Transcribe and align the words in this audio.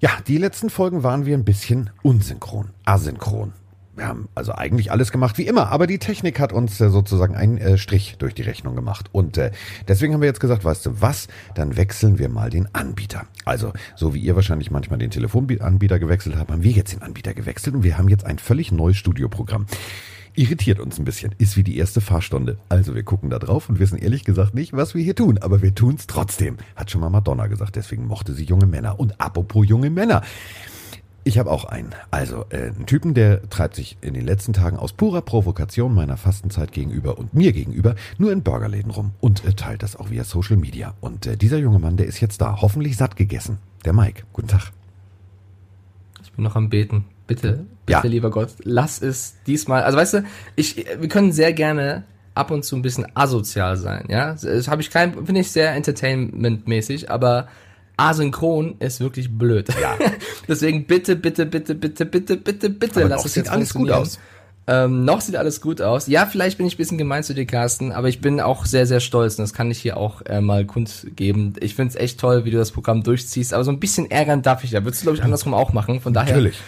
Ja, 0.00 0.12
die 0.26 0.38
letzten 0.38 0.70
Folgen 0.70 1.02
waren 1.02 1.26
wir 1.26 1.36
ein 1.36 1.44
bisschen 1.44 1.90
unsynchron, 2.02 2.70
asynchron. 2.86 3.52
Wir 3.94 4.08
haben 4.08 4.30
also 4.34 4.54
eigentlich 4.54 4.90
alles 4.90 5.12
gemacht 5.12 5.36
wie 5.36 5.46
immer, 5.46 5.68
aber 5.68 5.86
die 5.86 5.98
Technik 5.98 6.40
hat 6.40 6.54
uns 6.54 6.80
äh, 6.80 6.88
sozusagen 6.88 7.34
einen 7.34 7.58
äh, 7.58 7.76
Strich 7.76 8.16
durch 8.18 8.32
die 8.32 8.40
Rechnung 8.40 8.74
gemacht. 8.74 9.10
Und 9.12 9.36
äh, 9.36 9.50
deswegen 9.88 10.14
haben 10.14 10.22
wir 10.22 10.28
jetzt 10.28 10.40
gesagt, 10.40 10.64
weißt 10.64 10.86
du 10.86 11.02
was, 11.02 11.28
dann 11.54 11.76
wechseln 11.76 12.18
wir 12.18 12.30
mal 12.30 12.48
den 12.48 12.74
Anbieter. 12.74 13.26
Also, 13.44 13.74
so 13.94 14.14
wie 14.14 14.20
ihr 14.20 14.36
wahrscheinlich 14.36 14.70
manchmal 14.70 14.98
den 14.98 15.10
Telefonanbieter 15.10 15.98
gewechselt 15.98 16.36
habt, 16.38 16.50
haben 16.50 16.62
wir 16.62 16.72
jetzt 16.72 16.94
den 16.94 17.02
Anbieter 17.02 17.34
gewechselt 17.34 17.76
und 17.76 17.82
wir 17.82 17.98
haben 17.98 18.08
jetzt 18.08 18.24
ein 18.24 18.38
völlig 18.38 18.72
neues 18.72 18.96
Studioprogramm 18.96 19.66
irritiert 20.34 20.80
uns 20.80 20.98
ein 20.98 21.04
bisschen. 21.04 21.34
Ist 21.38 21.56
wie 21.56 21.62
die 21.62 21.76
erste 21.76 22.00
Fahrstunde. 22.00 22.58
Also 22.68 22.94
wir 22.94 23.02
gucken 23.02 23.30
da 23.30 23.38
drauf 23.38 23.68
und 23.68 23.78
wissen 23.78 23.98
ehrlich 23.98 24.24
gesagt 24.24 24.54
nicht, 24.54 24.72
was 24.72 24.94
wir 24.94 25.02
hier 25.02 25.14
tun. 25.14 25.38
Aber 25.38 25.62
wir 25.62 25.74
tun's 25.74 26.06
trotzdem. 26.06 26.56
Hat 26.76 26.90
schon 26.90 27.00
mal 27.00 27.10
Madonna 27.10 27.46
gesagt. 27.46 27.76
Deswegen 27.76 28.06
mochte 28.06 28.32
sie 28.34 28.44
junge 28.44 28.66
Männer. 28.66 28.98
Und 28.98 29.20
apropos 29.20 29.68
junge 29.68 29.90
Männer. 29.90 30.22
Ich 31.22 31.38
habe 31.38 31.50
auch 31.50 31.64
einen. 31.64 31.90
Also 32.10 32.46
äh, 32.48 32.68
einen 32.68 32.86
Typen, 32.86 33.12
der 33.12 33.48
treibt 33.50 33.76
sich 33.76 33.98
in 34.00 34.14
den 34.14 34.24
letzten 34.24 34.54
Tagen 34.54 34.78
aus 34.78 34.94
purer 34.94 35.20
Provokation 35.20 35.94
meiner 35.94 36.16
Fastenzeit 36.16 36.72
gegenüber 36.72 37.18
und 37.18 37.34
mir 37.34 37.52
gegenüber 37.52 37.94
nur 38.16 38.32
in 38.32 38.42
Burgerläden 38.42 38.90
rum 38.90 39.12
und 39.20 39.44
äh, 39.44 39.52
teilt 39.52 39.82
das 39.82 39.96
auch 39.96 40.10
via 40.10 40.24
Social 40.24 40.56
Media. 40.56 40.94
Und 41.00 41.26
äh, 41.26 41.36
dieser 41.36 41.58
junge 41.58 41.78
Mann, 41.78 41.98
der 41.98 42.06
ist 42.06 42.20
jetzt 42.20 42.40
da, 42.40 42.62
hoffentlich 42.62 42.96
satt 42.96 43.16
gegessen. 43.16 43.58
Der 43.84 43.92
Mike. 43.92 44.22
Guten 44.32 44.48
Tag. 44.48 44.72
Ich 46.22 46.32
bin 46.32 46.44
noch 46.44 46.56
am 46.56 46.70
Beten. 46.70 47.04
Bitte, 47.34 47.66
bitte, 47.86 48.00
ja. 48.02 48.02
lieber 48.02 48.30
Gott, 48.30 48.50
lass 48.62 49.00
es 49.00 49.34
diesmal. 49.46 49.82
Also 49.82 49.98
weißt 49.98 50.14
du, 50.14 50.24
ich, 50.56 50.84
wir 50.98 51.08
können 51.08 51.32
sehr 51.32 51.52
gerne 51.52 52.04
ab 52.34 52.50
und 52.50 52.64
zu 52.64 52.76
ein 52.76 52.82
bisschen 52.82 53.06
asozial 53.14 53.76
sein, 53.76 54.04
ja. 54.08 54.34
Das 54.34 54.68
habe 54.68 54.82
ich 54.82 54.90
kein, 54.90 55.14
finde 55.26 55.40
ich 55.40 55.50
sehr 55.50 55.72
entertainmentmäßig, 55.74 57.10
aber 57.10 57.48
asynchron 57.96 58.76
ist 58.78 59.00
wirklich 59.00 59.36
blöd. 59.36 59.68
Ja. 59.80 59.96
Deswegen 60.48 60.86
bitte, 60.86 61.16
bitte, 61.16 61.46
bitte, 61.46 61.74
bitte, 61.74 62.06
bitte, 62.06 62.36
bitte, 62.36 62.70
bitte, 62.70 63.00
aber 63.00 63.08
lass 63.10 63.24
es 63.24 63.34
jetzt 63.34 63.50
alles 63.50 63.74
gut 63.74 63.90
aus. 63.90 64.18
Ähm, 64.66 65.04
noch 65.04 65.20
sieht 65.20 65.36
alles 65.36 65.60
gut 65.60 65.80
aus. 65.80 66.06
Ja, 66.06 66.26
vielleicht 66.26 66.58
bin 66.58 66.66
ich 66.66 66.74
ein 66.74 66.76
bisschen 66.76 66.98
gemein 66.98 67.24
zu 67.24 67.34
dir, 67.34 67.46
Carsten, 67.46 67.92
aber 67.92 68.08
ich 68.08 68.20
bin 68.20 68.40
auch 68.40 68.66
sehr, 68.66 68.86
sehr 68.86 69.00
stolz 69.00 69.38
und 69.38 69.42
das 69.42 69.52
kann 69.52 69.70
ich 69.70 69.78
hier 69.78 69.96
auch 69.96 70.22
äh, 70.26 70.40
mal 70.40 70.64
kundgeben. 70.64 71.54
Ich 71.60 71.74
finde 71.74 71.90
es 71.90 71.96
echt 71.96 72.20
toll, 72.20 72.44
wie 72.44 72.50
du 72.50 72.58
das 72.58 72.70
Programm 72.70 73.02
durchziehst, 73.02 73.52
aber 73.52 73.64
so 73.64 73.72
ein 73.72 73.80
bisschen 73.80 74.10
ärgern 74.10 74.42
darf 74.42 74.62
ich 74.62 74.70
ja. 74.70 74.84
Würdest 74.84 75.02
du, 75.02 75.06
glaube 75.06 75.18
ich, 75.18 75.24
andersrum 75.24 75.54
auch 75.54 75.72
machen. 75.72 76.00
Von 76.00 76.12
daher 76.12 76.36
Natürlich. 76.36 76.60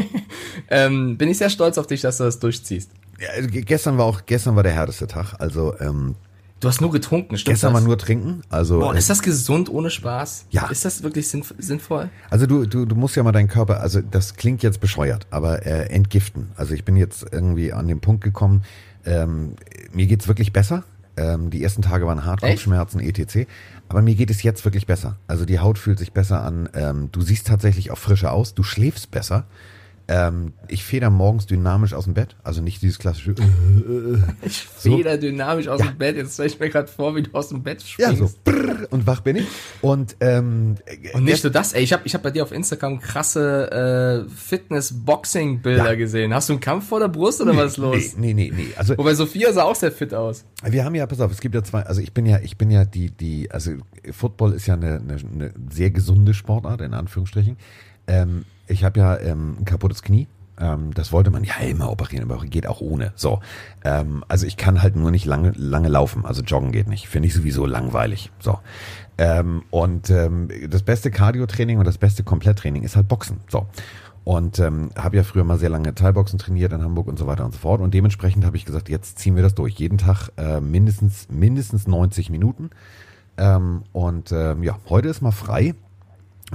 ähm, 0.70 1.18
bin 1.18 1.28
ich 1.28 1.38
sehr 1.38 1.50
stolz 1.50 1.76
auf 1.76 1.86
dich, 1.86 2.00
dass 2.00 2.18
du 2.18 2.24
das 2.24 2.38
durchziehst. 2.38 2.90
Ja, 3.20 3.46
gestern 3.46 3.98
war 3.98 4.06
auch, 4.06 4.22
gestern 4.26 4.56
war 4.56 4.62
der 4.62 4.72
härteste 4.72 5.06
Tag. 5.06 5.34
Also 5.38 5.74
ähm, 5.80 6.14
Du 6.60 6.68
hast 6.68 6.80
nur 6.80 6.90
getrunken, 6.90 7.36
stimmt 7.36 7.54
Gestern 7.54 7.72
das? 7.74 7.82
mal 7.82 7.86
nur 7.86 7.98
trinken. 7.98 8.42
Also, 8.48 8.78
Boah, 8.80 8.94
ist 8.94 9.10
das 9.10 9.20
gesund 9.22 9.68
ohne 9.68 9.90
Spaß? 9.90 10.46
Ja. 10.50 10.68
Ist 10.68 10.84
das 10.84 11.02
wirklich 11.02 11.28
sinnvoll? 11.28 12.08
Also 12.30 12.46
du, 12.46 12.64
du, 12.64 12.86
du 12.86 12.94
musst 12.94 13.16
ja 13.16 13.22
mal 13.22 13.32
deinen 13.32 13.48
Körper, 13.48 13.80
also 13.80 14.00
das 14.00 14.36
klingt 14.36 14.62
jetzt 14.62 14.80
bescheuert, 14.80 15.26
aber 15.30 15.66
äh, 15.66 15.86
entgiften. 15.90 16.52
Also 16.56 16.74
ich 16.74 16.84
bin 16.84 16.96
jetzt 16.96 17.26
irgendwie 17.30 17.72
an 17.72 17.86
den 17.86 18.00
Punkt 18.00 18.24
gekommen, 18.24 18.62
ähm, 19.04 19.56
mir 19.92 20.06
geht's 20.06 20.28
wirklich 20.28 20.52
besser. 20.52 20.84
Ähm, 21.16 21.50
die 21.50 21.62
ersten 21.62 21.82
Tage 21.82 22.06
waren 22.06 22.24
hart, 22.24 22.40
Kopfschmerzen, 22.40 23.00
etc. 23.00 23.46
Aber 23.88 24.02
mir 24.02 24.14
geht 24.14 24.30
es 24.30 24.42
jetzt 24.42 24.64
wirklich 24.64 24.86
besser. 24.86 25.16
Also 25.26 25.44
die 25.44 25.60
Haut 25.60 25.78
fühlt 25.78 25.98
sich 25.98 26.12
besser 26.12 26.42
an. 26.42 26.68
Ähm, 26.74 27.10
du 27.12 27.20
siehst 27.20 27.46
tatsächlich 27.46 27.90
auch 27.90 27.98
frischer 27.98 28.32
aus. 28.32 28.54
Du 28.54 28.62
schläfst 28.62 29.10
besser. 29.10 29.44
Ähm, 30.06 30.52
ich 30.68 30.84
feder 30.84 31.08
morgens 31.08 31.46
dynamisch 31.46 31.94
aus 31.94 32.04
dem 32.04 32.12
Bett, 32.12 32.36
also 32.42 32.60
nicht 32.60 32.82
dieses 32.82 32.98
klassische. 32.98 33.30
Äh, 33.30 33.34
äh, 33.34 34.18
ich 34.42 34.58
feder 34.58 35.14
so. 35.14 35.20
dynamisch 35.22 35.66
aus 35.68 35.80
ja. 35.80 35.86
dem 35.86 35.96
Bett. 35.96 36.16
Jetzt 36.16 36.34
stelle 36.34 36.48
ich 36.48 36.60
mir 36.60 36.68
gerade 36.68 36.88
vor, 36.88 37.16
wie 37.16 37.22
du 37.22 37.30
aus 37.32 37.48
dem 37.48 37.62
Bett 37.62 37.82
springst. 37.82 38.20
Ja, 38.20 38.26
so 38.26 38.30
brrr, 38.44 38.86
und 38.90 39.06
wach 39.06 39.20
bin 39.20 39.36
ich. 39.36 39.46
Und 39.80 40.16
ähm, 40.20 40.76
und 41.14 41.24
nicht 41.24 41.42
nur 41.42 41.50
das, 41.50 41.72
ey. 41.72 41.82
Ich 41.82 41.94
habe 41.94 42.02
ich 42.04 42.14
hab 42.14 42.22
bei 42.22 42.30
dir 42.30 42.42
auf 42.42 42.52
Instagram 42.52 43.00
krasse 43.00 44.26
äh, 44.26 44.30
Fitness-Boxing-Bilder 44.30 45.92
ja. 45.92 45.94
gesehen. 45.94 46.34
Hast 46.34 46.50
du 46.50 46.52
einen 46.52 46.60
Kampf 46.60 46.88
vor 46.88 47.00
der 47.00 47.08
Brust 47.08 47.40
oder 47.40 47.52
nee, 47.52 47.58
was 47.58 47.72
ist 47.72 47.78
los? 47.78 48.16
Nee, 48.18 48.34
nee, 48.34 48.50
nee, 48.50 48.52
nee. 48.54 48.68
Also 48.76 48.98
wobei 48.98 49.14
Sophia 49.14 49.54
sah 49.54 49.62
auch 49.62 49.76
sehr 49.76 49.92
fit 49.92 50.12
aus. 50.12 50.44
Wir 50.62 50.84
haben 50.84 50.94
ja, 50.94 51.06
pass 51.06 51.20
auf, 51.20 51.32
es 51.32 51.40
gibt 51.40 51.54
ja 51.54 51.62
zwei. 51.62 51.82
Also 51.82 52.02
ich 52.02 52.12
bin 52.12 52.26
ja, 52.26 52.40
ich 52.40 52.58
bin 52.58 52.70
ja 52.70 52.84
die, 52.84 53.10
die, 53.10 53.50
also 53.50 53.72
Football 54.10 54.52
ist 54.52 54.66
ja 54.66 54.74
eine, 54.74 54.96
eine, 54.96 55.16
eine 55.16 55.54
sehr 55.70 55.90
gesunde 55.90 56.34
Sportart 56.34 56.82
in 56.82 56.92
Anführungsstrichen. 56.92 57.56
Ähm, 58.06 58.44
ich 58.66 58.84
habe 58.84 59.00
ja 59.00 59.18
ähm, 59.18 59.56
ein 59.60 59.64
kaputtes 59.64 60.02
Knie. 60.02 60.28
Ähm, 60.58 60.94
das 60.94 61.12
wollte 61.12 61.30
man 61.30 61.44
ja 61.44 61.56
immer 61.58 61.90
operieren, 61.90 62.30
aber 62.30 62.44
geht 62.44 62.66
auch 62.66 62.80
ohne. 62.80 63.12
So, 63.16 63.40
ähm, 63.84 64.24
also 64.28 64.46
ich 64.46 64.56
kann 64.56 64.82
halt 64.82 64.96
nur 64.96 65.10
nicht 65.10 65.26
lange 65.26 65.52
lange 65.56 65.88
laufen. 65.88 66.24
Also 66.24 66.42
joggen 66.42 66.72
geht 66.72 66.88
nicht. 66.88 67.08
Finde 67.08 67.28
ich 67.28 67.34
sowieso 67.34 67.66
langweilig. 67.66 68.30
So. 68.38 68.58
Ähm, 69.18 69.62
und 69.70 70.10
ähm, 70.10 70.48
das 70.68 70.82
beste 70.82 71.10
Cardio-Training 71.10 71.78
und 71.78 71.86
das 71.86 71.98
beste 71.98 72.22
Kompletttraining 72.24 72.82
ist 72.82 72.96
halt 72.96 73.08
Boxen. 73.08 73.40
So. 73.48 73.66
Und 74.24 74.58
ähm, 74.58 74.90
habe 74.96 75.16
ja 75.16 75.22
früher 75.22 75.44
mal 75.44 75.58
sehr 75.58 75.68
lange 75.68 75.94
Teilboxen 75.94 76.38
trainiert 76.38 76.72
in 76.72 76.82
Hamburg 76.82 77.08
und 77.08 77.18
so 77.18 77.26
weiter 77.26 77.44
und 77.44 77.52
so 77.52 77.58
fort. 77.58 77.80
Und 77.80 77.92
dementsprechend 77.92 78.44
habe 78.46 78.56
ich 78.56 78.64
gesagt, 78.64 78.88
jetzt 78.88 79.18
ziehen 79.18 79.36
wir 79.36 79.42
das 79.42 79.54
durch. 79.54 79.74
Jeden 79.74 79.98
Tag 79.98 80.30
äh, 80.38 80.60
mindestens 80.60 81.28
mindestens 81.30 81.86
90 81.86 82.30
Minuten. 82.30 82.70
Ähm, 83.36 83.82
und 83.92 84.32
ähm, 84.32 84.62
ja, 84.62 84.78
heute 84.88 85.08
ist 85.08 85.20
mal 85.20 85.32
frei. 85.32 85.74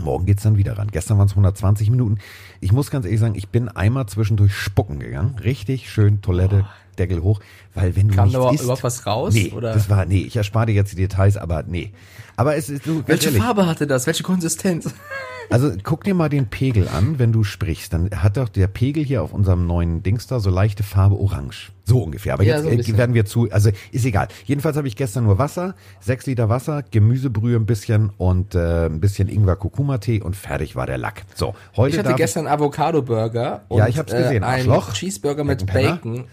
Morgen 0.03 0.25
geht's 0.25 0.43
dann 0.43 0.57
wieder 0.57 0.77
ran. 0.77 0.89
Gestern 0.91 1.17
waren 1.17 1.27
es 1.27 1.33
120 1.33 1.89
Minuten. 1.89 2.17
Ich 2.61 2.71
muss 2.71 2.91
ganz 2.91 3.05
ehrlich 3.05 3.19
sagen, 3.19 3.35
ich 3.35 3.49
bin 3.49 3.69
einmal 3.69 4.05
zwischendurch 4.07 4.53
spucken 4.53 4.99
gegangen. 4.99 5.35
Richtig 5.43 5.89
schön 5.89 6.21
Toilette, 6.21 6.65
oh. 6.65 6.95
Deckel 6.97 7.21
hoch. 7.21 7.39
Weil 7.73 7.95
wenn 7.95 8.09
du 8.09 8.15
Kam 8.15 8.29
nichts 8.29 8.41
da 8.41 8.51
isst, 8.51 8.63
überhaupt 8.63 8.83
was 8.83 9.05
raus? 9.05 9.33
Nee, 9.33 9.51
oder? 9.55 9.73
das 9.73 9.89
war, 9.89 10.05
nee, 10.05 10.21
ich 10.21 10.35
erspare 10.35 10.67
dir 10.67 10.73
jetzt 10.73 10.91
die 10.91 10.97
Details, 10.97 11.37
aber 11.37 11.63
nee. 11.63 11.91
Aber 12.39 12.55
es 12.55 12.69
ist, 12.69 12.85
du, 12.85 13.03
Welche 13.05 13.27
ehrlich, 13.27 13.43
Farbe 13.43 13.65
hatte 13.67 13.85
das? 13.85 14.07
Welche 14.07 14.23
Konsistenz? 14.23 14.93
Also 15.51 15.71
guck 15.81 16.03
dir 16.03 16.13
mal 16.13 16.29
den 16.29 16.45
Pegel 16.45 16.87
an, 16.87 17.17
wenn 17.17 17.31
du 17.31 17.43
sprichst. 17.43 17.91
Dann 17.91 18.11
hat 18.11 18.37
doch 18.37 18.49
der 18.49 18.67
Pegel 18.67 19.03
hier 19.03 19.23
auf 19.23 19.33
unserem 19.33 19.65
neuen 19.65 20.03
Dings 20.03 20.27
da 20.27 20.39
so 20.39 20.51
leichte 20.51 20.83
Farbe 20.83 21.15
orange. 21.15 21.71
So 21.85 22.03
ungefähr. 22.03 22.35
Aber 22.35 22.43
ja, 22.43 22.61
jetzt 22.61 22.85
so 22.85 22.93
äh, 22.93 22.97
werden 22.99 23.15
wir 23.15 23.25
zu, 23.25 23.49
also 23.49 23.71
ist 23.91 24.05
egal. 24.05 24.27
Jedenfalls 24.45 24.77
habe 24.77 24.87
ich 24.87 24.95
gestern 24.95 25.23
nur 25.23 25.39
Wasser, 25.39 25.73
sechs 25.99 26.27
Liter 26.27 26.49
Wasser, 26.49 26.83
Gemüsebrühe 26.83 27.55
ein 27.55 27.65
bisschen 27.65 28.11
und 28.19 28.53
äh, 28.53 28.85
ein 28.85 28.99
bisschen 28.99 29.27
Ingwer-Kurkuma-Tee 29.27 30.21
und 30.21 30.35
fertig 30.35 30.75
war 30.75 30.85
der 30.85 30.99
Lack. 30.99 31.23
So, 31.33 31.55
heute 31.75 31.95
Ich 31.95 32.05
hatte 32.05 32.13
gestern 32.13 32.45
Avocado-Burger 32.45 33.63
und 33.69 33.79
ja, 33.79 33.87
ich 33.87 33.97
hab's 33.97 34.11
gesehen. 34.11 34.43
Äh, 34.43 34.45
ein 34.45 34.81
Cheeseburger 34.93 35.43
mit 35.43 35.65
Bacon. 35.65 36.25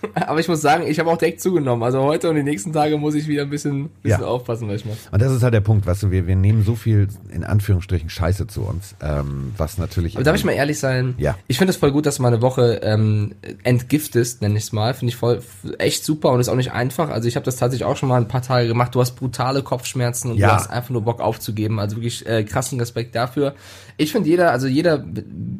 Aber 0.14 0.40
ich 0.40 0.48
muss 0.48 0.60
sagen, 0.60 0.84
ich 0.86 0.98
habe 0.98 1.10
auch 1.10 1.18
direkt 1.18 1.40
zugenommen. 1.40 1.82
Also 1.82 2.00
heute 2.02 2.28
und 2.30 2.36
die 2.36 2.42
nächsten 2.42 2.72
Tage 2.72 2.96
muss 2.98 3.14
ich 3.14 3.28
wieder 3.28 3.42
ein 3.42 3.50
bisschen, 3.50 3.90
bisschen 4.02 4.20
ja. 4.22 4.26
aufpassen, 4.26 4.68
was 4.68 4.76
ich 4.76 4.84
mache. 4.84 4.96
Und 5.10 5.22
das 5.22 5.32
ist 5.32 5.42
halt 5.42 5.54
der 5.54 5.60
Punkt, 5.60 5.86
weißt 5.86 6.04
du, 6.04 6.10
wir, 6.10 6.26
wir 6.26 6.36
nehmen 6.36 6.64
so 6.64 6.74
viel 6.74 7.08
in 7.30 7.44
Anführungsstrichen 7.44 8.10
Scheiße 8.10 8.46
zu 8.46 8.62
uns, 8.62 8.94
ähm, 9.00 9.52
was 9.56 9.78
natürlich. 9.78 10.16
Aber 10.16 10.24
darf 10.24 10.36
ich 10.36 10.44
mal 10.44 10.52
ehrlich 10.52 10.78
sein? 10.78 11.14
Ja. 11.18 11.36
Ich 11.48 11.58
finde 11.58 11.70
es 11.70 11.76
voll 11.76 11.92
gut, 11.92 12.06
dass 12.06 12.16
du 12.16 12.22
mal 12.22 12.28
eine 12.28 12.42
Woche 12.42 12.80
ähm, 12.82 13.34
entgiftest, 13.62 14.42
nenne 14.42 14.56
ich 14.56 14.64
es 14.64 14.72
mal. 14.72 14.94
Finde 14.94 15.10
ich 15.10 15.16
voll 15.16 15.42
echt 15.78 16.04
super 16.04 16.30
und 16.30 16.40
ist 16.40 16.48
auch 16.48 16.56
nicht 16.56 16.72
einfach. 16.72 17.10
Also 17.10 17.28
ich 17.28 17.36
habe 17.36 17.44
das 17.44 17.56
tatsächlich 17.56 17.86
auch 17.86 17.96
schon 17.96 18.08
mal 18.08 18.20
ein 18.20 18.28
paar 18.28 18.42
Tage 18.42 18.68
gemacht. 18.68 18.94
Du 18.94 19.00
hast 19.00 19.16
brutale 19.16 19.62
Kopfschmerzen 19.62 20.32
und 20.32 20.38
ja. 20.38 20.48
du 20.48 20.54
hast 20.54 20.70
einfach 20.70 20.90
nur 20.90 21.02
Bock 21.02 21.20
aufzugeben. 21.20 21.78
Also 21.78 21.96
wirklich 21.96 22.26
äh, 22.26 22.44
krassen 22.44 22.78
Respekt 22.78 23.14
dafür. 23.14 23.54
Ich 23.98 24.12
finde 24.12 24.28
jeder, 24.28 24.50
also 24.50 24.66
jeder, 24.66 25.04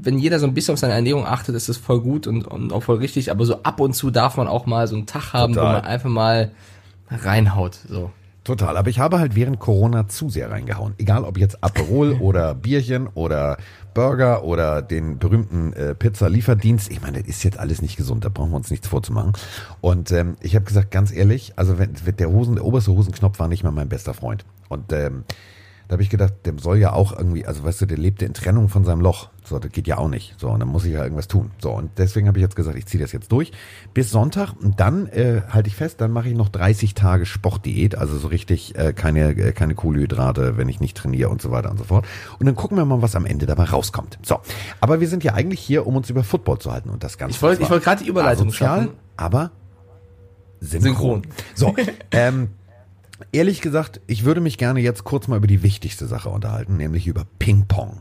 wenn 0.02 0.18
jeder 0.18 0.38
so 0.38 0.46
ein 0.46 0.54
bisschen 0.54 0.74
auf 0.74 0.78
seine 0.78 0.92
Ernährung 0.92 1.26
achtet, 1.26 1.54
ist 1.54 1.68
das 1.68 1.78
voll 1.78 2.00
gut 2.00 2.26
und, 2.26 2.46
und 2.46 2.72
auch 2.72 2.82
voll 2.82 2.96
richtig. 2.96 3.30
Aber 3.30 3.46
so 3.46 3.62
ab 3.62 3.80
und 3.80 3.94
zu 3.94 4.10
darf 4.10 4.25
man 4.36 4.48
auch 4.48 4.66
mal 4.66 4.86
so 4.88 4.96
einen 4.96 5.06
Tag 5.06 5.32
haben, 5.32 5.54
Total. 5.54 5.68
wo 5.68 5.72
man 5.74 5.84
einfach 5.84 6.10
mal 6.10 6.50
reinhaut. 7.10 7.78
So. 7.88 8.10
Total, 8.46 8.76
aber 8.76 8.88
ich 8.90 9.00
habe 9.00 9.18
halt 9.18 9.34
während 9.34 9.58
Corona 9.58 10.06
zu 10.06 10.30
sehr 10.30 10.52
reingehauen. 10.52 10.94
Egal 10.98 11.24
ob 11.24 11.36
jetzt 11.36 11.64
Aperol 11.64 12.12
oder 12.20 12.54
Bierchen 12.54 13.08
oder 13.08 13.56
Burger 13.92 14.44
oder 14.44 14.82
den 14.82 15.18
berühmten 15.18 15.72
äh, 15.72 15.94
Pizza-Lieferdienst. 15.94 16.90
Ich 16.90 17.02
meine, 17.02 17.18
das 17.18 17.28
ist 17.28 17.42
jetzt 17.42 17.58
alles 17.58 17.82
nicht 17.82 17.96
gesund, 17.96 18.24
da 18.24 18.28
brauchen 18.28 18.50
wir 18.50 18.56
uns 18.56 18.70
nichts 18.70 18.86
vorzumachen. 18.86 19.32
Und 19.80 20.12
ähm, 20.12 20.36
ich 20.42 20.54
habe 20.54 20.64
gesagt, 20.64 20.90
ganz 20.90 21.12
ehrlich, 21.12 21.54
also 21.56 21.78
wenn, 21.78 21.94
der 22.18 22.30
Hosen, 22.30 22.54
der 22.54 22.64
oberste 22.64 22.92
Hosenknopf 22.92 23.38
war 23.40 23.48
nicht 23.48 23.64
mal 23.64 23.72
mein 23.72 23.88
bester 23.88 24.14
Freund. 24.14 24.44
Und 24.68 24.92
ähm, 24.92 25.24
da 25.88 25.92
habe 25.92 26.02
ich 26.02 26.10
gedacht, 26.10 26.34
dem 26.46 26.58
soll 26.58 26.78
ja 26.78 26.92
auch 26.92 27.16
irgendwie, 27.16 27.46
also 27.46 27.62
weißt 27.62 27.82
du, 27.82 27.86
der 27.86 27.96
lebte 27.98 28.24
in 28.24 28.34
Trennung 28.34 28.68
von 28.68 28.84
seinem 28.84 29.00
Loch. 29.00 29.28
So, 29.44 29.60
das 29.60 29.70
geht 29.70 29.86
ja 29.86 29.98
auch 29.98 30.08
nicht. 30.08 30.34
So, 30.38 30.48
und 30.48 30.58
dann 30.58 30.68
muss 30.68 30.84
ich 30.84 30.94
ja 30.94 31.02
irgendwas 31.04 31.28
tun. 31.28 31.52
So, 31.62 31.70
und 31.70 31.90
deswegen 31.98 32.26
habe 32.26 32.38
ich 32.38 32.42
jetzt 32.42 32.56
gesagt, 32.56 32.76
ich 32.76 32.86
ziehe 32.86 33.00
das 33.00 33.12
jetzt 33.12 33.30
durch 33.30 33.52
bis 33.94 34.10
Sonntag 34.10 34.54
und 34.60 34.80
dann 34.80 35.06
äh, 35.06 35.42
halte 35.48 35.68
ich 35.68 35.76
fest, 35.76 36.00
dann 36.00 36.10
mache 36.10 36.28
ich 36.28 36.34
noch 36.34 36.48
30 36.48 36.94
Tage 36.94 37.24
Sportdiät, 37.24 37.96
also 37.96 38.18
so 38.18 38.26
richtig 38.26 38.76
äh, 38.76 38.92
keine 38.92 39.30
äh, 39.30 39.52
keine 39.52 39.76
Kohlenhydrate, 39.76 40.56
wenn 40.56 40.68
ich 40.68 40.80
nicht 40.80 40.96
trainiere 40.96 41.28
und 41.28 41.40
so 41.40 41.52
weiter 41.52 41.70
und 41.70 41.78
so 41.78 41.84
fort. 41.84 42.04
Und 42.40 42.46
dann 42.46 42.56
gucken 42.56 42.76
wir 42.76 42.84
mal, 42.84 43.02
was 43.02 43.14
am 43.14 43.24
Ende 43.24 43.46
dabei 43.46 43.64
rauskommt. 43.64 44.18
So, 44.22 44.40
aber 44.80 45.00
wir 45.00 45.08
sind 45.08 45.22
ja 45.22 45.34
eigentlich 45.34 45.60
hier, 45.60 45.86
um 45.86 45.94
uns 45.94 46.10
über 46.10 46.24
Football 46.24 46.58
zu 46.58 46.72
halten 46.72 46.90
und 46.90 47.04
das 47.04 47.16
Ganze. 47.16 47.36
Ich 47.36 47.42
wollte 47.42 47.62
ich 47.62 47.70
wollte 47.70 47.84
gerade 47.84 48.02
die 48.02 48.10
Überleitung 48.10 48.48
asozial, 48.48 48.80
schaffen. 48.80 48.96
aber 49.16 49.52
synchron. 50.60 50.82
synchron. 50.82 51.22
So, 51.54 51.74
ähm, 52.10 52.48
Ehrlich 53.32 53.60
gesagt, 53.60 54.00
ich 54.06 54.24
würde 54.24 54.40
mich 54.40 54.58
gerne 54.58 54.80
jetzt 54.80 55.04
kurz 55.04 55.28
mal 55.28 55.36
über 55.36 55.46
die 55.46 55.62
wichtigste 55.62 56.06
Sache 56.06 56.28
unterhalten, 56.28 56.76
nämlich 56.76 57.06
über 57.06 57.26
Ping-Pong. 57.38 58.00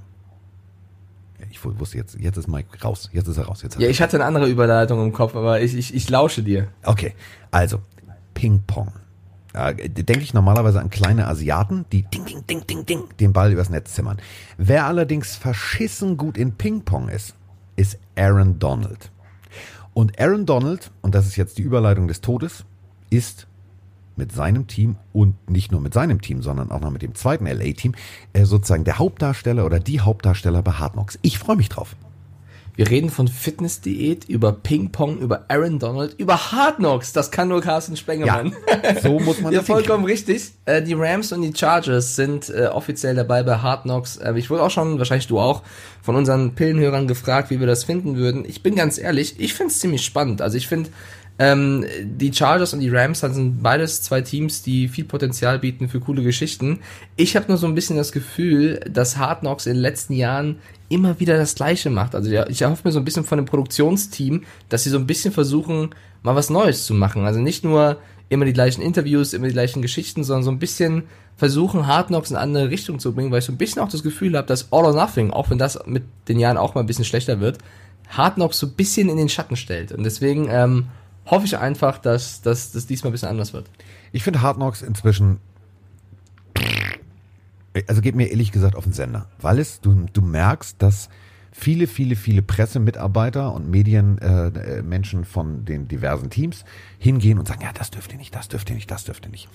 Ich 1.49 1.63
wusste 1.63 1.97
jetzt, 1.97 2.17
jetzt 2.19 2.37
ist 2.37 2.47
Mike 2.47 2.81
raus. 2.83 3.09
Jetzt 3.13 3.27
ist 3.27 3.37
er 3.37 3.45
raus. 3.45 3.61
Jetzt 3.61 3.79
ja, 3.79 3.87
ich 3.87 4.01
hatte 4.01 4.17
eine 4.17 4.25
andere 4.25 4.47
Überleitung 4.49 5.01
im 5.01 5.13
Kopf, 5.13 5.35
aber 5.35 5.61
ich, 5.61 5.73
ich, 5.75 5.93
ich 5.93 6.09
lausche 6.09 6.43
dir. 6.43 6.67
Okay, 6.83 7.13
also 7.51 7.79
Ping-Pong. 8.33 8.91
äh, 9.53 9.89
denke 9.89 10.21
ich 10.21 10.33
normalerweise 10.33 10.81
an 10.81 10.89
kleine 10.89 11.27
Asiaten, 11.27 11.85
die 11.91 12.03
ding, 12.03 12.25
ding, 12.25 12.45
ding, 12.45 12.67
ding, 12.67 12.85
ding, 12.85 13.03
den 13.19 13.33
Ball 13.33 13.51
übers 13.51 13.69
Netz 13.69 13.93
zimmern. 13.93 14.17
Wer 14.57 14.85
allerdings 14.85 15.35
verschissen 15.35 16.17
gut 16.17 16.37
in 16.37 16.53
Ping-Pong 16.53 17.07
ist, 17.09 17.35
ist 17.75 17.97
Aaron 18.17 18.59
Donald. 18.59 19.11
Und 19.93 20.19
Aaron 20.19 20.45
Donald, 20.45 20.91
und 21.01 21.15
das 21.15 21.25
ist 21.25 21.37
jetzt 21.37 21.57
die 21.57 21.61
Überleitung 21.61 22.09
des 22.09 22.19
Todes, 22.19 22.65
ist 23.09 23.47
mit 24.17 24.31
seinem 24.31 24.67
Team 24.67 24.95
und 25.13 25.49
nicht 25.49 25.71
nur 25.71 25.81
mit 25.81 25.93
seinem 25.93 26.21
Team, 26.21 26.41
sondern 26.41 26.71
auch 26.71 26.81
noch 26.81 26.91
mit 26.91 27.01
dem 27.01 27.15
zweiten 27.15 27.45
LA-Team 27.45 27.93
äh, 28.33 28.45
sozusagen 28.45 28.83
der 28.83 28.99
Hauptdarsteller 28.99 29.65
oder 29.65 29.79
die 29.79 30.01
Hauptdarsteller 30.01 30.61
bei 30.61 30.71
Hard 30.71 30.93
Knocks. 30.93 31.19
Ich 31.21 31.39
freue 31.39 31.55
mich 31.55 31.69
drauf. 31.69 31.95
Wir 32.77 32.89
reden 32.89 33.09
von 33.09 33.29
Fitnessdiät, 33.29 34.25
über 34.25 34.51
Ping-Pong, 34.51 35.19
über 35.19 35.45
Aaron 35.47 35.79
Donald, 35.79 36.15
über 36.17 36.51
Hard 36.51 36.77
Knocks. 36.77 37.13
Das 37.13 37.31
kann 37.31 37.47
nur 37.47 37.61
Carsten 37.61 37.95
Spengemann. 37.95 38.53
Ja, 38.67 38.99
so 39.01 39.19
muss 39.19 39.39
man 39.39 39.53
ja, 39.53 39.59
das 39.59 39.67
vollkommen 39.67 40.03
richtig. 40.03 40.51
Äh, 40.65 40.81
die 40.81 40.93
Rams 40.93 41.31
und 41.31 41.41
die 41.41 41.53
Chargers 41.55 42.17
sind 42.17 42.49
äh, 42.49 42.67
offiziell 42.67 43.15
dabei 43.15 43.43
bei 43.43 43.59
Hard 43.59 43.83
Knocks. 43.83 44.17
Äh, 44.17 44.33
ich 44.35 44.49
wurde 44.49 44.63
auch 44.63 44.71
schon, 44.71 44.97
wahrscheinlich 44.97 45.27
du 45.27 45.39
auch, 45.39 45.63
von 46.01 46.17
unseren 46.17 46.55
Pillenhörern 46.55 47.07
gefragt, 47.07 47.49
wie 47.49 47.61
wir 47.61 47.67
das 47.67 47.85
finden 47.85 48.17
würden. 48.17 48.43
Ich 48.45 48.61
bin 48.61 48.75
ganz 48.75 48.97
ehrlich, 48.97 49.39
ich 49.39 49.53
finde 49.53 49.71
es 49.71 49.79
ziemlich 49.79 50.03
spannend. 50.03 50.41
Also 50.41 50.57
ich 50.57 50.67
finde, 50.67 50.89
ähm, 51.37 51.85
die 52.01 52.33
Chargers 52.33 52.73
und 52.73 52.79
die 52.79 52.89
Rams 52.89 53.19
sind 53.19 53.61
beides 53.61 54.01
zwei 54.01 54.21
Teams, 54.21 54.61
die 54.61 54.87
viel 54.87 55.03
Potenzial 55.03 55.59
bieten 55.59 55.89
für 55.89 55.99
coole 55.99 56.23
Geschichten. 56.23 56.79
Ich 57.17 57.35
habe 57.35 57.47
nur 57.49 57.57
so 57.57 57.67
ein 57.67 57.75
bisschen 57.75 57.97
das 57.97 58.13
Gefühl, 58.13 58.79
dass 58.89 59.17
Hard 59.17 59.41
Knocks 59.41 59.65
in 59.65 59.73
den 59.73 59.81
letzten 59.81 60.13
Jahren 60.13 60.59
immer 60.87 61.19
wieder 61.19 61.37
das 61.37 61.55
Gleiche 61.55 61.89
macht. 61.89 62.15
Also 62.15 62.31
ich 62.31 62.61
erhoffe 62.61 62.87
mir 62.87 62.91
so 62.91 62.99
ein 62.99 63.05
bisschen 63.05 63.25
von 63.25 63.37
dem 63.37 63.45
Produktionsteam, 63.45 64.43
dass 64.69 64.83
sie 64.83 64.89
so 64.89 64.97
ein 64.97 65.07
bisschen 65.07 65.33
versuchen, 65.33 65.89
mal 66.23 66.35
was 66.35 66.49
Neues 66.49 66.85
zu 66.85 66.93
machen. 66.93 67.25
Also 67.25 67.39
nicht 67.41 67.65
nur 67.65 67.97
immer 68.29 68.45
die 68.45 68.53
gleichen 68.53 68.81
Interviews, 68.81 69.33
immer 69.33 69.47
die 69.47 69.53
gleichen 69.53 69.81
Geschichten, 69.81 70.23
sondern 70.23 70.43
so 70.43 70.51
ein 70.51 70.59
bisschen 70.59 71.03
versuchen, 71.35 71.85
Hard 71.85 72.07
Knocks 72.07 72.31
in 72.31 72.37
eine 72.37 72.43
andere 72.43 72.69
Richtung 72.69 72.99
zu 72.99 73.13
bringen, 73.13 73.31
weil 73.31 73.39
ich 73.39 73.45
so 73.45 73.51
ein 73.51 73.57
bisschen 73.57 73.81
auch 73.81 73.89
das 73.89 74.03
Gefühl 74.03 74.37
habe, 74.37 74.47
dass 74.47 74.71
All 74.71 74.85
or 74.85 74.93
Nothing, 74.93 75.31
auch 75.31 75.49
wenn 75.49 75.57
das 75.57 75.79
mit 75.85 76.03
den 76.29 76.39
Jahren 76.39 76.57
auch 76.57 76.75
mal 76.75 76.81
ein 76.81 76.87
bisschen 76.87 77.05
schlechter 77.05 77.41
wird, 77.41 77.57
Hard 78.09 78.35
Knocks 78.35 78.59
so 78.59 78.67
ein 78.67 78.73
bisschen 78.73 79.09
in 79.09 79.17
den 79.17 79.29
Schatten 79.29 79.57
stellt. 79.57 79.91
Und 79.91 80.03
deswegen 80.03 80.47
ähm, 80.49 80.87
hoffe 81.25 81.45
ich 81.45 81.57
einfach, 81.57 81.97
dass 81.97 82.41
das 82.41 82.71
diesmal 82.71 83.09
ein 83.09 83.13
bisschen 83.13 83.29
anders 83.29 83.53
wird. 83.53 83.69
Ich 84.11 84.23
finde 84.23 84.41
Hard 84.41 84.57
Knocks 84.57 84.81
inzwischen, 84.81 85.39
also 87.87 88.01
geht 88.01 88.15
mir 88.15 88.29
ehrlich 88.29 88.51
gesagt 88.51 88.75
auf 88.75 88.83
den 88.83 88.93
Sender, 88.93 89.27
weil 89.39 89.59
es, 89.59 89.81
du, 89.81 90.05
du 90.11 90.21
merkst, 90.21 90.81
dass 90.81 91.09
viele, 91.51 91.87
viele, 91.87 92.15
viele 92.15 92.41
Pressemitarbeiter 92.41 93.53
und 93.53 93.69
Medienmenschen 93.69 95.21
äh, 95.21 95.25
von 95.25 95.65
den 95.65 95.87
diversen 95.87 96.29
Teams 96.29 96.65
hingehen 96.99 97.39
und 97.39 97.47
sagen, 97.47 97.61
ja, 97.61 97.71
das 97.73 97.91
dürft 97.91 98.11
ihr 98.11 98.17
nicht, 98.17 98.35
das 98.35 98.49
dürft 98.49 98.69
ihr 98.69 98.75
nicht, 98.75 98.91
das 98.91 99.05
dürft 99.05 99.25
ihr 99.25 99.31
nicht. 99.31 99.49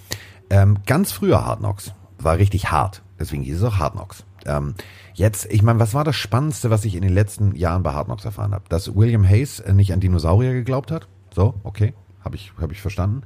Ähm, 0.49 0.79
ganz 0.87 1.13
früher 1.13 1.45
Hard 1.45 1.61
Knocks 1.61 1.93
war 2.19 2.39
richtig 2.39 2.71
hart, 2.71 3.03
deswegen 3.19 3.43
hieß 3.43 3.59
es 3.59 3.63
auch 3.63 3.79
Hard 3.79 3.95
Knocks. 3.95 4.25
Ähm, 4.47 4.75
jetzt, 5.15 5.47
ich 5.51 5.63
meine, 5.63 5.79
was 5.79 5.93
war 5.93 6.05
das 6.05 6.17
Spannendste, 6.17 6.71
was 6.71 6.87
ich 6.87 6.95
in 6.95 7.03
den 7.03 7.13
letzten 7.13 7.55
Jahren 7.55 7.83
bei 7.83 7.93
Hard 7.93 8.07
Knocks 8.07 8.25
erfahren 8.25 8.53
habe? 8.53 8.65
Dass 8.69 8.95
William 8.95 9.27
Hayes 9.27 9.61
äh, 9.61 9.75
nicht 9.75 9.93
an 9.93 10.01
Dinosaurier 10.01 10.55
geglaubt 10.55 10.91
hat? 10.91 11.07
So, 11.35 11.55
okay, 11.63 11.95
habe 12.25 12.37
ich, 12.37 12.53
hab 12.61 12.73
ich 12.73 12.81
verstanden. 12.81 13.23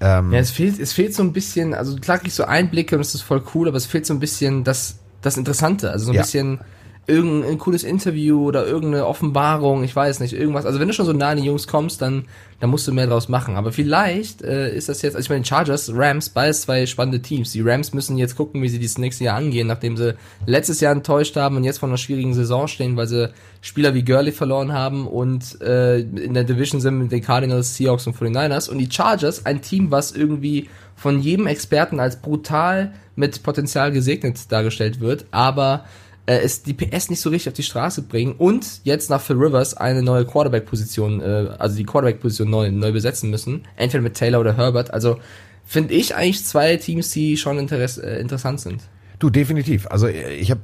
Ähm, 0.00 0.32
ja, 0.32 0.38
es 0.40 0.50
fehlt, 0.50 0.78
es 0.78 0.92
fehlt 0.92 1.14
so 1.14 1.22
ein 1.22 1.32
bisschen, 1.32 1.72
also 1.72 1.96
klar 1.96 2.18
krieg 2.18 2.28
ich 2.28 2.34
so 2.34 2.44
Einblicke 2.44 2.96
und 2.96 3.00
es 3.00 3.14
ist 3.14 3.22
voll 3.22 3.42
cool, 3.54 3.68
aber 3.68 3.76
es 3.76 3.86
fehlt 3.86 4.06
so 4.06 4.14
ein 4.14 4.20
bisschen 4.20 4.64
das, 4.64 4.98
das 5.22 5.36
Interessante, 5.36 5.90
also 5.90 6.06
so 6.06 6.12
ein 6.12 6.16
ja. 6.16 6.22
bisschen 6.22 6.60
irgendein 7.06 7.58
cooles 7.58 7.84
Interview 7.84 8.46
oder 8.46 8.66
irgendeine 8.66 9.06
Offenbarung, 9.06 9.84
ich 9.84 9.94
weiß 9.94 10.20
nicht, 10.20 10.32
irgendwas. 10.32 10.64
Also 10.64 10.80
wenn 10.80 10.88
du 10.88 10.94
schon 10.94 11.04
so 11.04 11.12
nah 11.12 11.30
an 11.30 11.36
die 11.36 11.44
Jungs 11.44 11.66
kommst, 11.66 12.00
dann, 12.00 12.24
dann 12.60 12.70
musst 12.70 12.88
du 12.88 12.92
mehr 12.92 13.06
draus 13.06 13.28
machen. 13.28 13.56
Aber 13.56 13.72
vielleicht 13.72 14.40
äh, 14.42 14.74
ist 14.74 14.88
das 14.88 15.02
jetzt, 15.02 15.14
also 15.14 15.26
ich 15.26 15.30
meine, 15.30 15.44
Chargers, 15.44 15.92
Rams, 15.94 16.30
beides 16.30 16.62
zwei 16.62 16.86
spannende 16.86 17.20
Teams. 17.20 17.52
Die 17.52 17.60
Rams 17.60 17.92
müssen 17.92 18.16
jetzt 18.16 18.36
gucken, 18.36 18.62
wie 18.62 18.68
sie 18.68 18.78
dieses 18.78 18.96
nächste 18.96 19.24
Jahr 19.24 19.36
angehen, 19.36 19.66
nachdem 19.66 19.96
sie 19.98 20.14
letztes 20.46 20.80
Jahr 20.80 20.92
enttäuscht 20.92 21.36
haben 21.36 21.56
und 21.56 21.64
jetzt 21.64 21.78
vor 21.78 21.88
einer 21.88 21.98
schwierigen 21.98 22.32
Saison 22.32 22.68
stehen, 22.68 22.96
weil 22.96 23.06
sie 23.06 23.30
Spieler 23.60 23.94
wie 23.94 24.04
Gurley 24.04 24.32
verloren 24.32 24.72
haben 24.72 25.06
und 25.06 25.60
äh, 25.60 25.98
in 26.00 26.32
der 26.32 26.44
Division 26.44 26.80
sind 26.80 26.98
mit 26.98 27.12
den 27.12 27.22
Cardinals, 27.22 27.76
Seahawks 27.76 28.06
und 28.06 28.16
49ers. 28.16 28.70
Und 28.70 28.78
die 28.78 28.90
Chargers, 28.90 29.44
ein 29.44 29.60
Team, 29.60 29.90
was 29.90 30.12
irgendwie 30.12 30.68
von 30.96 31.20
jedem 31.20 31.46
Experten 31.46 32.00
als 32.00 32.20
brutal 32.20 32.94
mit 33.16 33.42
Potenzial 33.42 33.92
gesegnet 33.92 34.50
dargestellt 34.50 35.00
wird, 35.00 35.26
aber 35.30 35.84
äh, 36.26 36.38
es 36.38 36.62
die 36.62 36.74
PS 36.74 37.10
nicht 37.10 37.20
so 37.20 37.30
richtig 37.30 37.48
auf 37.48 37.54
die 37.54 37.62
Straße 37.62 38.02
bringen 38.02 38.34
und 38.38 38.80
jetzt 38.84 39.10
nach 39.10 39.20
Phil 39.20 39.36
Rivers 39.36 39.74
eine 39.74 40.02
neue 40.02 40.24
Quarterback-Position, 40.24 41.20
äh, 41.20 41.48
also 41.58 41.76
die 41.76 41.84
Quarterback-Position 41.84 42.48
neu, 42.48 42.70
neu 42.70 42.92
besetzen 42.92 43.30
müssen, 43.30 43.62
entweder 43.76 44.02
mit 44.02 44.14
Taylor 44.14 44.40
oder 44.40 44.56
Herbert. 44.56 44.92
Also 44.92 45.18
finde 45.64 45.94
ich 45.94 46.14
eigentlich 46.14 46.44
zwei 46.44 46.76
Teams, 46.76 47.10
die 47.10 47.36
schon 47.36 47.58
interess 47.58 47.98
äh, 47.98 48.18
interessant 48.18 48.60
sind. 48.60 48.82
Du, 49.18 49.30
definitiv. 49.30 49.86
Also 49.90 50.08
ich 50.08 50.50
habe, 50.50 50.60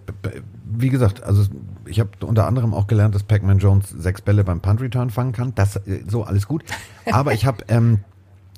wie 0.65 0.91
gesagt, 0.91 1.23
also 1.23 1.45
ich 1.87 2.01
habe 2.01 2.11
unter 2.21 2.47
anderem 2.47 2.75
auch 2.75 2.87
gelernt, 2.87 3.15
dass 3.15 3.23
Pac-Man 3.23 3.59
Jones 3.59 3.89
sechs 3.89 4.21
Bälle 4.23 4.45
beim 4.45 4.61
Punt-Return 4.61 5.11
fangen 5.11 5.33
kann. 5.33 5.55
Das 5.55 5.77
äh, 5.77 6.03
so 6.07 6.25
alles 6.25 6.47
gut. 6.47 6.65
Aber 7.11 7.33
ich 7.33 7.47
habe 7.47 7.65
ähm, 7.69 8.01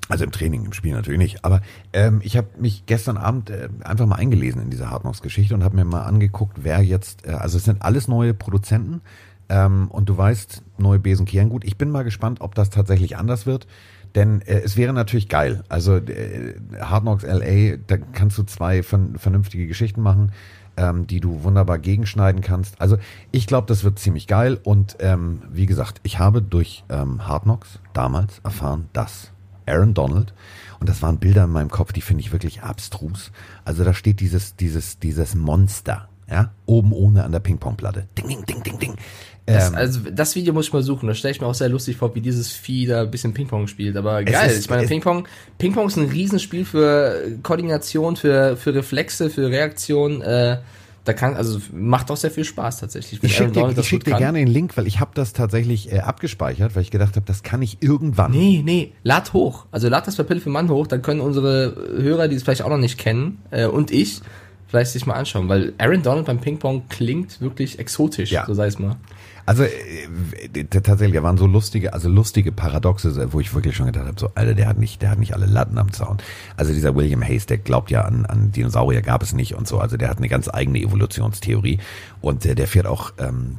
also 0.08 0.25
im 0.25 0.32
Training, 0.32 0.64
im 0.64 0.72
Spiel 0.72 0.93
natürlich 0.93 1.19
nicht. 1.19 1.44
Aber 1.44 1.62
ähm, 1.93 2.20
ich 2.22 2.37
habe 2.37 2.49
mich 2.58 2.84
gestern 2.87 3.16
Abend 3.16 3.50
äh, 3.50 3.69
einfach 3.84 4.06
mal 4.06 4.16
eingelesen 4.16 4.62
in 4.62 4.70
diese 4.70 4.90
Hardknocks-Geschichte 4.90 5.54
und 5.54 5.64
habe 5.64 5.76
mir 5.76 5.84
mal 5.84 6.02
angeguckt, 6.02 6.58
wer 6.62 6.82
jetzt, 6.82 7.26
äh, 7.26 7.32
also 7.32 7.58
es 7.58 7.64
sind 7.64 7.82
alles 7.82 8.08
neue 8.08 8.34
Produzenten 8.34 9.00
ähm, 9.49 9.88
und 9.90 10.08
du 10.08 10.16
weißt, 10.16 10.62
neue 10.78 10.99
Besen 10.99 11.26
kehren 11.26 11.49
gut. 11.49 11.64
Ich 11.64 11.78
bin 11.78 11.90
mal 11.90 12.04
gespannt, 12.04 12.40
ob 12.40 12.54
das 12.54 12.70
tatsächlich 12.70 13.16
anders 13.16 13.46
wird. 13.46 13.66
Denn 14.14 14.43
äh, 14.43 14.60
es 14.60 14.76
wäre 14.76 14.93
natürlich 14.93 15.28
geil. 15.28 15.64
Also 15.69 15.96
äh, 15.96 16.55
Hard 16.81 17.02
Knocks 17.02 17.25
LA, 17.25 17.76
da 17.87 17.96
kannst 17.96 18.38
du 18.38 18.43
zwei 18.43 18.82
von, 18.82 19.19
vernünftige 19.19 19.66
Geschichten 19.66 20.02
machen, 20.02 20.32
ähm, 20.76 21.06
die 21.06 21.20
du 21.20 21.43
wunderbar 21.44 21.78
gegenschneiden 21.78 22.43
kannst. 22.43 22.81
Also 22.81 22.98
ich 23.31 23.46
glaube, 23.46 23.66
das 23.66 23.84
wird 23.84 23.98
ziemlich 23.98 24.26
geil. 24.26 24.58
Und 24.62 24.96
ähm, 25.00 25.43
wie 25.50 25.66
gesagt, 25.66 26.00
ich 26.02 26.19
habe 26.19 26.43
durch 26.43 26.84
ähm, 26.88 27.26
Hard 27.26 27.44
Knocks 27.44 27.78
damals 27.94 28.40
erfahren, 28.44 28.88
dass 28.93 29.31
Aaron 29.67 29.94
Donald. 29.94 30.32
Und 30.81 30.88
das 30.88 31.03
waren 31.03 31.19
Bilder 31.19 31.44
in 31.44 31.50
meinem 31.50 31.70
Kopf, 31.70 31.93
die 31.93 32.00
finde 32.00 32.23
ich 32.23 32.32
wirklich 32.32 32.62
abstrus. 32.62 33.31
Also 33.64 33.85
da 33.85 33.94
steht 33.94 34.20
dieses, 34.20 34.56
dieses, 34.56 34.99
dieses 34.99 35.35
Monster, 35.35 36.09
ja, 36.29 36.53
oben 36.67 36.93
ohne 36.93 37.25
an 37.25 37.32
der 37.32 37.41
Ping-Pong-Platte. 37.41 38.09
Ding, 38.19 38.26
ding, 38.29 38.44
ding, 38.47 38.62
ding, 38.62 38.79
ding. 38.79 38.97
Das, 39.46 39.69
ähm, 39.69 39.75
also 39.75 40.01
das 40.10 40.34
Video 40.34 40.55
muss 40.55 40.67
ich 40.69 40.72
mal 40.72 40.82
suchen. 40.82 41.06
Da 41.06 41.15
stelle 41.15 41.32
ich 41.32 41.41
mir 41.41 41.46
auch 41.46 41.55
sehr 41.55 41.69
lustig 41.69 41.96
vor, 41.96 42.15
wie 42.15 42.20
dieses 42.20 42.51
Vieh 42.53 42.86
da 42.86 43.03
ein 43.03 43.10
bisschen 43.10 43.34
Ping-Pong 43.34 43.67
spielt. 43.67 43.96
Aber 43.96 44.22
geil. 44.25 44.51
Ist, 44.51 44.60
ich 44.65 44.70
meine, 44.70 44.86
Ping-Pong, 44.86 45.27
Ping-Pong 45.58 45.89
ist 45.89 45.96
ein 45.96 46.08
Riesenspiel 46.08 46.65
für 46.65 47.39
Koordination, 47.43 48.17
für, 48.17 48.56
für 48.56 48.75
Reflexe, 48.75 49.31
für 49.31 49.51
Reaktion. 49.51 50.22
Äh, 50.22 50.58
da 51.05 51.13
kann, 51.13 51.35
also 51.35 51.61
macht 51.73 52.11
auch 52.11 52.17
sehr 52.17 52.31
viel 52.31 52.44
Spaß 52.44 52.79
tatsächlich. 52.79 53.23
Ich 53.23 53.37
schicke 53.37 53.51
dir, 53.53 53.82
schick 53.82 54.05
dir 54.05 54.17
gerne 54.17 54.39
den 54.39 54.49
Link, 54.49 54.77
weil 54.77 54.87
ich 54.87 55.01
habe 55.01 55.11
das 55.15 55.32
tatsächlich 55.32 55.93
äh, 55.93 55.99
abgespeichert, 55.99 56.77
weil 56.77 56.82
ich 56.82 56.91
gedacht 56.91 57.17
habe, 57.17 57.27
das 57.27 57.43
kann 57.43 57.61
ich 57.61 57.79
irgendwann. 57.81 58.31
Nee, 58.31 58.63
nee, 58.65 58.93
lad 59.03 59.32
hoch. 59.32 59.67
Also 59.73 59.89
lad 59.89 60.06
das 60.06 60.17
Pille 60.17 60.41
für 60.41 60.51
Mann 60.51 60.69
hoch, 60.69 60.87
dann 60.87 61.03
können 61.03 61.21
unsere 61.21 61.75
Hörer, 61.97 62.29
die 62.29 62.37
es 62.37 62.44
vielleicht 62.44 62.63
auch 62.63 62.69
noch 62.69 62.79
nicht 62.79 62.99
kennen, 62.99 63.39
äh, 63.51 63.67
und 63.67 63.91
ich, 63.91 64.21
vielleicht 64.69 64.93
sich 64.93 65.05
mal 65.05 65.15
anschauen, 65.15 65.49
weil 65.49 65.75
Aaron 65.79 66.03
Donald 66.03 66.27
beim 66.27 66.39
Ping-Pong 66.39 66.85
klingt 66.89 67.41
wirklich 67.41 67.79
exotisch, 67.79 68.31
ja. 68.31 68.47
so 68.47 68.55
sei 68.55 68.67
es 68.67 68.79
mal. 68.79 68.97
Also 69.44 69.65
äh, 69.65 70.65
tatsächlich, 70.65 71.15
da 71.15 71.22
waren 71.22 71.37
so 71.37 71.46
lustige, 71.46 71.93
also 71.93 72.08
lustige 72.08 72.53
Paradoxe, 72.53 73.32
wo 73.32 73.41
ich 73.41 73.55
wirklich 73.55 73.77
schon 73.77 73.87
gedacht 73.87 74.06
habe, 74.06 74.20
so, 74.20 74.31
Alter, 74.34 74.55
der 74.55 74.69
hat 74.69 74.79
nicht, 74.79 75.03
der 75.03 75.11
hat 75.11 75.19
nicht 75.19 75.34
alle 75.34 75.46
Latten 75.46 75.79
am 75.79 75.93
Zaun. 75.93 76.19
Also 76.56 76.72
dieser 76.72 76.94
William 76.94 77.22
Hayes, 77.22 77.46
der 77.46 77.58
glaubt 77.58 77.91
ja 77.91 78.03
an, 78.03 78.27
an 78.27 78.53
Dinosaurier 78.53 79.03
gab 79.03 79.22
es 79.22 79.32
nicht 79.32 79.55
und 79.55 79.67
so. 79.67 79.79
Also 79.79 79.96
der 79.96 80.08
hat 80.08 80.19
eine 80.19 80.29
ganz 80.29 80.49
eigene 80.49 80.81
Evolutionstheorie 80.81 81.79
und 82.20 82.44
der, 82.44 82.55
der 82.55 82.69
fährt 82.69 82.87
auch 82.87 83.13
ähm, 83.19 83.58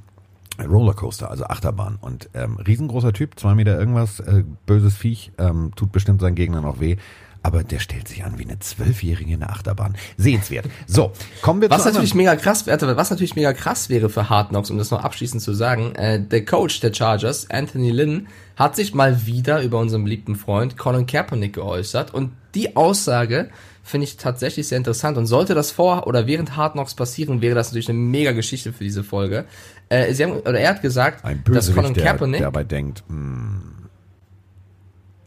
Rollercoaster, 0.60 1.30
also 1.30 1.46
Achterbahn. 1.46 1.98
Und 2.00 2.30
ähm, 2.34 2.58
riesengroßer 2.58 3.14
Typ, 3.14 3.40
zwei 3.40 3.56
Meter 3.56 3.78
irgendwas, 3.78 4.20
äh, 4.20 4.44
böses 4.66 4.96
Viech, 4.96 5.32
ähm, 5.38 5.72
tut 5.76 5.92
bestimmt 5.92 6.22
seinen 6.22 6.36
Gegnern 6.36 6.66
auch 6.66 6.80
weh 6.80 6.98
aber 7.44 7.64
der 7.64 7.80
stellt 7.80 8.08
sich 8.08 8.24
an 8.24 8.40
wie 8.40 8.46
eine 8.46 8.58
Zwölfjährige 8.60 9.34
in 9.34 9.42
der 9.42 9.52
Achterbahn. 9.52 9.96
Sehenswert. 10.18 10.66
So, 10.88 11.12
kommen 11.42 11.62
wir 11.62 11.70
was 11.70 11.84
zu 11.84 11.90
natürlich 11.90 12.16
mega 12.16 12.36
krass, 12.38 12.66
was 12.66 13.10
natürlich 13.10 13.36
mega 13.36 13.52
krass 13.52 13.90
wäre 13.90 14.10
für 14.10 14.30
Hard 14.30 14.50
Knocks, 14.50 14.72
um 14.72 14.78
das 14.78 14.92
noch 14.92 15.04
abschließend 15.04 15.42
zu 15.42 15.54
sagen, 15.54 15.94
äh, 15.96 16.22
der 16.22 16.46
Coach 16.46 16.80
der 16.80 16.94
Chargers, 16.94 17.50
Anthony 17.52 17.92
Lynn, 17.92 18.28
hat 18.56 18.78
sich 18.78 18.94
mal 18.94 19.26
wieder 19.26 19.62
über 19.62 19.80
unseren 19.80 20.04
beliebten 20.04 20.36
Freund 20.36 20.78
Colin 20.78 21.06
Kaepernick 21.06 21.54
geäußert 21.54 22.14
und 22.14 22.32
die 22.56 22.76
Aussage 22.76 23.50
finde 23.84 24.06
ich 24.06 24.16
tatsächlich 24.16 24.68
sehr 24.70 24.78
interessant 24.78 25.18
und 25.18 25.26
sollte 25.26 25.54
das 25.54 25.72
vor 25.72 26.08
oder 26.08 26.26
während 26.28 26.56
Hard 26.56 26.74
Knocks 26.74 26.96
passieren, 26.96 27.42
wäre 27.42 27.56
das 27.56 27.70
natürlich 27.70 27.90
eine 27.90 28.00
mega 28.00 28.32
Geschichte 28.32 28.72
für 28.72 28.86
diese 28.86 29.04
Folge. 29.04 29.44
Äh, 29.90 30.14
sie 30.14 30.24
haben, 30.24 30.34
oder 30.34 30.60
er 30.60 30.70
hat 30.70 30.82
gesagt, 30.82 31.24
dass 31.46 31.74
Colin 31.74 31.94
Kaepernick 31.94 32.40
der 32.40 32.48
dabei 32.48 32.64
denkt, 32.64 33.04
hm, 33.08 33.90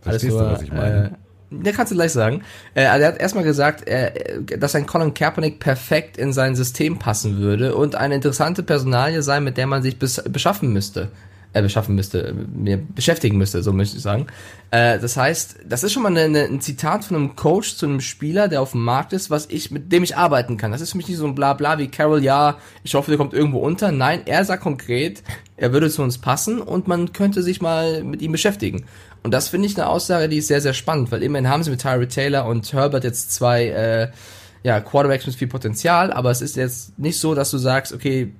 verstehst 0.01 0.33
du, 0.33 0.39
was 0.39 0.63
ich 0.63 0.73
meine? 0.73 1.07
Äh, 1.09 1.26
der 1.51 1.73
kannst 1.73 1.93
du 1.93 1.97
gleich 1.97 2.13
sagen. 2.13 2.43
Äh, 2.75 2.83
er 2.83 3.07
hat 3.07 3.21
erstmal 3.21 3.45
gesagt, 3.45 3.87
äh, 3.87 4.43
dass 4.59 4.75
ein 4.75 4.87
Colin 4.87 5.15
Kaepernick 5.15 5.61
perfekt 5.61 6.17
in 6.17 6.33
sein 6.33 6.57
System 6.57 6.99
passen 6.99 7.39
würde 7.39 7.75
und 7.75 7.95
eine 7.95 8.17
interessante 8.17 8.63
Personalie 8.63 9.23
sei, 9.23 9.41
mit 9.41 9.57
der 9.57 9.67
man 9.67 9.83
sich 9.83 9.99
beschaffen 9.99 10.73
müsste. 10.73 11.09
Äh, 11.57 11.63
beschaffen 11.63 11.95
müsste, 11.95 12.35
mir 12.55 12.77
beschäftigen 12.77 13.39
müsste, 13.39 13.63
so 13.63 13.73
möchte 13.73 13.97
ich 13.97 14.03
sagen. 14.03 14.27
Äh, 14.71 14.99
das 14.99 15.17
heißt, 15.17 15.61
das 15.67 15.83
ist 15.83 15.93
schon 15.93 16.03
mal 16.03 16.11
eine, 16.11 16.23
eine, 16.23 16.45
ein 16.45 16.61
Zitat 16.61 17.05
von 17.05 17.17
einem 17.17 17.35
Coach 17.35 17.77
zu 17.77 17.87
einem 17.87 18.01
Spieler, 18.03 18.49
der 18.49 18.61
auf 18.61 18.73
dem 18.73 18.85
Markt 18.85 19.15
ist, 19.15 19.31
was 19.31 19.47
ich, 19.47 19.71
mit 19.71 19.91
dem 19.91 20.03
ich 20.03 20.19
arbeiten 20.19 20.59
kann. 20.59 20.71
Das 20.71 20.83
ist 20.83 20.91
für 20.91 20.99
mich 20.99 21.09
nicht 21.09 21.17
so 21.17 21.27
ein 21.27 21.35
Blabla 21.35 21.79
wie 21.79 21.89
Carol, 21.89 22.23
ja, 22.23 22.59
ich 22.85 22.95
hoffe, 22.95 23.11
der 23.11 23.17
kommt 23.17 23.33
irgendwo 23.33 23.61
unter. 23.61 23.91
Nein, 23.91 24.21
er 24.27 24.45
sagt 24.45 24.63
konkret, 24.63 25.23
er 25.57 25.73
würde 25.73 25.89
zu 25.89 26.03
uns 26.03 26.19
passen 26.19 26.61
und 26.61 26.89
man 26.89 27.15
könnte 27.15 27.43
sich 27.43 27.63
mal 27.63 28.05
mit 28.05 28.21
ihm 28.21 28.33
beschäftigen. 28.33 28.85
Und 29.23 29.33
das 29.33 29.49
finde 29.49 29.67
ich 29.67 29.79
eine 29.79 29.89
Aussage, 29.89 30.29
die 30.29 30.37
ist 30.37 30.49
sehr, 30.49 30.61
sehr 30.61 30.75
spannend, 30.75 31.11
weil 31.11 31.23
immerhin 31.23 31.49
haben 31.49 31.63
sie 31.63 31.71
mit 31.71 31.81
Tyree 31.81 32.07
Taylor 32.07 32.47
und 32.47 32.71
Herbert 32.71 33.05
jetzt 33.05 33.33
zwei 33.33 33.69
äh, 33.69 34.09
ja, 34.63 34.81
Quarterbacks 34.81 35.27
mit 35.27 35.37
viel 35.37 35.49
Potenzial, 35.49 36.13
aber 36.13 36.31
es 36.31 36.43
ist 36.43 36.57
jetzt 36.57 36.99
nicht 36.99 37.19
so, 37.19 37.35
dass 37.35 37.51
du 37.51 37.57
sagst, 37.57 37.95
okay, 37.95 38.33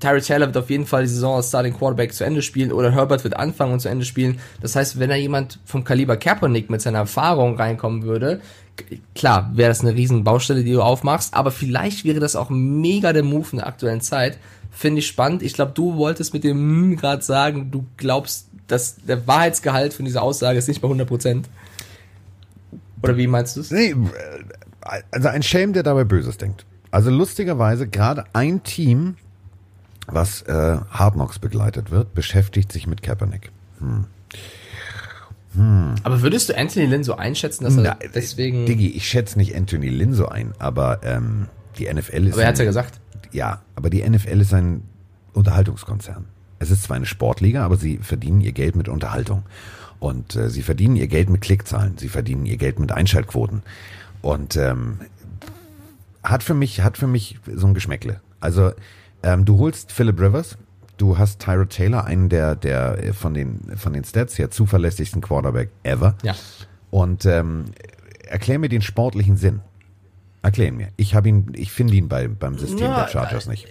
Tyree 0.00 0.20
Taylor 0.20 0.46
wird 0.46 0.56
auf 0.56 0.70
jeden 0.70 0.86
Fall 0.86 1.02
die 1.02 1.08
Saison 1.08 1.36
als 1.36 1.48
Starting 1.48 1.74
Quarterback 1.74 2.12
zu 2.12 2.24
Ende 2.24 2.42
spielen 2.42 2.72
oder 2.72 2.92
Herbert 2.92 3.24
wird 3.24 3.36
anfangen 3.36 3.72
und 3.72 3.80
zu 3.80 3.88
Ende 3.88 4.04
spielen. 4.04 4.40
Das 4.60 4.76
heißt, 4.76 4.98
wenn 4.98 5.10
da 5.10 5.16
jemand 5.16 5.58
vom 5.64 5.84
Kaliber 5.84 6.16
Kaepernick 6.16 6.70
mit 6.70 6.82
seiner 6.82 6.98
Erfahrung 6.98 7.56
reinkommen 7.56 8.02
würde, 8.02 8.40
klar, 9.14 9.50
wäre 9.54 9.68
das 9.68 9.80
eine 9.80 9.94
riesen 9.94 10.24
Baustelle, 10.24 10.64
die 10.64 10.72
du 10.72 10.82
aufmachst, 10.82 11.34
aber 11.34 11.50
vielleicht 11.50 12.04
wäre 12.04 12.20
das 12.20 12.36
auch 12.36 12.50
mega 12.50 13.12
der 13.12 13.22
Move 13.22 13.48
in 13.52 13.58
der 13.58 13.66
aktuellen 13.66 14.00
Zeit. 14.00 14.38
Finde 14.70 14.98
ich 14.98 15.06
spannend. 15.06 15.42
Ich 15.42 15.54
glaube, 15.54 15.72
du 15.72 15.96
wolltest 15.96 16.34
mit 16.34 16.42
dem 16.42 16.58
hm 16.58 16.96
gerade 16.96 17.22
sagen, 17.22 17.70
du 17.70 17.86
glaubst, 17.96 18.48
dass 18.66 18.96
der 18.96 19.26
Wahrheitsgehalt 19.26 19.94
von 19.94 20.04
dieser 20.04 20.22
Aussage 20.22 20.58
ist 20.58 20.68
nicht 20.68 20.80
bei 20.80 20.86
100 20.86 21.06
Prozent. 21.06 21.48
Oder 23.02 23.16
wie 23.16 23.26
meinst 23.26 23.56
du 23.56 23.60
es? 23.60 23.70
Nee, 23.70 23.94
also 25.10 25.28
ein 25.28 25.42
Shame, 25.42 25.72
der 25.72 25.82
dabei 25.82 26.04
Böses 26.04 26.38
denkt. 26.38 26.64
Also 26.90 27.10
lustigerweise 27.10 27.86
gerade 27.86 28.24
ein 28.32 28.62
Team, 28.62 29.16
was 30.06 30.42
äh, 30.42 30.78
Hard 30.90 31.14
Knocks 31.14 31.38
begleitet 31.38 31.90
wird, 31.90 32.14
beschäftigt 32.14 32.72
sich 32.72 32.86
mit 32.86 33.02
Kaepernick. 33.02 33.50
Hm. 33.78 34.04
Hm. 35.54 35.94
Aber 36.02 36.22
würdest 36.22 36.48
du 36.48 36.56
Anthony 36.56 36.86
Lynn 36.86 37.04
so 37.04 37.16
einschätzen, 37.16 37.64
dass 37.64 37.76
er 37.76 37.82
Na, 37.82 37.96
deswegen. 38.14 38.66
Diggi, 38.66 38.88
ich 38.88 39.08
schätze 39.08 39.38
nicht 39.38 39.54
Anthony 39.54 39.88
Lynn 39.88 40.12
so 40.12 40.28
ein, 40.28 40.52
aber 40.58 41.00
ähm, 41.04 41.46
die 41.78 41.92
NFL 41.92 42.26
ist. 42.26 42.34
Aber 42.34 42.42
er 42.42 42.48
hat's 42.48 42.58
ja 42.58 42.64
gesagt. 42.64 43.00
Ja, 43.32 43.62
aber 43.76 43.90
die 43.90 44.08
NFL 44.08 44.40
ist 44.40 44.52
ein 44.52 44.82
Unterhaltungskonzern. 45.32 46.26
Es 46.58 46.70
ist 46.70 46.84
zwar 46.84 46.96
eine 46.96 47.06
Sportliga, 47.06 47.64
aber 47.64 47.76
sie 47.76 47.98
verdienen 47.98 48.40
ihr 48.40 48.52
Geld 48.52 48.76
mit 48.76 48.88
Unterhaltung. 48.88 49.44
Und 50.00 50.36
äh, 50.36 50.50
sie 50.50 50.62
verdienen 50.62 50.96
ihr 50.96 51.06
Geld 51.06 51.30
mit 51.30 51.40
Klickzahlen, 51.40 51.98
sie 51.98 52.08
verdienen 52.08 52.46
ihr 52.46 52.56
Geld 52.56 52.78
mit 52.78 52.92
Einschaltquoten. 52.92 53.62
Und 54.22 54.56
ähm, 54.56 54.98
hat 56.22 56.42
für 56.42 56.54
mich, 56.54 56.80
hat 56.80 56.98
für 56.98 57.06
mich 57.06 57.38
so 57.54 57.66
ein 57.66 57.74
Geschmäckle. 57.74 58.20
Also 58.40 58.72
ähm, 59.24 59.44
du 59.44 59.58
holst 59.58 59.90
Philip 59.90 60.20
Rivers, 60.20 60.56
du 60.96 61.18
hast 61.18 61.40
Tyra 61.40 61.64
Taylor, 61.64 62.04
einen 62.04 62.28
der, 62.28 62.54
der 62.54 63.02
äh, 63.02 63.12
von 63.12 63.34
den, 63.34 63.60
von 63.76 63.92
den 63.92 64.04
Stats 64.04 64.38
her 64.38 64.50
zuverlässigsten 64.50 65.20
Quarterback 65.20 65.70
ever. 65.82 66.16
Ja. 66.22 66.34
Und 66.90 67.26
ähm, 67.26 67.64
erklär 68.26 68.58
mir 68.58 68.68
den 68.68 68.82
sportlichen 68.82 69.36
Sinn. 69.36 69.60
Erklär 70.42 70.72
mir. 70.72 70.88
Ich 70.96 71.14
habe 71.14 71.28
ihn, 71.28 71.52
ich 71.54 71.72
finde 71.72 71.94
ihn 71.94 72.08
bei, 72.08 72.28
beim 72.28 72.58
System 72.58 72.86
ja, 72.86 73.00
der 73.00 73.08
Chargers 73.08 73.48
nicht 73.48 73.66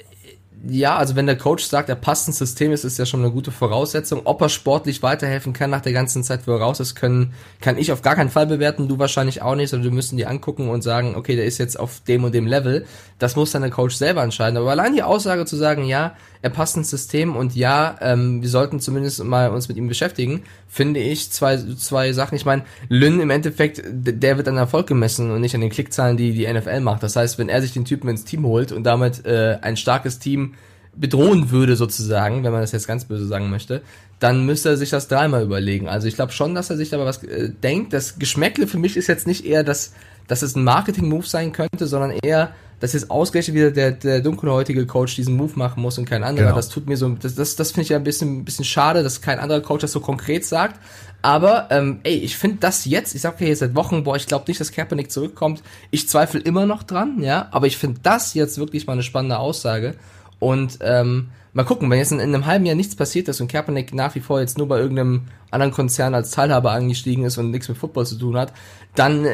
ja, 0.65 0.95
also 0.95 1.15
wenn 1.17 1.25
der 1.25 1.37
Coach 1.37 1.65
sagt, 1.65 1.89
er 1.89 1.95
passt 1.95 2.27
ins 2.27 2.37
System, 2.37 2.71
ist 2.71 2.85
es 2.85 2.97
ja 2.97 3.05
schon 3.05 3.19
eine 3.19 3.31
gute 3.31 3.51
Voraussetzung. 3.51 4.21
Ob 4.23 4.41
er 4.41 4.47
sportlich 4.47 5.03
weiterhelfen 5.03 5.51
kann 5.51 5.69
nach 5.69 5.81
der 5.81 5.91
ganzen 5.91 6.23
Zeit, 6.23 6.47
wo 6.47 6.51
er 6.51 6.61
raus 6.61 6.79
ist, 6.79 6.95
können, 6.95 7.33
kann 7.59 7.77
ich 7.77 7.91
auf 7.91 8.01
gar 8.01 8.15
keinen 8.15 8.29
Fall 8.29 8.47
bewerten, 8.47 8.87
du 8.87 8.97
wahrscheinlich 8.97 9.41
auch 9.41 9.55
nicht, 9.55 9.69
sondern 9.69 9.91
wir 9.91 9.95
müssen 9.95 10.15
die 10.15 10.25
angucken 10.25 10.69
und 10.69 10.81
sagen, 10.81 11.15
okay, 11.15 11.35
der 11.35 11.45
ist 11.45 11.57
jetzt 11.57 11.77
auf 11.77 11.99
dem 12.07 12.23
und 12.23 12.33
dem 12.33 12.47
Level. 12.47 12.85
Das 13.19 13.35
muss 13.35 13.51
dann 13.51 13.61
der 13.61 13.71
Coach 13.71 13.95
selber 13.95 14.23
entscheiden. 14.23 14.57
Aber 14.57 14.71
allein 14.71 14.93
die 14.93 15.03
Aussage 15.03 15.45
zu 15.45 15.57
sagen, 15.57 15.83
ja, 15.83 16.15
er 16.43 16.49
passt 16.49 16.75
ins 16.75 16.89
System 16.89 17.37
und 17.37 17.55
ja, 17.55 17.95
ähm, 18.01 18.41
wir 18.41 18.49
sollten 18.49 18.81
zumindest 18.81 19.23
mal 19.23 19.49
uns 19.49 19.69
mit 19.69 19.77
ihm 19.77 19.87
beschäftigen, 19.87 20.43
finde 20.67 20.99
ich 20.99 21.31
zwei, 21.31 21.57
zwei 21.57 22.11
Sachen. 22.11 22.35
Ich 22.35 22.43
meine, 22.43 22.63
Lynn 22.89 23.21
im 23.21 23.29
Endeffekt, 23.29 23.81
der 23.85 24.35
wird 24.35 24.49
an 24.49 24.57
Erfolg 24.57 24.85
gemessen 24.85 25.31
und 25.31 25.39
nicht 25.39 25.55
an 25.55 25.61
den 25.61 25.69
Klickzahlen, 25.69 26.17
die 26.17 26.33
die 26.33 26.51
NFL 26.51 26.81
macht. 26.81 27.01
Das 27.01 27.15
heißt, 27.15 27.39
wenn 27.39 27.47
er 27.47 27.61
sich 27.61 27.71
den 27.71 27.85
Typen 27.85 28.09
ins 28.09 28.25
Team 28.25 28.45
holt 28.45 28.73
und 28.73 28.83
damit 28.83 29.25
äh, 29.25 29.57
ein 29.61 29.77
starkes 29.77 30.19
Team 30.19 30.55
bedrohen 30.93 31.49
würde 31.49 31.77
sozusagen, 31.77 32.43
wenn 32.43 32.51
man 32.51 32.59
das 32.59 32.73
jetzt 32.73 32.87
ganz 32.87 33.05
böse 33.05 33.25
sagen 33.25 33.49
möchte, 33.49 33.81
dann 34.19 34.45
müsste 34.45 34.69
er 34.69 34.77
sich 34.77 34.89
das 34.89 35.07
dreimal 35.07 35.43
überlegen. 35.43 35.87
Also 35.87 36.09
ich 36.09 36.15
glaube 36.15 36.33
schon, 36.33 36.55
dass 36.55 36.69
er 36.69 36.75
sich 36.75 36.89
dabei 36.89 37.05
was 37.05 37.23
äh, 37.23 37.51
denkt. 37.51 37.93
Das 37.93 38.19
Geschmäckle 38.19 38.67
für 38.67 38.79
mich 38.79 38.97
ist 38.97 39.07
jetzt 39.07 39.27
nicht 39.27 39.45
eher, 39.45 39.63
dass, 39.63 39.93
dass 40.27 40.41
es 40.41 40.57
ein 40.57 40.65
Marketing-Move 40.65 41.25
sein 41.25 41.53
könnte, 41.53 41.87
sondern 41.87 42.11
eher, 42.21 42.53
dass 42.83 42.91
jetzt 42.91 43.09
ausgerechnet 43.09 43.55
wieder 43.55 43.71
der, 43.71 43.91
der 43.93 44.19
dunkelhäutige 44.19 44.85
Coach 44.85 45.15
diesen 45.15 45.37
Move 45.37 45.53
machen 45.55 45.81
muss 45.81 45.97
und 45.97 46.03
kein 46.03 46.21
anderer. 46.21 46.47
Genau. 46.47 46.57
Das 46.57 46.67
tut 46.67 46.85
mir 46.85 46.97
so, 46.97 47.07
das, 47.07 47.33
das, 47.33 47.55
das 47.55 47.71
finde 47.71 47.83
ich 47.83 47.89
ja 47.89 47.95
ein 47.95 48.03
bisschen, 48.03 48.39
ein 48.39 48.43
bisschen 48.43 48.65
schade, 48.65 49.03
dass 49.03 49.21
kein 49.21 49.39
anderer 49.39 49.61
Coach 49.61 49.83
das 49.83 49.93
so 49.93 50.01
konkret 50.01 50.43
sagt. 50.43 50.81
Aber, 51.21 51.69
ähm, 51.71 52.01
ey, 52.03 52.15
ich 52.15 52.35
finde 52.35 52.57
das 52.59 52.83
jetzt, 52.83 53.15
ich 53.15 53.21
sag 53.21 53.39
ja 53.39 53.47
jetzt 53.47 53.59
seit 53.59 53.73
Wochen, 53.73 54.03
boah, 54.03 54.17
ich 54.17 54.27
glaube 54.27 54.43
nicht, 54.49 54.59
dass 54.59 54.73
Kaepernick 54.73 55.13
zurückkommt. 55.13 55.63
Ich 55.91 56.09
zweifle 56.09 56.41
immer 56.41 56.65
noch 56.65 56.83
dran, 56.83 57.23
ja, 57.23 57.47
aber 57.51 57.67
ich 57.67 57.77
finde 57.77 58.01
das 58.03 58.33
jetzt 58.33 58.57
wirklich 58.57 58.85
mal 58.85 58.93
eine 58.93 59.03
spannende 59.03 59.39
Aussage. 59.39 59.95
Und 60.39 60.79
ähm, 60.81 61.29
mal 61.53 61.63
gucken, 61.63 61.89
wenn 61.89 61.99
jetzt 61.99 62.11
in, 62.11 62.19
in, 62.19 62.33
einem 62.33 62.45
halben 62.45 62.65
Jahr 62.65 62.75
nichts 62.75 62.95
passiert 62.95 63.27
ist 63.27 63.39
und 63.39 63.51
Kaepernick 63.51 63.93
nach 63.93 64.15
wie 64.15 64.19
vor 64.19 64.39
jetzt 64.39 64.57
nur 64.57 64.67
bei 64.67 64.79
irgendeinem 64.79 65.27
anderen 65.51 65.71
Konzern 65.71 66.15
als 66.15 66.31
Teilhaber 66.31 66.71
angestiegen 66.71 67.23
ist 67.25 67.37
und 67.37 67.51
nichts 67.51 67.69
mit 67.69 67.77
Football 67.77 68.07
zu 68.07 68.15
tun 68.15 68.37
hat, 68.37 68.53
dann 68.95 69.25
äh, 69.25 69.31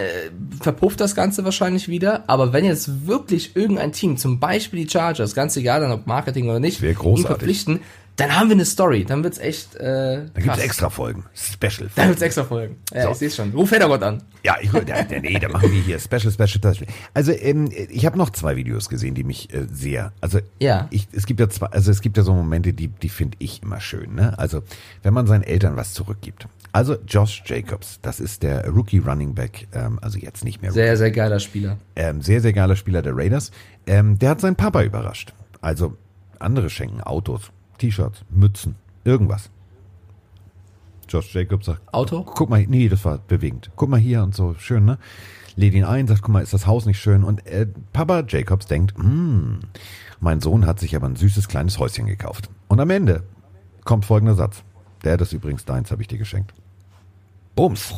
verpufft 0.60 1.00
das 1.00 1.16
Ganze 1.16 1.46
wahrscheinlich 1.46 1.88
wieder. 1.88 2.26
Aber 2.28 2.52
wenn 2.52 2.66
jetzt 2.66 3.08
wirklich 3.08 3.56
irgendein 3.56 3.94
Team, 3.94 4.18
zum 4.18 4.40
Beispiel 4.40 4.84
die 4.84 4.90
Chargers, 4.90 5.34
ganz 5.34 5.56
egal 5.56 5.80
dann 5.80 5.92
ob 5.92 6.08
Marketing 6.08 6.50
oder 6.50 6.60
nicht, 6.60 6.82
ihn 6.82 7.26
verpflichten, 7.26 7.80
dann 8.20 8.36
haben 8.36 8.50
wir 8.50 8.56
eine 8.56 8.66
Story. 8.66 9.06
Dann 9.06 9.24
wird's 9.24 9.38
echt. 9.38 9.76
Äh, 9.76 10.26
dann 10.34 10.44
gibt's 10.44 10.60
extra 10.60 10.90
Folgen. 10.90 11.26
Special. 11.34 11.72
Folgen. 11.72 11.92
Dann 11.96 12.08
gibt's 12.10 12.22
extra 12.22 12.44
Folgen. 12.44 12.78
Ja, 12.94 13.04
so. 13.04 13.12
ich 13.12 13.18
sehe 13.18 13.30
schon. 13.30 13.52
Ruf 13.52 13.70
Federgott 13.70 14.04
an. 14.04 14.22
Ja, 14.44 14.58
ich, 14.62 14.72
ja, 14.72 15.06
nee, 15.22 15.38
da 15.40 15.50
machen 15.50 15.72
wir 15.72 15.82
hier 15.82 16.00
Special, 16.00 16.32
Special, 16.32 16.74
Special. 16.74 16.88
Also 17.14 17.32
ähm, 17.32 17.70
ich 17.72 18.06
habe 18.06 18.18
noch 18.18 18.30
zwei 18.30 18.56
Videos 18.56 18.90
gesehen, 18.90 19.16
die 19.16 19.24
mich 19.24 19.54
äh, 19.54 19.68
sehr. 19.72 20.14
Also 20.22 20.40
ja. 20.60 20.88
ich, 20.92 21.08
es 21.12 21.26
gibt 21.26 21.40
ja 21.40 21.50
zwei, 21.50 21.68
also 21.68 21.92
es 21.92 22.02
gibt 22.02 22.18
ja 22.18 22.24
so 22.24 22.34
Momente, 22.34 22.74
die, 22.74 22.88
die 22.88 23.10
finde 23.10 23.38
ich 23.40 23.64
immer 23.64 23.80
schön. 23.80 24.16
Ne? 24.16 24.38
Also 24.38 24.64
wenn 25.04 25.14
man 25.14 25.28
seinen 25.28 25.44
Eltern 25.44 25.76
was 25.76 25.94
zurückgibt. 25.94 26.48
Also 26.72 26.98
Josh 27.08 27.44
Jacobs, 27.46 28.00
das 28.02 28.20
ist 28.20 28.44
der 28.44 28.68
Rookie 28.70 29.00
Running 29.00 29.34
Back, 29.34 29.68
ähm, 29.74 30.00
also 30.02 30.20
jetzt 30.20 30.44
nicht 30.44 30.62
mehr. 30.62 30.72
Rookie. 30.72 30.82
Sehr, 30.82 30.98
sehr 30.98 31.12
geiler 31.12 31.40
Spieler. 31.40 31.78
Ähm, 31.96 32.22
sehr, 32.22 32.42
sehr 32.42 32.54
geiler 32.54 32.76
Spieler 32.76 33.02
der 33.02 33.16
Raiders. 33.16 33.52
Ähm, 33.88 34.20
der 34.20 34.32
hat 34.32 34.42
seinen 34.42 34.56
Papa 34.56 34.84
überrascht. 34.84 35.34
Also 35.62 35.98
andere 36.38 36.70
schenken 36.70 37.02
Autos, 37.02 37.52
T-Shirts, 37.80 38.24
Mützen, 38.30 38.76
Irgendwas. 39.04 39.50
Josh 41.08 41.34
Jacobs 41.34 41.66
sagt, 41.66 41.82
Auto? 41.92 42.24
Guck 42.24 42.50
mal, 42.50 42.64
nee, 42.68 42.88
das 42.88 43.04
war 43.04 43.18
bewegend. 43.18 43.72
Guck 43.76 43.90
mal 43.90 44.00
hier 44.00 44.22
und 44.22 44.36
so, 44.36 44.54
schön, 44.60 44.86
ne? 44.86 45.00
Lädt 45.56 45.74
ihn 45.74 45.84
ein, 45.84 46.08
sagt, 46.08 46.22
guck 46.22 46.32
mal, 46.32 46.44
ist 46.44 46.54
das 46.54 46.68
Haus 46.68 46.86
nicht 46.86 47.00
schön? 47.00 47.24
Und 47.24 47.46
äh, 47.48 47.66
Papa 47.92 48.24
Jacobs 48.28 48.68
denkt, 48.68 48.96
hm, 48.96 49.62
mein 50.20 50.42
Sohn 50.42 50.68
hat 50.68 50.80
sich 50.80 50.96
aber 50.96 51.08
ein 51.08 51.16
süßes 51.16 51.48
kleines 51.48 51.80
Häuschen 51.80 52.06
gekauft. 52.06 52.50
Und 52.68 52.80
am 52.80 52.90
Ende 52.92 53.24
kommt 53.84 54.06
folgender 54.06 54.36
Satz. 54.36 54.64
Der, 55.04 55.18
das 55.18 55.34
übrigens 55.34 55.66
deins, 55.66 55.92
habe 55.92 56.02
ich 56.02 56.08
dir 56.08 56.18
geschenkt. 56.18 56.54
Bums. 57.56 57.94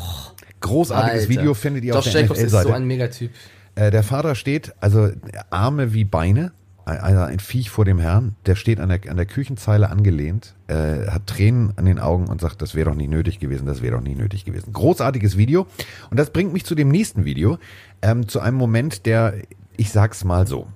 Großartiges 0.61 1.23
Alter. 1.23 1.29
Video 1.29 1.53
findet 1.53 1.83
ihr 1.83 1.93
Josh 1.93 2.07
auf 2.07 2.11
der 2.13 2.21
Jacobs 2.21 2.39
ist 2.39 2.51
so 2.51 2.71
ein 2.71 2.85
Megatyp. 2.85 3.31
Äh, 3.75 3.91
der 3.91 4.03
Vater 4.03 4.35
steht, 4.35 4.73
also 4.79 5.09
Arme 5.49 5.93
wie 5.93 6.05
Beine, 6.05 6.53
ein, 6.85 7.17
ein 7.17 7.39
Viech 7.39 7.69
vor 7.69 7.85
dem 7.85 7.99
Herrn, 7.99 8.35
der 8.45 8.55
steht 8.55 8.79
an 8.79 8.89
der, 8.89 8.99
an 9.09 9.17
der 9.17 9.25
Küchenzeile 9.25 9.89
angelehnt, 9.89 10.55
äh, 10.67 11.07
hat 11.07 11.27
Tränen 11.27 11.73
an 11.77 11.85
den 11.85 11.99
Augen 11.99 12.27
und 12.27 12.41
sagt, 12.41 12.61
das 12.61 12.75
wäre 12.75 12.89
doch 12.89 12.95
nicht 12.95 13.09
nötig 13.09 13.39
gewesen, 13.39 13.65
das 13.65 13.81
wäre 13.81 13.95
doch 13.95 14.03
nicht 14.03 14.17
nötig 14.17 14.45
gewesen. 14.45 14.73
Großartiges 14.73 15.37
Video. 15.37 15.67
Und 16.09 16.19
das 16.19 16.31
bringt 16.31 16.53
mich 16.53 16.65
zu 16.65 16.75
dem 16.75 16.89
nächsten 16.89 17.25
Video, 17.25 17.57
ähm, 18.01 18.27
zu 18.27 18.39
einem 18.39 18.57
Moment, 18.57 19.05
der, 19.05 19.35
ich 19.77 19.91
sag's 19.91 20.23
mal 20.23 20.47
so, 20.47 20.67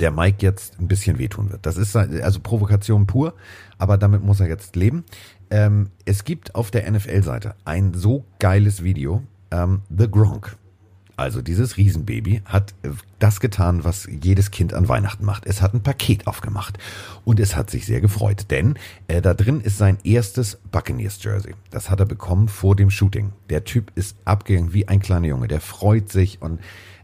der 0.00 0.10
Mike 0.10 0.38
jetzt 0.40 0.78
ein 0.80 0.88
bisschen 0.88 1.18
wehtun 1.18 1.50
wird. 1.50 1.64
Das 1.66 1.76
ist 1.76 1.96
also 1.96 2.40
Provokation 2.40 3.06
pur, 3.06 3.34
aber 3.78 3.96
damit 3.96 4.22
muss 4.22 4.40
er 4.40 4.48
jetzt 4.48 4.76
leben. 4.76 5.04
Ähm, 5.50 5.90
es 6.04 6.24
gibt 6.24 6.54
auf 6.54 6.70
der 6.70 6.90
NFL-Seite 6.90 7.54
ein 7.64 7.94
so 7.94 8.24
geiles 8.38 8.82
Video, 8.82 9.22
ähm, 9.50 9.82
The 9.96 10.10
Gronk. 10.10 10.56
Also 11.16 11.42
dieses 11.42 11.76
Riesenbaby 11.76 12.42
hat 12.44 12.74
äh, 12.82 12.90
das 13.18 13.40
getan, 13.40 13.84
was 13.84 14.08
jedes 14.22 14.50
Kind 14.50 14.74
an 14.74 14.88
Weihnachten 14.88 15.24
macht. 15.24 15.46
Es 15.46 15.62
hat 15.62 15.74
ein 15.74 15.82
Paket 15.82 16.26
aufgemacht 16.26 16.78
und 17.24 17.40
es 17.40 17.56
hat 17.56 17.70
sich 17.70 17.86
sehr 17.86 18.00
gefreut, 18.00 18.46
denn 18.50 18.74
äh, 19.08 19.22
da 19.22 19.34
drin 19.34 19.60
ist 19.60 19.78
sein 19.78 19.98
erstes 20.04 20.58
Buccaneers 20.72 21.22
Jersey. 21.22 21.54
Das 21.70 21.90
hat 21.90 22.00
er 22.00 22.06
bekommen 22.06 22.48
vor 22.48 22.76
dem 22.76 22.90
Shooting. 22.90 23.32
Der 23.48 23.64
Typ 23.64 23.92
ist 23.94 24.16
abgegangen 24.24 24.72
wie 24.72 24.88
ein 24.88 25.00
kleiner 25.00 25.28
Junge. 25.28 25.48
Der 25.48 25.60
freut 25.60 26.10
sich 26.10 26.42
und 26.42 26.60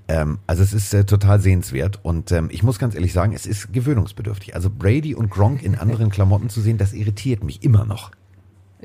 ähm, 0.08 0.38
also 0.48 0.62
es 0.64 0.72
ist 0.72 0.92
äh, 0.92 1.04
total 1.04 1.40
sehenswert 1.40 2.00
und 2.02 2.32
ähm, 2.32 2.48
ich 2.50 2.64
muss 2.64 2.80
ganz 2.80 2.96
ehrlich 2.96 3.12
sagen, 3.12 3.32
es 3.32 3.46
ist 3.46 3.72
gewöhnungsbedürftig. 3.72 4.56
Also 4.56 4.68
Brady 4.68 5.14
und 5.14 5.30
Gronk 5.30 5.62
in 5.62 5.76
anderen 5.76 6.10
Klamotten 6.10 6.50
zu 6.50 6.60
sehen, 6.60 6.78
das 6.78 6.92
irritiert 6.92 7.44
mich 7.44 7.62
immer 7.62 7.84
noch. 7.84 8.10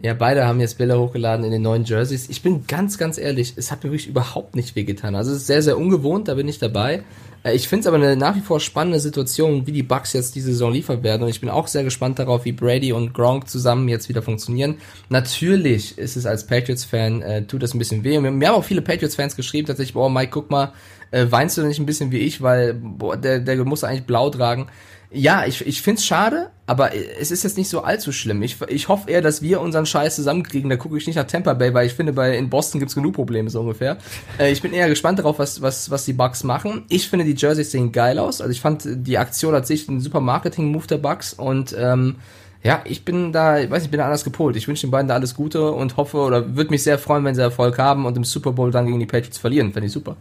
Ja, 0.04 0.14
beide 0.14 0.46
haben 0.46 0.60
jetzt 0.60 0.78
Bilder 0.78 1.00
hochgeladen 1.00 1.46
in 1.46 1.52
den 1.52 1.62
neuen 1.62 1.86
Jerseys. 1.86 2.30
Ich 2.30 2.42
bin 2.42 2.68
ganz, 2.68 2.98
ganz 2.98 3.18
ehrlich, 3.18 3.54
es 3.56 3.72
hat 3.72 3.84
mir 3.84 3.92
wirklich 3.92 4.10
überhaupt 4.10 4.56
nicht 4.56 4.76
wehgetan. 4.76 5.16
Also 5.16 5.32
es 5.32 5.38
ist 5.38 5.48
sehr, 5.48 5.62
sehr 5.62 5.78
ungewohnt, 5.78 6.28
da 6.28 6.34
bin 6.34 6.48
ich 6.48 6.60
dabei. 6.60 7.04
Äh, 7.44 7.56
ich 7.56 7.68
finde 7.68 7.82
es 7.82 7.88
aber 7.88 7.98
eine 7.98 8.18
nach 8.18 8.36
wie 8.36 8.42
vor 8.42 8.60
spannende 8.60 9.00
Situation, 9.00 9.66
wie 9.68 9.72
die 9.72 9.84
Bucks 9.84 10.12
jetzt 10.14 10.36
diese 10.36 10.52
Saison 10.52 10.74
liefern 10.74 11.04
werden. 11.04 11.24
Und 11.24 11.30
ich 11.30 11.40
bin 11.40 11.50
auch 11.50 11.68
sehr 11.68 11.84
gespannt 11.84 12.20
darauf, 12.20 12.44
wie 12.44 12.52
Brady 12.52 12.92
und 12.92 13.14
Gronk 13.14 13.48
zusammen 13.48 13.88
jetzt 13.88 14.10
wieder 14.10 14.22
funktionieren. 14.22 14.76
Natürlich 15.10 15.98
ist 15.98 16.18
es 16.18 16.26
als 16.26 16.46
Patriots-Fan, 16.46 17.22
äh, 17.22 17.46
tut 17.46 17.64
das 17.64 17.74
ein 17.74 17.80
bisschen 17.80 18.04
weh. 18.04 18.18
Und 18.18 18.38
mir 18.38 18.48
haben 18.48 18.56
auch 18.56 18.64
viele 18.64 18.82
Patriots-Fans 18.82 19.36
geschrieben, 19.36 19.68
tatsächlich, 19.68 19.94
boah, 19.94 20.10
Mike, 20.10 20.32
guck 20.32 20.52
mal, 20.52 20.74
äh, 21.12 21.28
weinst 21.30 21.58
du 21.58 21.66
nicht 21.66 21.80
ein 21.80 21.86
bisschen 21.86 22.12
wie 22.12 22.20
ich, 22.20 22.42
weil 22.42 22.74
boah, 22.74 23.16
der, 23.16 23.40
der 23.40 23.64
muss 23.64 23.84
eigentlich 23.84 24.06
blau 24.06 24.30
tragen. 24.30 24.68
Ja, 25.16 25.46
ich, 25.46 25.66
ich 25.66 25.82
find's 25.82 26.06
schade, 26.06 26.50
aber 26.68 26.92
es 26.94 27.32
ist 27.32 27.44
jetzt 27.44 27.58
nicht 27.58 27.70
so 27.70 27.82
allzu 27.82 28.12
schlimm. 28.12 28.44
Ich, 28.44 28.58
ich 28.68 28.90
hoffe 28.90 29.10
eher, 29.10 29.22
dass 29.22 29.42
wir 29.42 29.62
unseren 29.62 29.86
Scheiß 29.86 30.16
zusammenkriegen. 30.16 30.70
Da 30.70 30.76
gucke 30.76 30.98
ich 30.98 31.08
nicht 31.08 31.16
nach 31.16 31.26
Tampa 31.26 31.54
Bay, 31.54 31.74
weil 31.74 31.88
ich 31.88 31.94
finde, 31.94 32.12
bei 32.12 32.38
in 32.38 32.50
Boston 32.50 32.80
gibt's 32.80 32.96
genug 32.96 33.14
Probleme 33.14 33.50
so 33.50 33.62
ungefähr. 33.62 33.98
Äh, 34.38 34.52
ich 34.52 34.62
bin 34.62 34.74
eher 34.74 34.90
gespannt 34.90 35.20
darauf, 35.20 35.40
was, 35.40 35.62
was, 35.62 35.90
was 35.92 36.04
die 36.04 36.12
Bucks 36.12 36.44
machen. 36.44 36.84
Ich 36.90 37.08
finde, 37.08 37.24
die 37.24 37.36
Jerseys 37.36 37.72
sehen 37.72 37.94
geil 37.94 38.20
aus. 38.20 38.42
Also 38.42 38.52
ich 38.52 38.60
fand 38.60 38.84
die 38.86 39.18
Aktion 39.18 39.54
hat 39.54 39.66
sich 39.66 39.88
ein 39.88 40.02
super 40.02 40.20
Marketing-Move 40.20 40.88
der 40.88 40.98
Bucks 40.98 41.32
und 41.32 41.74
ähm, 41.80 42.18
ja, 42.64 42.82
ich 42.84 43.06
bin 43.06 43.32
da, 43.32 43.60
ich 43.60 43.70
weiß 43.70 43.84
nicht, 43.84 43.92
bin 43.92 44.00
da 44.00 44.06
anders 44.06 44.24
gepolt. 44.26 44.56
Ich 44.56 44.68
wünsche 44.68 44.88
den 44.88 44.92
beiden 44.92 45.08
da 45.08 45.14
alles 45.14 45.36
Gute 45.36 45.72
und 45.72 45.96
hoffe 45.96 46.18
oder 46.18 46.56
würde 46.56 46.72
mich 46.72 46.84
sehr 46.84 46.98
freuen, 46.98 47.24
wenn 47.24 47.36
sie 47.36 47.42
Erfolg 47.42 47.78
haben 47.78 48.06
und 48.06 48.18
im 48.18 48.24
Super 48.24 48.52
Bowl 48.52 48.72
dann 48.72 48.88
gegen 48.88 49.00
die 49.00 49.06
Patriots 49.06 49.38
verlieren. 49.38 49.72
Fände 49.72 49.88
ich 49.88 49.94
super. 49.94 50.18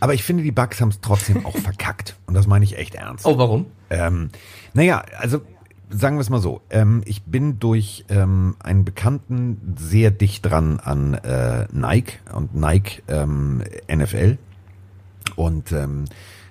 Aber 0.00 0.14
ich 0.14 0.22
finde, 0.24 0.42
die 0.42 0.52
Bugs 0.52 0.80
haben 0.80 0.90
es 0.90 1.00
trotzdem 1.00 1.44
auch 1.46 1.56
verkackt. 1.56 2.16
Und 2.26 2.34
das 2.34 2.46
meine 2.46 2.64
ich 2.64 2.78
echt 2.78 2.94
ernst. 2.94 3.26
Oh, 3.26 3.38
warum? 3.38 3.66
Ähm, 3.90 4.30
naja, 4.74 5.02
also 5.18 5.40
sagen 5.90 6.16
wir 6.16 6.20
es 6.20 6.30
mal 6.30 6.40
so. 6.40 6.62
Ähm, 6.70 7.02
ich 7.04 7.22
bin 7.24 7.58
durch 7.58 8.04
ähm, 8.08 8.56
einen 8.58 8.84
Bekannten 8.84 9.74
sehr 9.78 10.10
dicht 10.10 10.44
dran 10.44 10.80
an 10.80 11.14
äh, 11.14 11.66
Nike 11.72 12.18
und 12.34 12.54
Nike 12.54 13.02
ähm, 13.08 13.62
NFL 13.92 14.38
und 15.36 15.72
ähm, 15.72 16.06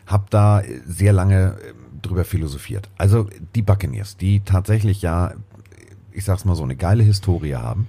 habe 0.05 0.25
da 0.29 0.61
sehr 0.85 1.13
lange 1.13 1.57
äh, 1.59 1.73
drüber 2.01 2.23
philosophiert. 2.23 2.89
Also 2.97 3.27
die 3.55 3.61
Buccaneers, 3.61 4.17
die 4.17 4.41
tatsächlich 4.41 5.01
ja, 5.01 5.33
ich 6.11 6.23
sag's 6.23 6.45
mal 6.45 6.55
so, 6.55 6.63
eine 6.63 6.75
geile 6.75 7.03
Historie 7.03 7.55
haben, 7.55 7.87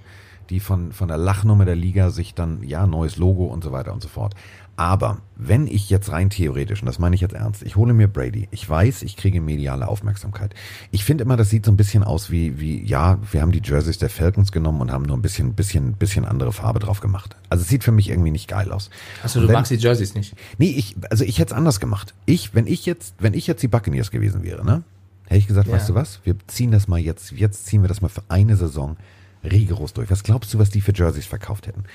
die 0.49 0.59
von, 0.59 0.91
von 0.91 1.07
der 1.07 1.17
Lachnummer 1.17 1.65
der 1.65 1.75
Liga 1.75 2.09
sich 2.09 2.33
dann, 2.33 2.63
ja, 2.63 2.87
neues 2.87 3.17
Logo 3.17 3.45
und 3.45 3.63
so 3.63 3.71
weiter 3.71 3.93
und 3.93 4.01
so 4.01 4.07
fort. 4.07 4.33
Aber 4.79 5.17
wenn 5.35 5.65
ich 5.65 5.89
jetzt 5.89 6.11
rein 6.11 6.29
theoretisch, 6.29 6.83
und 6.83 6.85
das 6.85 6.99
meine 6.99 7.15
ich 7.15 7.21
jetzt 7.21 7.33
ernst, 7.33 7.63
ich 7.63 7.75
hole 7.75 7.93
mir 7.93 8.07
Brady, 8.07 8.47
ich 8.51 8.69
weiß, 8.69 9.01
ich 9.01 9.17
kriege 9.17 9.41
mediale 9.41 9.87
Aufmerksamkeit. 9.87 10.53
Ich 10.91 11.03
finde 11.03 11.23
immer, 11.23 11.35
das 11.35 11.49
sieht 11.49 11.65
so 11.65 11.71
ein 11.71 11.77
bisschen 11.77 12.03
aus 12.03 12.29
wie, 12.29 12.59
wie, 12.59 12.85
ja, 12.85 13.17
wir 13.31 13.41
haben 13.41 13.51
die 13.51 13.61
Jerseys 13.63 13.97
der 13.97 14.11
Falcons 14.11 14.51
genommen 14.51 14.79
und 14.81 14.91
haben 14.91 15.03
nur 15.03 15.17
ein 15.17 15.23
bisschen, 15.23 15.55
bisschen, 15.55 15.93
bisschen 15.93 16.25
andere 16.25 16.53
Farbe 16.53 16.77
drauf 16.77 16.99
gemacht. 16.99 17.35
Also 17.49 17.63
es 17.63 17.69
sieht 17.69 17.83
für 17.83 17.91
mich 17.91 18.07
irgendwie 18.07 18.29
nicht 18.29 18.47
geil 18.47 18.71
aus. 18.71 18.91
Achso, 19.23 19.41
du 19.41 19.47
wenn, 19.47 19.53
magst 19.53 19.71
die 19.71 19.77
Jerseys 19.77 20.13
nicht? 20.13 20.35
Nee, 20.59 20.69
ich, 20.69 20.95
also 21.09 21.23
ich 21.23 21.39
hätte 21.39 21.55
es 21.55 21.57
anders 21.57 21.79
gemacht. 21.79 22.13
Ich, 22.27 22.53
wenn 22.53 22.67
ich 22.67 22.85
jetzt, 22.85 23.15
wenn 23.17 23.33
ich 23.33 23.47
jetzt 23.47 23.63
die 23.63 23.67
Buccaneers 23.67 24.11
gewesen 24.11 24.43
wäre, 24.43 24.63
ne, 24.63 24.83
hätte 25.25 25.39
ich 25.39 25.47
gesagt, 25.47 25.69
ja. 25.69 25.73
weißt 25.73 25.89
du 25.89 25.95
was, 25.95 26.19
wir 26.23 26.35
ziehen 26.45 26.69
das 26.69 26.87
mal 26.87 26.99
jetzt, 26.99 27.31
jetzt 27.31 27.65
ziehen 27.65 27.81
wir 27.81 27.87
das 27.87 28.01
mal 28.01 28.09
für 28.09 28.23
eine 28.29 28.55
Saison 28.55 28.95
rigoros 29.43 29.93
durch. 29.93 30.11
Was 30.11 30.21
glaubst 30.21 30.53
du, 30.53 30.59
was 30.59 30.69
die 30.69 30.81
für 30.81 30.93
Jerseys 30.93 31.25
verkauft 31.25 31.65
hätten? 31.65 31.85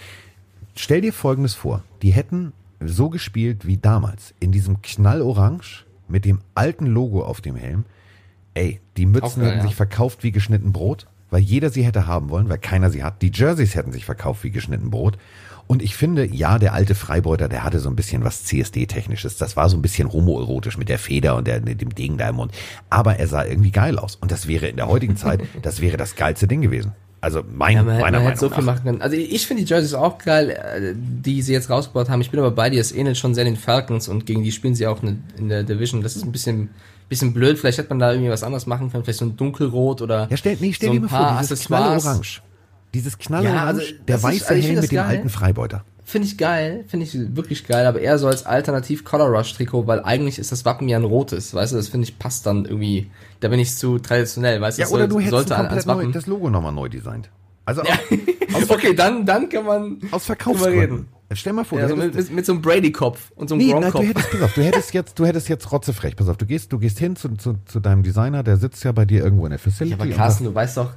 Stell 0.74 1.00
dir 1.00 1.12
Folgendes 1.12 1.54
vor. 1.54 1.84
Die 2.02 2.12
hätten 2.12 2.52
so 2.88 3.10
gespielt 3.10 3.66
wie 3.66 3.76
damals. 3.76 4.34
In 4.40 4.52
diesem 4.52 4.82
Knallorange 4.82 5.84
mit 6.08 6.24
dem 6.24 6.40
alten 6.54 6.86
Logo 6.86 7.24
auf 7.24 7.40
dem 7.40 7.56
Helm. 7.56 7.84
Ey, 8.54 8.80
die 8.96 9.06
Mützen 9.06 9.42
geil, 9.42 9.50
hätten 9.50 9.60
ja. 9.62 9.66
sich 9.66 9.74
verkauft 9.74 10.22
wie 10.22 10.32
geschnitten 10.32 10.72
Brot, 10.72 11.06
weil 11.30 11.40
jeder 11.40 11.70
sie 11.70 11.84
hätte 11.84 12.06
haben 12.06 12.28
wollen, 12.28 12.48
weil 12.48 12.58
keiner 12.58 12.90
sie 12.90 13.02
hat. 13.02 13.22
Die 13.22 13.32
Jerseys 13.32 13.74
hätten 13.74 13.92
sich 13.92 14.04
verkauft 14.04 14.44
wie 14.44 14.50
geschnitten 14.50 14.90
Brot. 14.90 15.16
Und 15.66 15.80
ich 15.80 15.96
finde, 15.96 16.26
ja, 16.26 16.58
der 16.58 16.74
alte 16.74 16.94
Freibeuter, 16.94 17.48
der 17.48 17.64
hatte 17.64 17.78
so 17.78 17.88
ein 17.88 17.96
bisschen 17.96 18.24
was 18.24 18.44
CSD-technisches. 18.44 19.38
Das 19.38 19.56
war 19.56 19.68
so 19.68 19.76
ein 19.76 19.82
bisschen 19.82 20.12
homoerotisch 20.12 20.76
mit 20.76 20.88
der 20.88 20.98
Feder 20.98 21.36
und 21.36 21.46
der, 21.46 21.60
dem 21.60 21.94
Ding 21.94 22.18
da 22.18 22.28
im 22.28 22.36
Mund. 22.36 22.52
Aber 22.90 23.16
er 23.16 23.26
sah 23.26 23.44
irgendwie 23.44 23.70
geil 23.70 23.98
aus. 23.98 24.16
Und 24.16 24.30
das 24.30 24.48
wäre 24.48 24.66
in 24.66 24.76
der 24.76 24.88
heutigen 24.88 25.16
Zeit, 25.16 25.40
das 25.62 25.80
wäre 25.80 25.96
das 25.96 26.16
geilste 26.16 26.46
Ding 26.46 26.60
gewesen. 26.60 26.92
Also 27.22 27.42
mein, 27.48 27.76
ja, 27.76 27.82
man, 27.84 28.00
meiner 28.00 28.18
man 28.18 28.24
Meinung 28.24 28.38
so 28.38 28.50
viel 28.50 28.64
machen 28.64 28.82
können. 28.82 29.00
Also 29.00 29.16
ich 29.16 29.46
finde 29.46 29.62
die 29.62 29.68
Jerseys 29.68 29.94
auch 29.94 30.18
geil, 30.18 30.50
äh, 30.50 30.92
die 30.94 31.40
sie 31.40 31.52
jetzt 31.52 31.70
rausgebaut 31.70 32.10
haben. 32.10 32.20
Ich 32.20 32.30
bin 32.30 32.40
aber 32.40 32.50
bei 32.50 32.68
dir, 32.68 32.80
es 32.80 32.92
ähnelt 32.92 33.16
schon 33.16 33.34
sehr 33.34 33.44
den 33.44 33.56
Falcons 33.56 34.08
und 34.08 34.26
gegen 34.26 34.42
die 34.42 34.52
spielen 34.52 34.74
sie 34.74 34.88
auch 34.88 35.00
in 35.02 35.48
der 35.48 35.62
Division. 35.62 36.02
Das 36.02 36.16
ist 36.16 36.24
ein 36.24 36.32
bisschen 36.32 36.70
bisschen 37.12 37.32
blöd. 37.32 37.58
Vielleicht 37.58 37.78
hätte 37.78 37.90
man 37.90 37.98
da 37.98 38.12
irgendwie 38.12 38.30
was 38.30 38.42
anderes 38.42 38.66
machen 38.66 38.90
können. 38.90 39.04
Vielleicht 39.04 39.20
so 39.20 39.26
ein 39.26 39.36
dunkelrot 39.36 40.02
oder 40.02 40.28
ja, 40.30 40.36
stell, 40.36 40.56
nee, 40.60 40.72
stell 40.72 40.88
so 40.88 40.94
ein 40.94 41.02
dir 41.02 41.08
mal 41.08 41.30
vor, 41.30 41.38
dieses 41.40 41.64
Knallorange. 41.66 42.22
Dieses 42.94 43.18
Knallorange, 43.18 43.56
ja, 43.56 43.64
also, 43.64 43.82
der 44.08 44.22
weiße 44.22 44.48
also 44.48 44.66
Helm 44.66 44.80
mit 44.80 44.90
dem 44.90 44.98
alten 44.98 45.28
Freibeuter. 45.28 45.84
Finde 46.04 46.26
ich 46.26 46.36
geil, 46.36 46.84
finde 46.88 47.06
ich 47.06 47.36
wirklich 47.36 47.66
geil, 47.66 47.86
aber 47.86 48.00
eher 48.00 48.18
so 48.18 48.26
als 48.26 48.44
alternativ 48.44 49.04
Color 49.04 49.28
Rush 49.28 49.54
Trikot, 49.54 49.86
weil 49.86 50.00
eigentlich 50.00 50.38
ist 50.38 50.50
das 50.50 50.64
Wappen 50.64 50.88
ja 50.88 50.98
ein 50.98 51.04
rotes, 51.04 51.54
weißt 51.54 51.72
du, 51.72 51.76
das 51.76 51.88
finde 51.88 52.08
ich 52.08 52.18
passt 52.18 52.44
dann 52.44 52.64
irgendwie, 52.64 53.10
da 53.40 53.48
bin 53.48 53.60
ich 53.60 53.76
zu 53.76 53.98
traditionell, 53.98 54.60
weißt 54.60 54.78
du, 54.78 54.82
ja, 54.82 54.88
oder 54.88 55.02
soll, 55.02 55.08
du 55.08 55.18
hättest 55.20 55.30
sollte 55.30 55.54
komplett 55.54 55.86
neu, 55.86 56.06
das 56.10 56.26
Logo 56.26 56.50
nochmal 56.50 56.72
neu 56.72 56.88
designt. 56.88 57.30
Also 57.64 57.82
ja. 57.84 57.94
aus, 58.52 58.68
okay, 58.70 58.94
dann, 58.94 59.24
dann 59.24 59.48
kann 59.48 59.64
man 59.64 59.98
aus 60.10 60.26
Verkaufsgründen. 60.26 61.06
Stell 61.34 61.52
mal 61.52 61.64
vor, 61.64 61.78
ja, 61.78 61.88
so 61.88 61.96
mit, 61.96 62.14
mit, 62.14 62.30
mit, 62.30 62.46
so 62.46 62.52
einem 62.52 62.62
Brady-Kopf 62.62 63.32
und 63.36 63.48
so 63.48 63.54
einem 63.54 63.64
nee, 63.64 63.72
Gronk-Kopf. 63.72 64.02
Du 64.02 64.06
hättest, 64.08 64.30
pass 64.30 64.42
auf, 64.42 64.54
du 64.54 64.62
hättest 64.62 64.94
jetzt, 64.94 65.18
du 65.18 65.24
hättest 65.24 65.48
jetzt 65.48 65.72
rotzefrech. 65.72 66.16
Pass 66.16 66.28
auf, 66.28 66.36
du 66.36 66.46
gehst, 66.46 66.72
du 66.72 66.78
gehst 66.78 66.98
hin 66.98 67.16
zu, 67.16 67.30
zu, 67.36 67.54
zu 67.64 67.80
deinem 67.80 68.02
Designer, 68.02 68.42
der 68.42 68.56
sitzt 68.56 68.84
ja 68.84 68.92
bei 68.92 69.04
dir 69.04 69.22
irgendwo 69.22 69.46
in 69.46 69.50
der 69.50 69.58
Facility. 69.58 69.96
Ja, 69.96 70.02
aber 70.02 70.12
Carsten, 70.12 70.44
du 70.44 70.54
weißt 70.54 70.76
doch, 70.76 70.92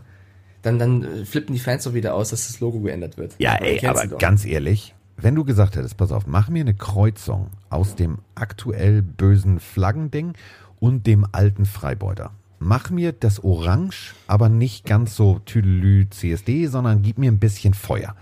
dann, 0.62 0.80
dann 0.80 1.26
flippen 1.26 1.54
die 1.54 1.60
Fans 1.60 1.84
doch 1.84 1.94
wieder 1.94 2.16
aus, 2.16 2.30
dass 2.30 2.48
das 2.48 2.60
Logo 2.60 2.80
geändert 2.80 3.18
wird. 3.18 3.36
Ja, 3.38 3.56
ey, 3.56 3.86
aber 3.86 4.08
ganz 4.08 4.46
ehrlich, 4.46 4.95
wenn 5.18 5.36
du 5.36 5.44
gesagt 5.44 5.76
hättest, 5.76 5.98
pass 5.98 6.12
auf, 6.12 6.28
mach 6.28 6.50
mir 6.50 6.62
eine 6.62 6.74
Kreuzung 6.74 7.48
aus 7.70 7.96
dem 7.96 8.20
aktuell 8.36 9.02
bösen 9.02 9.60
Flaggending 9.60 10.34
und 10.80 11.08
dem 11.08 11.26
alten 11.32 11.66
Freibeuter. 11.66 12.32
Mach 12.60 12.90
mir 12.90 13.12
das 13.12 13.44
Orange, 13.44 14.14
aber 14.28 14.50
nicht 14.50 14.86
ganz 14.86 15.16
so 15.16 15.40
Tüdelü 15.40 16.10
CSD, 16.10 16.68
sondern 16.68 17.02
gib 17.02 17.18
mir 17.18 17.32
ein 17.32 17.40
bisschen 17.40 17.74
Feuer. 17.74 18.16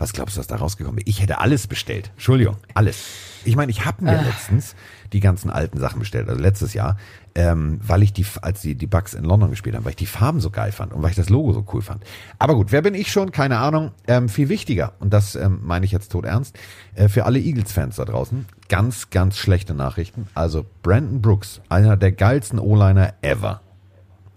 Was 0.00 0.14
glaubst 0.14 0.36
du, 0.36 0.40
was 0.40 0.46
da 0.46 0.56
rausgekommen 0.56 0.98
ist? 0.98 1.08
Ich 1.08 1.20
hätte 1.20 1.40
alles 1.40 1.66
bestellt. 1.66 2.10
Entschuldigung, 2.14 2.56
alles. 2.72 3.04
Ich 3.44 3.54
meine, 3.54 3.70
ich 3.70 3.84
habe 3.84 4.02
mir 4.02 4.18
ah. 4.18 4.22
letztens 4.22 4.74
die 5.12 5.20
ganzen 5.20 5.50
alten 5.50 5.78
Sachen 5.78 5.98
bestellt, 5.98 6.26
also 6.26 6.40
letztes 6.40 6.72
Jahr, 6.72 6.96
ähm, 7.34 7.78
weil 7.82 8.02
ich 8.02 8.14
die, 8.14 8.24
als 8.40 8.62
die, 8.62 8.76
die 8.76 8.86
Bugs 8.86 9.12
in 9.12 9.24
London 9.24 9.50
gespielt 9.50 9.76
haben, 9.76 9.84
weil 9.84 9.90
ich 9.90 9.96
die 9.96 10.06
Farben 10.06 10.40
so 10.40 10.48
geil 10.48 10.72
fand 10.72 10.94
und 10.94 11.02
weil 11.02 11.10
ich 11.10 11.16
das 11.16 11.28
Logo 11.28 11.52
so 11.52 11.66
cool 11.74 11.82
fand. 11.82 12.02
Aber 12.38 12.54
gut, 12.54 12.72
wer 12.72 12.80
bin 12.80 12.94
ich 12.94 13.12
schon? 13.12 13.30
Keine 13.30 13.58
Ahnung. 13.58 13.90
Ähm, 14.06 14.30
viel 14.30 14.48
wichtiger, 14.48 14.94
und 15.00 15.12
das 15.12 15.34
ähm, 15.34 15.60
meine 15.64 15.84
ich 15.84 15.92
jetzt 15.92 16.10
tot 16.12 16.24
ernst, 16.24 16.58
äh, 16.94 17.08
für 17.08 17.26
alle 17.26 17.38
Eagles-Fans 17.38 17.96
da 17.96 18.06
draußen, 18.06 18.46
ganz, 18.70 19.10
ganz 19.10 19.36
schlechte 19.36 19.74
Nachrichten. 19.74 20.28
Also 20.32 20.64
Brandon 20.82 21.20
Brooks, 21.20 21.60
einer 21.68 21.98
der 21.98 22.12
geilsten 22.12 22.58
O-Liner 22.58 23.12
ever, 23.20 23.60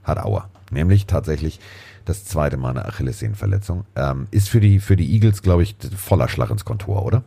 hat 0.03 0.17
Aua. 0.17 0.49
Nämlich 0.71 1.05
tatsächlich 1.05 1.61
das 2.05 2.25
zweite 2.25 2.57
Mal 2.57 2.71
eine 2.71 2.85
Achillessehnenverletzung. 2.85 3.85
Ähm, 3.95 4.27
ist 4.31 4.49
für 4.49 4.59
die, 4.59 4.79
für 4.79 4.95
die 4.95 5.13
Eagles, 5.13 5.41
glaube 5.41 5.63
ich, 5.63 5.75
voller 5.97 6.27
Schlag 6.27 6.49
ins 6.49 6.65
Kontor, 6.65 7.05
oder? 7.05 7.23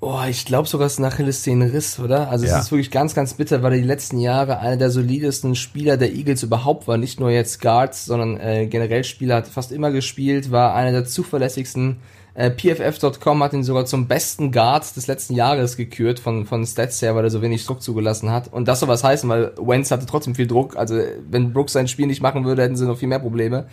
Oh, 0.00 0.20
ich 0.28 0.44
glaube 0.44 0.68
sogar, 0.68 0.86
es 0.86 0.94
ist 0.94 0.98
ein 0.98 1.06
Achillessehnenriss, 1.06 1.98
oder? 1.98 2.28
Also 2.28 2.44
ja. 2.44 2.58
es 2.58 2.66
ist 2.66 2.72
wirklich 2.72 2.90
ganz, 2.90 3.14
ganz 3.14 3.32
bitter, 3.34 3.62
weil 3.62 3.72
er 3.72 3.78
die 3.78 3.86
letzten 3.86 4.18
Jahre 4.18 4.58
einer 4.58 4.76
der 4.76 4.90
solidesten 4.90 5.54
Spieler 5.54 5.96
der 5.96 6.12
Eagles 6.12 6.42
überhaupt 6.42 6.86
war. 6.86 6.98
Nicht 6.98 7.20
nur 7.20 7.30
jetzt 7.30 7.62
Guards, 7.62 8.04
sondern 8.04 8.38
äh, 8.38 8.66
generell 8.66 9.02
Spieler, 9.04 9.36
hat 9.36 9.48
fast 9.48 9.72
immer 9.72 9.90
gespielt, 9.92 10.50
war 10.50 10.74
einer 10.74 10.92
der 10.92 11.06
zuverlässigsten. 11.06 11.96
Äh, 12.34 12.50
PFF.com 12.50 13.42
hat 13.44 13.52
ihn 13.52 13.62
sogar 13.62 13.86
zum 13.86 14.08
besten 14.08 14.50
Guard 14.50 14.96
des 14.96 15.06
letzten 15.06 15.34
Jahres 15.34 15.76
gekürt 15.76 16.18
von, 16.18 16.46
von 16.46 16.66
Stats 16.66 17.00
her, 17.00 17.14
weil 17.14 17.24
er 17.24 17.30
so 17.30 17.42
wenig 17.42 17.64
Druck 17.64 17.80
zugelassen 17.80 18.30
hat. 18.30 18.52
Und 18.52 18.66
das 18.66 18.80
soll 18.80 18.88
was 18.88 19.04
heißen, 19.04 19.28
weil 19.28 19.52
Wentz 19.56 19.92
hatte 19.92 20.06
trotzdem 20.06 20.34
viel 20.34 20.48
Druck. 20.48 20.76
Also 20.76 20.98
wenn 21.30 21.52
Brooks 21.52 21.72
sein 21.72 21.86
Spiel 21.86 22.08
nicht 22.08 22.22
machen 22.22 22.44
würde, 22.44 22.62
hätten 22.62 22.76
sie 22.76 22.86
noch 22.86 22.98
viel 22.98 23.08
mehr 23.08 23.20
Probleme. 23.20 23.66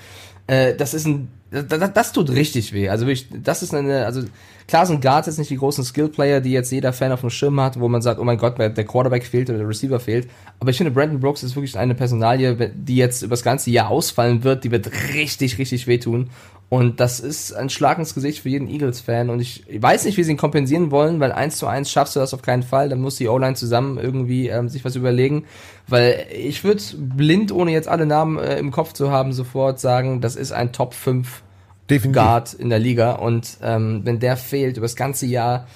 Äh, 0.45 0.75
das 0.75 0.93
ist 0.93 1.07
ein, 1.07 1.29
das, 1.49 1.93
das 1.93 2.13
tut 2.13 2.29
richtig 2.29 2.71
weh. 2.71 2.89
Also 2.89 3.07
wirklich, 3.07 3.27
das 3.43 3.63
ist 3.63 3.73
eine, 3.73 4.05
also 4.05 4.23
klar 4.67 4.85
sind 4.85 5.01
Guards 5.01 5.27
jetzt 5.27 5.37
nicht 5.37 5.49
die 5.49 5.57
großen 5.57 5.83
Skillplayer, 5.83 6.39
die 6.39 6.51
jetzt 6.51 6.71
jeder 6.71 6.93
Fan 6.93 7.11
auf 7.11 7.21
dem 7.21 7.29
Schirm 7.29 7.59
hat, 7.59 7.79
wo 7.79 7.87
man 7.87 8.01
sagt, 8.01 8.19
oh 8.19 8.23
mein 8.23 8.37
Gott, 8.37 8.57
der 8.57 8.71
Quarterback 8.85 9.25
fehlt 9.25 9.49
oder 9.49 9.59
der 9.59 9.67
Receiver 9.67 9.99
fehlt. 9.99 10.29
Aber 10.59 10.69
ich 10.69 10.77
finde, 10.77 10.91
Brandon 10.91 11.19
Brooks 11.19 11.43
ist 11.43 11.55
wirklich 11.55 11.77
eine 11.77 11.95
Personalie, 11.95 12.71
die 12.75 12.95
jetzt 12.95 13.21
über 13.21 13.31
das 13.31 13.43
ganze 13.43 13.69
Jahr 13.71 13.89
ausfallen 13.89 14.43
wird, 14.43 14.63
die 14.63 14.71
wird 14.71 14.91
richtig, 15.13 15.57
richtig 15.57 15.87
wehtun. 15.87 16.29
Und 16.71 17.01
das 17.01 17.19
ist 17.19 17.51
ein 17.51 17.69
Schlag 17.69 17.97
ins 17.99 18.15
Gesicht 18.15 18.39
für 18.39 18.47
jeden 18.47 18.69
Eagles-Fan. 18.69 19.29
Und 19.29 19.41
ich, 19.41 19.65
weiß 19.77 20.05
nicht, 20.05 20.15
wie 20.15 20.23
sie 20.23 20.31
ihn 20.31 20.37
kompensieren 20.37 20.89
wollen, 20.89 21.19
weil 21.19 21.33
eins 21.33 21.57
zu 21.57 21.67
eins 21.67 21.91
schaffst 21.91 22.15
du 22.15 22.21
das 22.21 22.33
auf 22.33 22.43
keinen 22.43 22.63
Fall. 22.63 22.87
Dann 22.87 23.01
muss 23.01 23.17
die 23.17 23.27
O-Line 23.27 23.55
zusammen 23.55 23.97
irgendwie 23.97 24.47
ähm, 24.47 24.69
sich 24.69 24.85
was 24.85 24.95
überlegen. 24.95 25.43
Weil 25.89 26.27
ich 26.33 26.63
würde 26.63 26.81
blind, 26.95 27.51
ohne 27.51 27.73
jetzt 27.73 27.89
alle 27.89 28.05
Namen 28.05 28.39
äh, 28.39 28.57
im 28.57 28.71
Kopf 28.71 28.93
zu 28.93 29.11
haben, 29.11 29.33
sofort 29.33 29.81
sagen, 29.81 30.21
das 30.21 30.37
ist 30.37 30.53
ein 30.53 30.71
Top 30.71 30.93
5 30.93 31.43
Definitiv. 31.89 32.13
Guard 32.13 32.53
in 32.53 32.69
der 32.69 32.79
Liga. 32.79 33.15
Und 33.15 33.57
ähm, 33.61 34.03
wenn 34.05 34.21
der 34.21 34.37
fehlt 34.37 34.77
über 34.77 34.85
das 34.85 34.95
ganze 34.95 35.25
Jahr, 35.25 35.67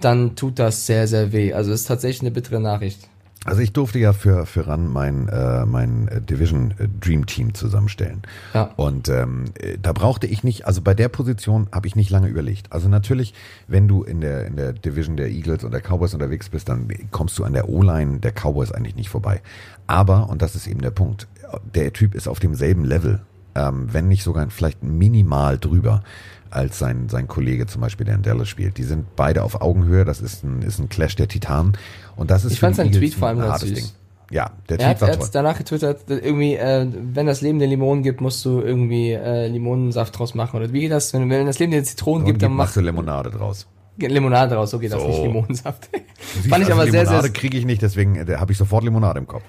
dann 0.00 0.36
tut 0.36 0.60
das 0.60 0.86
sehr, 0.86 1.08
sehr 1.08 1.32
weh. 1.32 1.52
Also 1.52 1.72
es 1.72 1.80
ist 1.80 1.86
tatsächlich 1.88 2.20
eine 2.20 2.30
bittere 2.30 2.60
Nachricht. 2.60 3.08
Also 3.44 3.60
ich 3.60 3.72
durfte 3.72 3.98
ja 3.98 4.12
für, 4.12 4.46
für 4.46 4.66
RAN 4.66 4.90
mein, 4.92 5.28
äh, 5.28 5.66
mein 5.66 6.08
Division 6.28 6.74
Dream 7.00 7.26
Team 7.26 7.54
zusammenstellen. 7.54 8.22
Ja. 8.54 8.70
Und 8.76 9.08
ähm, 9.08 9.44
da 9.80 9.92
brauchte 9.92 10.26
ich 10.26 10.44
nicht, 10.44 10.66
also 10.66 10.80
bei 10.80 10.94
der 10.94 11.08
Position 11.08 11.68
habe 11.72 11.86
ich 11.86 11.96
nicht 11.96 12.10
lange 12.10 12.28
überlegt. 12.28 12.72
Also 12.72 12.88
natürlich, 12.88 13.34
wenn 13.68 13.88
du 13.88 14.02
in 14.02 14.20
der, 14.20 14.46
in 14.46 14.56
der 14.56 14.72
Division 14.72 15.16
der 15.16 15.30
Eagles 15.30 15.64
und 15.64 15.72
der 15.72 15.80
Cowboys 15.80 16.14
unterwegs 16.14 16.48
bist, 16.48 16.68
dann 16.68 16.88
kommst 17.10 17.38
du 17.38 17.44
an 17.44 17.52
der 17.52 17.68
O-Line 17.68 18.20
der 18.20 18.32
Cowboys 18.32 18.72
eigentlich 18.72 18.96
nicht 18.96 19.08
vorbei. 19.08 19.42
Aber, 19.86 20.30
und 20.30 20.40
das 20.40 20.54
ist 20.54 20.66
eben 20.66 20.80
der 20.80 20.90
Punkt, 20.90 21.28
der 21.74 21.92
Typ 21.92 22.14
ist 22.14 22.28
auf 22.28 22.40
demselben 22.40 22.84
Level, 22.84 23.20
ähm, 23.54 23.88
wenn 23.92 24.08
nicht 24.08 24.22
sogar 24.22 24.48
vielleicht 24.50 24.82
minimal 24.82 25.58
drüber 25.58 26.02
als 26.50 26.78
sein, 26.78 27.08
sein 27.08 27.26
Kollege 27.26 27.66
zum 27.66 27.80
Beispiel, 27.80 28.06
der 28.06 28.14
in 28.14 28.22
Dallas 28.22 28.48
spielt. 28.48 28.78
Die 28.78 28.84
sind 28.84 29.16
beide 29.16 29.42
auf 29.42 29.60
Augenhöhe. 29.60 30.04
Das 30.04 30.20
ist 30.20 30.44
ein, 30.44 30.62
ist 30.62 30.78
ein 30.78 30.88
Clash 30.88 31.16
der 31.16 31.28
Titanen. 31.28 31.72
Und 32.16 32.30
das 32.30 32.44
ist 32.44 32.52
ich 32.52 32.60
fand 32.60 32.76
seinen 32.76 32.92
Tweet 32.92 33.14
vor 33.14 33.28
allem 33.28 33.40
ein 33.40 33.48
hartes 33.48 33.72
Ding. 33.72 33.84
Ja, 34.30 34.52
der 34.68 34.78
Tweet 34.78 34.80
er 34.80 34.88
hat, 34.88 35.00
war 35.00 35.12
toll. 35.12 35.28
danach 35.32 35.58
getwittert, 35.58 36.04
irgendwie, 36.08 36.54
äh, 36.54 36.86
wenn 36.90 37.26
das 37.26 37.40
Leben 37.40 37.58
dir 37.58 37.66
Limonen 37.66 38.02
gibt, 38.02 38.20
musst 38.20 38.44
du 38.44 38.60
irgendwie 38.60 39.12
äh, 39.12 39.48
Limonensaft 39.48 40.18
draus 40.18 40.34
machen. 40.34 40.56
Oder 40.56 40.72
wie 40.72 40.80
geht 40.80 40.92
das? 40.92 41.12
Wenn, 41.12 41.28
wenn 41.30 41.46
das 41.46 41.58
Leben 41.58 41.72
dir 41.72 41.84
Zitronen 41.84 42.26
gibt, 42.26 42.42
dann 42.42 42.52
machst 42.52 42.76
du 42.76 42.80
Limonade 42.80 43.30
draus. 43.30 43.66
Limonade 43.96 44.54
draus, 44.54 44.70
so 44.70 44.78
geht 44.78 44.90
so. 44.90 44.98
das 44.98 45.06
nicht 45.06 45.22
Limonensaft. 45.22 45.88
Siehst, 45.92 46.48
Fand 46.48 46.64
ich 46.64 46.70
also 46.70 46.72
aber 46.72 46.84
Limonade 46.86 47.08
sehr, 47.08 47.22
sehr. 47.22 47.32
kriege 47.32 47.58
ich 47.58 47.64
nicht, 47.64 47.82
deswegen 47.82 48.16
äh, 48.16 48.36
habe 48.36 48.50
ich 48.50 48.58
sofort 48.58 48.82
Limonade 48.82 49.20
im 49.20 49.26
Kopf. 49.26 49.44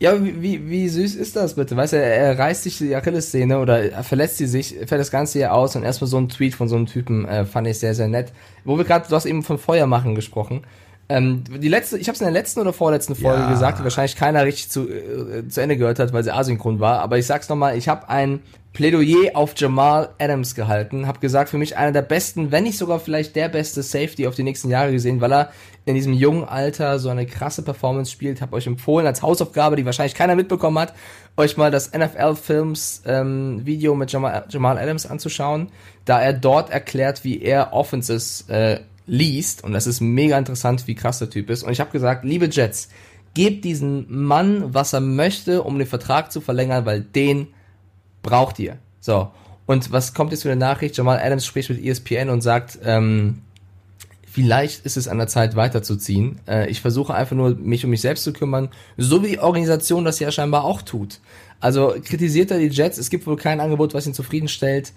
Ja, 0.00 0.22
wie, 0.22 0.42
wie, 0.42 0.68
wie 0.68 0.88
süß 0.88 1.14
ist 1.14 1.36
das 1.36 1.54
bitte? 1.54 1.76
Weißt 1.76 1.92
du, 1.92 1.96
er 1.96 2.38
reißt 2.38 2.64
sich 2.64 2.78
die 2.78 2.94
Achillessehne 2.94 3.58
oder 3.58 3.92
er 3.92 4.04
verletzt 4.04 4.38
sie 4.38 4.46
sich, 4.46 4.76
fällt 4.86 5.00
das 5.00 5.10
Ganze 5.10 5.38
hier 5.38 5.54
aus 5.54 5.76
und 5.76 5.82
erstmal 5.82 6.08
so 6.08 6.18
ein 6.18 6.28
Tweet 6.28 6.54
von 6.54 6.68
so 6.68 6.76
einem 6.76 6.86
Typen 6.86 7.26
äh, 7.26 7.44
fand 7.44 7.66
ich 7.68 7.78
sehr, 7.78 7.94
sehr 7.94 8.08
nett. 8.08 8.32
Wo 8.64 8.76
wir 8.76 8.84
gerade, 8.84 9.08
du 9.08 9.14
hast 9.14 9.24
eben 9.24 9.42
von 9.42 9.56
Feuer 9.56 9.86
machen 9.86 10.14
gesprochen. 10.14 10.62
Ähm, 11.08 11.44
die 11.44 11.68
letzte, 11.68 11.98
ich 11.98 12.08
habe 12.08 12.14
es 12.14 12.20
in 12.20 12.26
der 12.26 12.32
letzten 12.32 12.60
oder 12.60 12.72
vorletzten 12.72 13.14
Folge 13.14 13.42
ja. 13.42 13.50
gesagt, 13.50 13.78
die 13.78 13.84
wahrscheinlich 13.84 14.16
keiner 14.16 14.44
richtig 14.44 14.70
zu, 14.70 14.88
äh, 14.88 15.46
zu 15.48 15.60
Ende 15.60 15.76
gehört 15.76 15.98
hat, 15.98 16.12
weil 16.12 16.24
sie 16.24 16.32
asynchron 16.32 16.80
war. 16.80 17.00
Aber 17.00 17.18
ich 17.18 17.26
sag's 17.26 17.48
nochmal, 17.48 17.76
ich 17.76 17.88
habe 17.88 18.08
ein 18.08 18.40
Plädoyer 18.72 19.36
auf 19.36 19.52
Jamal 19.56 20.08
Adams 20.18 20.56
gehalten, 20.56 21.06
habe 21.06 21.20
gesagt, 21.20 21.48
für 21.48 21.58
mich 21.58 21.76
einer 21.76 21.92
der 21.92 22.02
besten, 22.02 22.50
wenn 22.50 22.64
nicht 22.64 22.76
sogar 22.76 22.98
vielleicht 22.98 23.36
der 23.36 23.48
beste 23.48 23.84
Safety 23.84 24.26
auf 24.26 24.34
die 24.34 24.42
nächsten 24.42 24.68
Jahre 24.68 24.90
gesehen, 24.90 25.20
weil 25.20 25.32
er 25.32 25.52
in 25.84 25.94
diesem 25.94 26.12
jungen 26.12 26.44
Alter 26.44 26.98
so 26.98 27.08
eine 27.08 27.24
krasse 27.24 27.62
Performance 27.62 28.10
spielt. 28.10 28.40
Habe 28.40 28.56
euch 28.56 28.66
empfohlen 28.66 29.06
als 29.06 29.22
Hausaufgabe, 29.22 29.76
die 29.76 29.86
wahrscheinlich 29.86 30.14
keiner 30.14 30.34
mitbekommen 30.34 30.78
hat, 30.78 30.92
euch 31.36 31.56
mal 31.56 31.70
das 31.70 31.92
NFL 31.92 32.34
Films 32.34 33.02
ähm, 33.06 33.64
Video 33.64 33.94
mit 33.94 34.10
Jamal, 34.10 34.44
Jamal 34.48 34.78
Adams 34.78 35.06
anzuschauen, 35.06 35.68
da 36.04 36.20
er 36.20 36.32
dort 36.32 36.70
erklärt, 36.70 37.22
wie 37.22 37.42
er 37.42 37.72
Offenses 37.72 38.48
äh, 38.48 38.80
liest 39.06 39.64
und 39.64 39.72
das 39.72 39.86
ist 39.86 40.00
mega 40.00 40.38
interessant, 40.38 40.86
wie 40.86 40.94
krass 40.94 41.18
der 41.18 41.30
Typ 41.30 41.50
ist. 41.50 41.62
Und 41.62 41.72
ich 41.72 41.80
habe 41.80 41.90
gesagt, 41.90 42.24
liebe 42.24 42.46
Jets, 42.46 42.88
gebt 43.34 43.64
diesen 43.64 44.06
Mann, 44.08 44.72
was 44.72 44.92
er 44.92 45.00
möchte, 45.00 45.62
um 45.62 45.78
den 45.78 45.86
Vertrag 45.86 46.32
zu 46.32 46.40
verlängern, 46.40 46.86
weil 46.86 47.00
den 47.00 47.48
braucht 48.22 48.58
ihr. 48.58 48.78
So. 49.00 49.30
Und 49.66 49.92
was 49.92 50.14
kommt 50.14 50.32
jetzt 50.32 50.42
für 50.42 50.50
eine 50.50 50.60
Nachricht? 50.60 50.96
Jamal 50.96 51.18
Adams 51.18 51.44
spricht 51.46 51.70
mit 51.70 51.84
ESPN 51.84 52.28
und 52.28 52.42
sagt, 52.42 52.78
ähm, 52.84 53.42
vielleicht 54.30 54.84
ist 54.84 54.96
es 54.96 55.08
an 55.08 55.18
der 55.18 55.26
Zeit 55.26 55.56
weiterzuziehen. 55.56 56.40
Äh, 56.46 56.68
ich 56.68 56.80
versuche 56.80 57.14
einfach 57.14 57.36
nur, 57.36 57.54
mich 57.54 57.84
um 57.84 57.90
mich 57.90 58.00
selbst 58.00 58.24
zu 58.24 58.32
kümmern, 58.32 58.68
so 58.96 59.22
wie 59.22 59.28
die 59.28 59.38
Organisation 59.38 60.04
das 60.04 60.18
ja 60.20 60.30
scheinbar 60.30 60.64
auch 60.64 60.82
tut. 60.82 61.20
Also 61.60 61.94
kritisiert 62.04 62.50
er 62.50 62.58
die 62.58 62.68
Jets, 62.68 62.98
es 62.98 63.10
gibt 63.10 63.26
wohl 63.26 63.36
kein 63.36 63.60
Angebot, 63.60 63.94
was 63.94 64.06
ihn 64.06 64.14
zufriedenstellt. 64.14 64.92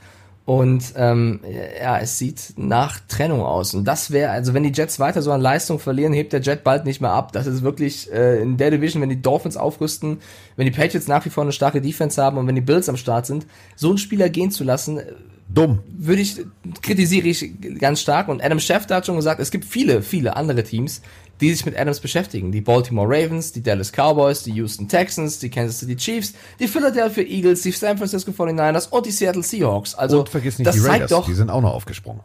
Und 0.48 0.94
ähm, 0.96 1.42
ja, 1.78 2.00
es 2.00 2.18
sieht 2.18 2.54
nach 2.56 3.02
Trennung 3.10 3.42
aus. 3.42 3.74
Und 3.74 3.84
das 3.84 4.12
wäre, 4.12 4.32
also 4.32 4.54
wenn 4.54 4.64
die 4.64 4.72
Jets 4.72 4.98
weiter 4.98 5.22
so 5.22 5.34
an 5.34 5.42
Leistung 5.42 5.78
verlieren, 5.78 6.14
hebt 6.14 6.32
der 6.32 6.40
Jet 6.40 6.64
bald 6.64 6.86
nicht 6.86 7.02
mehr 7.02 7.12
ab. 7.12 7.34
Das 7.34 7.48
ist 7.48 7.64
wirklich 7.64 8.10
äh, 8.14 8.42
in 8.42 8.56
der 8.56 8.72
Division, 8.72 9.02
wenn 9.02 9.10
die 9.10 9.22
Dolphins 9.22 9.58
aufrüsten, 9.58 10.22
wenn 10.56 10.64
die 10.64 10.72
Patriots 10.72 11.10
nach 11.10 11.26
wie 11.26 11.30
vor 11.32 11.44
eine 11.44 11.52
starke 11.52 11.82
Defense 11.82 12.24
haben 12.24 12.38
und 12.38 12.48
wenn 12.48 12.56
die 12.56 12.62
Bills 12.62 12.88
am 12.88 12.96
Start 12.96 13.26
sind, 13.26 13.46
so 13.76 13.90
einen 13.90 13.98
Spieler 13.98 14.30
gehen 14.30 14.50
zu 14.50 14.64
lassen, 14.64 15.02
dumm. 15.50 15.80
Würde 15.98 16.22
ich, 16.22 16.38
kritisiere 16.82 17.28
ich 17.28 17.52
ganz 17.80 18.02
stark. 18.02 18.28
Und 18.28 18.44
Adam 18.44 18.60
Schefter 18.60 18.96
hat 18.96 19.06
schon 19.06 19.16
gesagt, 19.16 19.40
es 19.40 19.52
gibt 19.52 19.66
viele, 19.66 20.02
viele 20.02 20.36
andere 20.36 20.64
Teams, 20.64 21.02
die 21.42 21.54
sich 21.54 21.66
mit 21.66 21.78
Adams 21.78 22.00
beschäftigen. 22.00 22.52
Die 22.52 22.62
Baltimore 22.62 23.08
Ravens, 23.08 23.52
die 23.52 23.62
Dallas 23.62 23.92
Cowboys, 23.92 24.44
die 24.44 24.52
Houston 24.54 24.88
Texans, 24.88 25.40
die 25.40 25.50
Kansas 25.50 25.80
City 25.80 25.96
Chiefs, 25.96 26.34
die 26.60 26.68
Philadelphia 26.68 27.24
Eagles, 27.24 27.62
die 27.62 27.72
San 27.72 27.98
Francisco 27.98 28.32
49ers 28.32 28.90
und 28.90 29.06
die 29.06 29.12
Seattle 29.12 29.44
Seahawks. 29.44 29.96
Also, 29.96 30.20
und 30.20 30.30
vergiss 30.30 30.58
nicht 30.58 30.68
das 30.68 30.76
die 30.76 30.82
Raiders, 30.82 31.10
doch, 31.10 31.26
die 31.26 31.34
sind 31.34 31.50
auch 31.50 31.62
noch 31.62 31.74
aufgesprungen. 31.74 32.22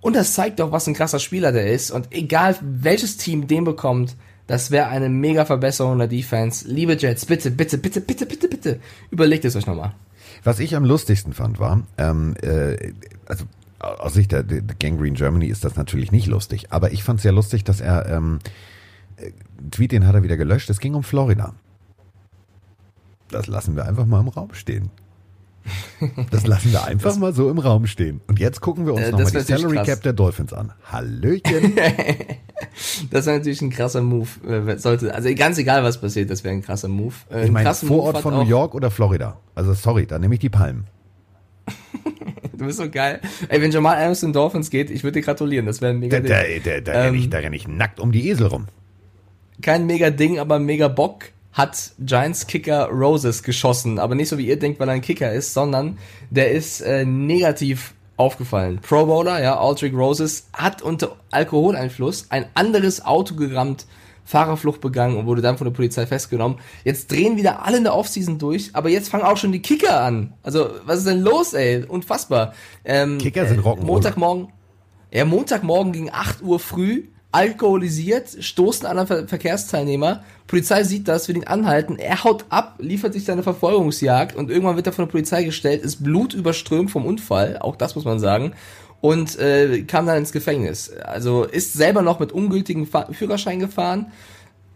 Und 0.00 0.16
das 0.16 0.34
zeigt 0.34 0.58
doch, 0.58 0.72
was 0.72 0.88
ein 0.88 0.94
krasser 0.94 1.20
Spieler 1.20 1.52
der 1.52 1.70
ist. 1.70 1.92
Und 1.92 2.08
egal, 2.10 2.56
welches 2.60 3.16
Team 3.16 3.46
den 3.46 3.62
bekommt, 3.62 4.16
das 4.48 4.72
wäre 4.72 4.88
eine 4.88 5.08
mega 5.08 5.44
Verbesserung 5.44 5.98
der 5.98 6.08
Defense. 6.08 6.66
Liebe 6.66 6.94
Jets, 6.94 7.24
bitte, 7.26 7.52
bitte, 7.52 7.78
bitte, 7.78 8.00
bitte, 8.00 8.26
bitte, 8.26 8.48
bitte, 8.48 8.80
überlegt 9.12 9.44
es 9.44 9.54
euch 9.54 9.66
nochmal. 9.66 9.94
Was 10.44 10.58
ich 10.58 10.74
am 10.74 10.84
lustigsten 10.84 11.32
fand, 11.32 11.60
war, 11.60 11.82
ähm, 11.98 12.34
äh, 12.42 12.92
also 13.26 13.44
aus 13.78 14.14
Sicht 14.14 14.32
der, 14.32 14.42
der 14.42 14.62
Gangrene 14.62 15.16
Germany 15.16 15.46
ist 15.46 15.64
das 15.64 15.76
natürlich 15.76 16.12
nicht 16.12 16.26
lustig, 16.26 16.70
aber 16.70 16.92
ich 16.92 17.02
fand 17.04 17.18
es 17.18 17.22
sehr 17.22 17.32
lustig, 17.32 17.64
dass 17.64 17.80
er, 17.80 18.06
ähm, 18.08 18.38
äh, 19.16 19.32
Tweet, 19.70 19.92
den 19.92 20.06
hat 20.06 20.14
er 20.14 20.22
wieder 20.22 20.36
gelöscht, 20.36 20.70
es 20.70 20.80
ging 20.80 20.94
um 20.94 21.02
Florida. 21.02 21.54
Das 23.28 23.46
lassen 23.46 23.76
wir 23.76 23.86
einfach 23.86 24.06
mal 24.06 24.20
im 24.20 24.28
Raum 24.28 24.52
stehen. 24.54 24.90
Das 26.30 26.46
lassen 26.46 26.72
wir 26.72 26.84
einfach 26.84 27.16
mal 27.16 27.32
so 27.32 27.48
im 27.50 27.58
Raum 27.58 27.86
stehen. 27.86 28.20
Und 28.26 28.38
jetzt 28.38 28.60
gucken 28.60 28.86
wir 28.86 28.94
uns 28.94 29.02
äh, 29.02 29.10
nochmal 29.12 29.30
die 29.30 29.40
Salary 29.40 29.76
krass. 29.76 29.86
Cap 29.86 30.02
der 30.02 30.12
Dolphins 30.12 30.52
an. 30.52 30.72
Hallöchen. 30.90 31.74
das 33.10 33.26
wäre 33.26 33.38
natürlich 33.38 33.62
ein 33.62 33.70
krasser 33.70 34.02
Move. 34.02 34.28
Äh, 34.46 34.78
sollte, 34.78 35.14
also 35.14 35.32
ganz 35.34 35.58
egal, 35.58 35.84
was 35.84 36.00
passiert, 36.00 36.30
das 36.30 36.44
wäre 36.44 36.54
ein 36.54 36.62
krasser 36.62 36.88
Move. 36.88 37.14
Äh, 37.30 37.46
ich 37.46 37.50
meine, 37.50 37.72
Vorort 37.74 38.18
von 38.18 38.34
New 38.34 38.44
York 38.44 38.74
oder 38.74 38.90
Florida. 38.90 39.38
Also 39.54 39.74
sorry, 39.74 40.06
da 40.06 40.18
nehme 40.18 40.34
ich 40.34 40.40
die 40.40 40.50
Palmen. 40.50 40.86
du 42.52 42.66
bist 42.66 42.78
so 42.78 42.90
geil. 42.90 43.20
Ey, 43.48 43.60
wenn 43.60 43.70
Jamal 43.70 43.96
Adams 43.96 44.22
in 44.22 44.32
Dolphins 44.32 44.70
geht, 44.70 44.90
ich 44.90 45.04
würde 45.04 45.20
dir 45.20 45.24
gratulieren. 45.24 45.66
Das 45.66 45.80
wäre 45.80 45.92
ein 45.92 46.00
mega 46.00 46.20
da, 46.20 46.42
Ding. 46.42 46.62
Da, 46.64 46.70
da, 46.70 46.80
da, 46.80 46.92
ähm, 46.92 47.00
renne 47.06 47.16
ich, 47.18 47.30
da 47.30 47.38
renn 47.38 47.52
ich 47.52 47.68
nackt 47.68 48.00
um 48.00 48.12
die 48.12 48.28
Esel 48.28 48.46
rum. 48.46 48.66
Kein 49.60 49.86
mega 49.86 50.10
Ding, 50.10 50.38
aber 50.38 50.58
mega 50.58 50.88
Bock 50.88 51.24
hat 51.52 51.92
Giants 51.98 52.46
Kicker 52.46 52.88
Roses 52.88 53.42
geschossen. 53.42 53.98
Aber 53.98 54.14
nicht 54.14 54.28
so 54.28 54.38
wie 54.38 54.46
ihr 54.46 54.58
denkt, 54.58 54.80
weil 54.80 54.88
er 54.88 54.94
ein 54.94 55.02
Kicker 55.02 55.32
ist, 55.32 55.54
sondern 55.54 55.98
der 56.30 56.50
ist 56.52 56.80
äh, 56.80 57.04
negativ 57.04 57.94
aufgefallen. 58.16 58.78
Pro 58.80 59.06
Bowler, 59.06 59.42
ja, 59.42 59.58
Aldrich 59.58 59.94
Roses, 59.94 60.48
hat 60.52 60.82
unter 60.82 61.16
Alkoholeinfluss 61.30 62.26
ein 62.30 62.46
anderes 62.54 63.04
Auto 63.04 63.34
gerammt 63.34 63.86
Fahrerflucht 64.24 64.80
begangen 64.80 65.16
und 65.16 65.26
wurde 65.26 65.42
dann 65.42 65.58
von 65.58 65.64
der 65.66 65.72
Polizei 65.72 66.06
festgenommen. 66.06 66.58
Jetzt 66.84 67.10
drehen 67.10 67.36
wieder 67.36 67.64
alle 67.64 67.78
in 67.78 67.84
der 67.84 67.94
Offseason 67.94 68.38
durch, 68.38 68.70
aber 68.72 68.88
jetzt 68.88 69.08
fangen 69.08 69.24
auch 69.24 69.36
schon 69.36 69.52
die 69.52 69.60
Kicker 69.60 70.00
an. 70.00 70.32
Also, 70.42 70.70
was 70.86 70.98
ist 70.98 71.06
denn 71.06 71.20
los, 71.20 71.54
ey? 71.54 71.84
Unfassbar. 71.84 72.54
Ähm, 72.84 73.18
Kicker 73.18 73.46
sind 73.46 73.60
Rock'n'Roll. 73.60 73.84
Montagmorgen, 73.84 74.48
ja, 75.12 75.24
Montagmorgen 75.24 75.92
gegen 75.92 76.10
8 76.12 76.42
Uhr 76.42 76.60
früh, 76.60 77.08
alkoholisiert, 77.32 78.28
stoßen 78.38 78.86
an 78.86 78.98
einen 78.98 79.28
Verkehrsteilnehmer. 79.28 80.22
Polizei 80.46 80.84
sieht 80.84 81.08
das, 81.08 81.28
will 81.28 81.36
ihn 81.36 81.46
anhalten. 81.46 81.98
Er 81.98 82.24
haut 82.24 82.44
ab, 82.50 82.76
liefert 82.78 83.14
sich 83.14 83.24
seine 83.24 83.42
Verfolgungsjagd 83.42 84.36
und 84.36 84.50
irgendwann 84.50 84.76
wird 84.76 84.86
er 84.86 84.92
von 84.92 85.06
der 85.06 85.12
Polizei 85.12 85.42
gestellt, 85.42 85.82
ist 85.82 86.04
blutüberströmt 86.04 86.90
vom 86.90 87.06
Unfall, 87.06 87.58
auch 87.58 87.76
das 87.76 87.94
muss 87.94 88.04
man 88.04 88.20
sagen 88.20 88.52
und 89.02 89.38
äh, 89.38 89.82
kam 89.82 90.06
dann 90.06 90.16
ins 90.16 90.32
Gefängnis. 90.32 90.90
Also 90.92 91.44
ist 91.44 91.74
selber 91.74 92.00
noch 92.00 92.20
mit 92.20 92.32
ungültigen 92.32 92.86
Fa 92.86 93.08
Führerschein 93.12 93.58
gefahren. 93.58 94.06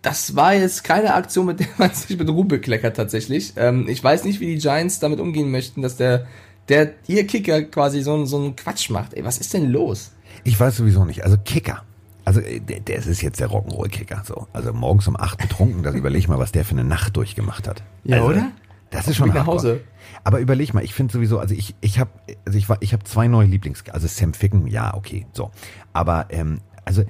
Das 0.03 0.37
war 0.37 0.53
jetzt 0.53 0.85
keine 0.85 1.15
Aktion, 1.15 1.47
mit 1.47 1.61
der 1.61 1.69
man 1.79 1.95
sich 1.95 2.19
mit 2.19 2.29
Ruhe 2.29 2.45
bekleckert 2.45 2.97
tatsächlich. 2.97 3.55
Ähm, 3.57 3.89
ich 3.89 4.03
weiß 4.03 4.25
nicht, 4.25 4.41
wie 4.41 4.47
die 4.47 4.59
Giants 4.59 4.99
damit 4.99 5.21
umgehen 5.21 5.51
möchten, 5.51 5.81
dass 5.81 5.97
der, 5.97 6.27
der 6.69 6.95
ihr 7.07 7.27
Kicker 7.27 7.63
quasi 7.63 8.03
so, 8.03 8.25
so 8.27 8.37
einen 8.37 8.57
Quatsch 8.57 8.91
macht. 8.91 9.15
Ey, 9.15 9.25
was 9.25 9.39
ist 9.39 9.55
denn 9.55 9.71
los? 9.71 10.11
Ich 10.43 10.59
weiß 10.59 10.77
sowieso 10.77 11.05
nicht. 11.05 11.23
Also 11.23 11.37
Kicker. 11.45 11.85
Also 12.27 12.41
äh, 12.41 12.61
der, 12.61 12.81
der 12.81 12.97
ist 12.97 13.23
jetzt 13.23 13.41
der 13.41 13.49
Rock'n'Roll-Kicker. 13.49 14.23
So. 14.27 14.49
Also 14.53 14.75
morgens 14.75 15.09
um 15.09 15.17
acht 15.17 15.39
betrunken, 15.39 15.83
das 15.83 15.95
überleg 15.95 16.29
mal, 16.29 16.39
was 16.39 16.53
der 16.53 16.67
für 16.67 16.73
eine 16.73 16.85
Nacht 16.85 17.17
durchgemacht 17.17 17.67
hat. 17.67 17.83
Ja, 18.05 18.17
also, 18.17 18.29
oder? 18.29 18.51
Das 18.91 19.09
ist 19.09 19.17
schon 19.17 19.31
nach 19.31 19.47
Hause. 19.47 19.81
Aber 20.25 20.41
überleg 20.41 20.75
mal, 20.75 20.85
ich 20.85 20.93
finde 20.93 21.13
sowieso, 21.13 21.39
also 21.39 21.55
ich 21.55 21.75
ich 21.81 21.99
habe 21.99 22.11
also 22.45 22.59
ich 22.59 22.69
war 22.69 22.79
ich 22.81 22.93
habe 22.93 23.05
zwei 23.05 23.29
neue 23.29 23.47
Lieblings, 23.47 23.85
also 23.91 24.07
Sam 24.07 24.35
Ficken, 24.35 24.67
ja, 24.67 24.95
okay, 24.95 25.27
so. 25.33 25.51
Aber 25.93 26.27
ähm, 26.31 26.61
also 26.85 27.05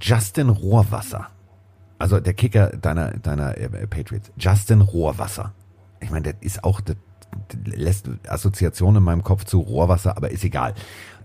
Justin 0.00 0.48
Rohrwasser. 0.48 1.28
Also 1.98 2.20
der 2.20 2.34
Kicker 2.34 2.68
deiner 2.68 3.12
deiner 3.12 3.56
äh, 3.56 3.86
Patriots, 3.86 4.32
Justin 4.36 4.80
Rohrwasser. 4.80 5.52
Ich 6.00 6.10
meine, 6.10 6.32
der 6.32 6.34
ist 6.40 6.64
auch 6.64 6.80
das, 6.80 6.96
lässt 7.64 8.08
Assoziationen 8.26 8.96
in 8.96 9.04
meinem 9.04 9.22
Kopf 9.22 9.44
zu 9.44 9.60
Rohrwasser, 9.60 10.16
aber 10.16 10.30
ist 10.30 10.44
egal. 10.44 10.74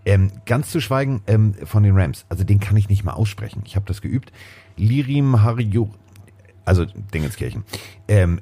Ähm, 0.08 0.32
ganz 0.46 0.72
zu 0.72 0.80
schweigen 0.80 1.22
ähm, 1.28 1.54
von 1.66 1.84
den 1.84 1.98
Rams, 1.98 2.26
also 2.30 2.46
den 2.46 2.62
kann 2.62 2.78
ich 2.78 2.88
nicht 2.88 3.04
mal 3.04 3.12
aussprechen. 3.12 3.62
Ich 3.66 3.76
habe 3.76 3.86
das 3.86 4.02
geübt. 4.02 4.32
Lirim 4.78 5.44
Hariyo, 5.44 5.90
also 6.64 6.86
Dingenskirchen. 6.86 7.66
Ähm, 8.08 8.40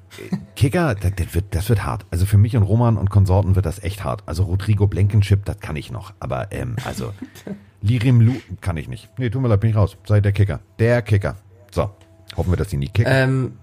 Kicker, 0.55 0.93
das, 1.01 1.13
das, 1.15 1.33
wird, 1.33 1.45
das 1.55 1.67
wird 1.67 1.83
hart. 1.83 2.05
Also 2.11 2.27
für 2.27 2.37
mich 2.37 2.55
und 2.55 2.61
Roman 2.61 2.97
und 2.97 3.09
Konsorten 3.09 3.55
wird 3.55 3.65
das 3.65 3.81
echt 3.81 4.03
hart. 4.03 4.21
Also 4.27 4.43
Rodrigo 4.43 4.85
Blankenship, 4.85 5.43
das 5.45 5.59
kann 5.59 5.75
ich 5.75 5.91
noch. 5.91 6.13
Aber 6.19 6.51
ähm, 6.51 6.75
also 6.85 7.13
Lirim 7.81 8.21
Lu 8.21 8.35
kann 8.61 8.77
ich 8.77 8.87
nicht. 8.87 9.09
Nee, 9.17 9.31
tut 9.31 9.41
mir 9.41 9.47
leid, 9.47 9.61
bin 9.61 9.71
ich 9.71 9.75
raus. 9.75 9.97
Sei 10.05 10.21
der 10.21 10.33
Kicker. 10.33 10.59
Der 10.77 11.01
Kicker. 11.01 11.35
So. 11.71 11.89
Hoffen 12.37 12.51
wir, 12.51 12.57
dass 12.57 12.67
die 12.67 12.77
nie 12.77 12.89
kicken. 12.89 13.11
Ähm, 13.11 13.53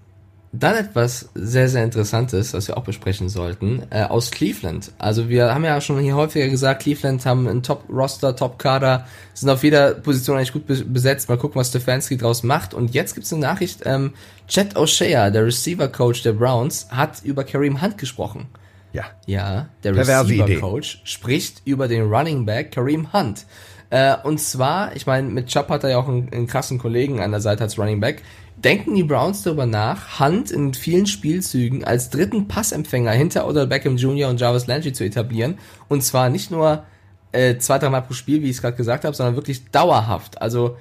dann 0.55 0.75
etwas 0.75 1.29
sehr, 1.33 1.67
sehr 1.67 1.83
Interessantes, 1.83 2.53
was 2.53 2.67
wir 2.67 2.77
auch 2.77 2.83
besprechen 2.83 3.27
sollten, 3.27 3.81
äh, 3.89 4.03
aus 4.03 4.29
Cleveland. 4.29 4.91
Also 4.99 5.27
wir 5.27 5.53
haben 5.53 5.65
ja 5.65 5.81
schon 5.81 5.99
hier 5.99 6.15
häufiger 6.15 6.47
gesagt, 6.47 6.83
Cleveland 6.83 7.25
haben 7.25 7.47
einen 7.47 7.63
Top-Roster, 7.63 8.35
Top-Kader, 8.35 9.07
sind 9.33 9.49
auf 9.49 9.63
jeder 9.63 9.95
Position 9.95 10.37
eigentlich 10.37 10.53
gut 10.53 10.65
besetzt. 10.67 11.27
Mal 11.27 11.39
gucken, 11.39 11.59
was 11.59 11.69
Stefanski 11.69 12.17
draus 12.17 12.43
macht. 12.43 12.75
Und 12.75 12.93
jetzt 12.93 13.15
gibt's 13.15 13.33
eine 13.33 13.41
Nachricht, 13.41 13.81
ähm, 13.85 14.13
Chad 14.47 14.75
O'Shea, 14.75 15.31
der 15.31 15.43
Receiver-Coach 15.43 16.21
der 16.21 16.33
Browns, 16.33 16.87
hat 16.91 17.23
über 17.23 17.43
Kareem 17.43 17.81
Hunt 17.81 17.97
gesprochen. 17.97 18.45
Ja. 18.93 19.05
Ja, 19.25 19.69
der 19.83 19.95
Receiver-Coach 19.95 21.01
spricht 21.03 21.63
über 21.65 21.87
den 21.87 22.03
Running 22.03 22.45
Back 22.45 22.71
Kareem 22.73 23.11
Hunt. 23.11 23.47
Äh, 23.93 24.15
und 24.23 24.39
zwar, 24.39 24.95
ich 24.95 25.05
meine, 25.05 25.29
mit 25.29 25.45
Chubb 25.45 25.69
hat 25.69 25.83
er 25.83 25.91
ja 25.91 25.97
auch 25.99 26.07
einen, 26.07 26.27
einen 26.33 26.47
krassen 26.47 26.79
Kollegen 26.79 27.19
an 27.19 27.29
der 27.29 27.41
Seite 27.41 27.63
als 27.63 27.77
Running 27.77 27.99
Back 27.99 28.23
denken 28.57 28.95
die 28.95 29.03
Browns 29.03 29.43
darüber 29.43 29.67
nach, 29.67 30.19
Hunt 30.19 30.49
in 30.49 30.73
vielen 30.73 31.05
Spielzügen 31.05 31.83
als 31.83 32.09
dritten 32.09 32.47
Passempfänger 32.47 33.11
hinter 33.11 33.47
Odell 33.47 33.67
Beckham 33.67 33.97
Jr. 33.97 34.29
und 34.29 34.39
Jarvis 34.39 34.65
Landry 34.65 34.93
zu 34.93 35.03
etablieren. 35.03 35.59
Und 35.89 36.03
zwar 36.03 36.29
nicht 36.29 36.49
nur 36.49 36.85
äh, 37.33 37.57
zwei, 37.57 37.77
dreimal 37.77 38.01
pro 38.01 38.13
Spiel, 38.13 38.41
wie 38.41 38.49
ich 38.49 38.55
es 38.55 38.61
gerade 38.61 38.77
gesagt 38.77 39.05
habe, 39.05 39.15
sondern 39.15 39.35
wirklich 39.35 39.69
dauerhaft. 39.69 40.41
Also 40.41 40.75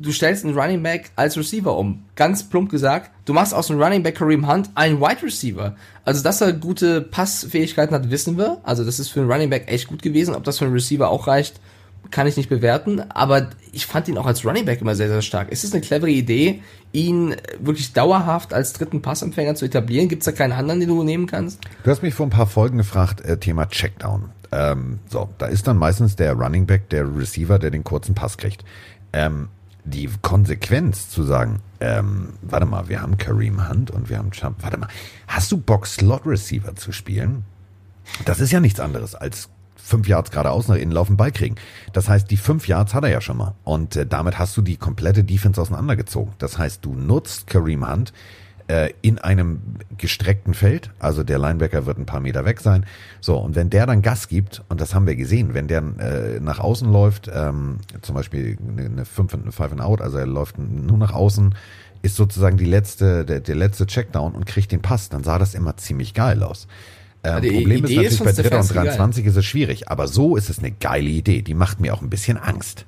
du 0.00 0.12
stellst 0.12 0.44
einen 0.44 0.56
Running 0.56 0.82
Back 0.82 1.10
als 1.16 1.36
Receiver 1.36 1.76
um. 1.76 2.04
Ganz 2.14 2.44
plump 2.44 2.70
gesagt, 2.70 3.10
du 3.24 3.32
machst 3.32 3.54
aus 3.54 3.66
dem 3.66 3.80
Running 3.80 4.04
Back 4.04 4.16
Kareem 4.16 4.48
Hunt 4.48 4.70
einen 4.76 5.00
Wide 5.00 5.22
Receiver. 5.22 5.74
Also, 6.04 6.22
dass 6.22 6.40
er 6.40 6.52
gute 6.52 7.00
Passfähigkeiten 7.00 7.94
hat, 7.94 8.10
wissen 8.10 8.38
wir. 8.38 8.58
Also, 8.62 8.84
das 8.84 8.98
ist 8.98 9.08
für 9.08 9.20
einen 9.20 9.30
Running 9.30 9.50
Back 9.50 9.64
echt 9.66 9.88
gut 9.88 10.02
gewesen. 10.02 10.34
Ob 10.34 10.44
das 10.44 10.58
für 10.58 10.64
einen 10.64 10.74
Receiver 10.74 11.08
auch 11.08 11.26
reicht, 11.26 11.60
kann 12.10 12.26
ich 12.26 12.36
nicht 12.36 12.48
bewerten, 12.48 13.00
aber 13.10 13.50
ich 13.72 13.86
fand 13.86 14.08
ihn 14.08 14.18
auch 14.18 14.26
als 14.26 14.44
Running 14.44 14.64
Back 14.64 14.80
immer 14.80 14.94
sehr, 14.94 15.08
sehr 15.08 15.22
stark. 15.22 15.50
Ist 15.50 15.64
es 15.64 15.72
eine 15.72 15.80
clevere 15.80 16.10
Idee, 16.10 16.62
ihn 16.92 17.34
wirklich 17.58 17.92
dauerhaft 17.92 18.52
als 18.52 18.72
dritten 18.72 19.02
Passempfänger 19.02 19.54
zu 19.54 19.64
etablieren? 19.64 20.08
Gibt 20.08 20.22
es 20.22 20.26
da 20.26 20.32
keinen 20.32 20.52
anderen, 20.52 20.80
den 20.80 20.88
du 20.88 21.02
nehmen 21.02 21.26
kannst? 21.26 21.60
Du 21.82 21.90
hast 21.90 22.02
mich 22.02 22.14
vor 22.14 22.26
ein 22.26 22.30
paar 22.30 22.46
Folgen 22.46 22.78
gefragt, 22.78 23.20
äh, 23.22 23.38
Thema 23.38 23.66
Checkdown. 23.68 24.30
Ähm, 24.52 25.00
so, 25.08 25.28
da 25.38 25.46
ist 25.46 25.66
dann 25.66 25.76
meistens 25.76 26.16
der 26.16 26.34
Running 26.34 26.66
Back, 26.66 26.88
der 26.90 27.04
Receiver, 27.16 27.58
der 27.58 27.70
den 27.70 27.84
kurzen 27.84 28.14
Pass 28.14 28.36
kriegt. 28.36 28.64
Ähm, 29.12 29.48
die 29.84 30.08
Konsequenz 30.22 31.10
zu 31.10 31.24
sagen, 31.24 31.60
ähm, 31.80 32.34
warte 32.42 32.66
mal, 32.66 32.88
wir 32.88 33.02
haben 33.02 33.18
Kareem 33.18 33.68
Hunt 33.68 33.90
und 33.90 34.08
wir 34.08 34.18
haben 34.18 34.30
Chubb, 34.30 34.54
warte 34.60 34.78
mal, 34.78 34.88
hast 35.28 35.52
du 35.52 35.58
Bock 35.58 35.86
Slot 35.86 36.26
Receiver 36.26 36.74
zu 36.74 36.92
spielen? 36.92 37.44
Das 38.24 38.40
ist 38.40 38.50
ja 38.50 38.60
nichts 38.60 38.80
anderes 38.80 39.14
als 39.14 39.50
fünf 39.84 40.08
Yards 40.08 40.30
geradeaus 40.30 40.68
nach 40.68 40.76
innen 40.76 40.92
laufen, 40.92 41.16
Ball 41.16 41.30
kriegen. 41.30 41.56
Das 41.92 42.08
heißt, 42.08 42.30
die 42.30 42.38
fünf 42.38 42.66
Yards 42.66 42.94
hat 42.94 43.04
er 43.04 43.10
ja 43.10 43.20
schon 43.20 43.36
mal. 43.36 43.54
Und 43.64 43.96
äh, 43.96 44.06
damit 44.06 44.38
hast 44.38 44.56
du 44.56 44.62
die 44.62 44.76
komplette 44.76 45.24
Defense 45.24 45.60
auseinandergezogen. 45.60 46.32
Das 46.38 46.58
heißt, 46.58 46.84
du 46.84 46.94
nutzt 46.94 47.46
Kareem 47.46 47.86
Hunt 47.86 48.12
äh, 48.66 48.94
in 49.02 49.18
einem 49.18 49.60
gestreckten 49.98 50.54
Feld. 50.54 50.90
Also 50.98 51.22
der 51.22 51.38
Linebacker 51.38 51.84
wird 51.84 51.98
ein 51.98 52.06
paar 52.06 52.20
Meter 52.20 52.46
weg 52.46 52.60
sein. 52.60 52.86
So, 53.20 53.36
und 53.36 53.56
wenn 53.56 53.68
der 53.68 53.84
dann 53.84 54.00
Gas 54.00 54.28
gibt, 54.28 54.62
und 54.70 54.80
das 54.80 54.94
haben 54.94 55.06
wir 55.06 55.16
gesehen, 55.16 55.52
wenn 55.52 55.68
der 55.68 55.82
äh, 55.98 56.40
nach 56.40 56.60
außen 56.60 56.90
läuft, 56.90 57.30
ähm, 57.32 57.78
zum 58.00 58.14
Beispiel 58.14 58.56
eine 58.78 59.04
5 59.04 59.34
eine 59.34 59.52
Five 59.52 59.72
and 59.72 59.82
Out, 59.82 60.00
also 60.00 60.16
er 60.16 60.26
läuft 60.26 60.58
nur 60.58 60.96
nach 60.96 61.12
außen, 61.12 61.54
ist 62.00 62.16
sozusagen 62.16 62.56
die 62.56 62.64
letzte, 62.64 63.26
der, 63.26 63.40
der 63.40 63.54
letzte 63.54 63.86
Checkdown 63.86 64.32
und 64.32 64.46
kriegt 64.46 64.72
den 64.72 64.80
Pass, 64.80 65.10
dann 65.10 65.24
sah 65.24 65.38
das 65.38 65.54
immer 65.54 65.76
ziemlich 65.76 66.14
geil 66.14 66.42
aus. 66.42 66.66
Äh, 67.24 67.40
Problem 67.40 67.84
Idee 67.84 68.04
ist 68.04 68.10
natürlich, 68.10 68.12
ist 68.12 68.24
bei 68.24 68.32
Dritter 68.32 68.60
und 68.60 68.74
23 68.74 69.24
geil. 69.24 69.30
ist 69.30 69.36
es 69.36 69.44
schwierig, 69.46 69.88
aber 69.88 70.08
so 70.08 70.36
ist 70.36 70.50
es 70.50 70.58
eine 70.58 70.70
geile 70.72 71.08
Idee. 71.08 71.40
Die 71.40 71.54
macht 71.54 71.80
mir 71.80 71.94
auch 71.94 72.02
ein 72.02 72.10
bisschen 72.10 72.36
Angst. 72.36 72.84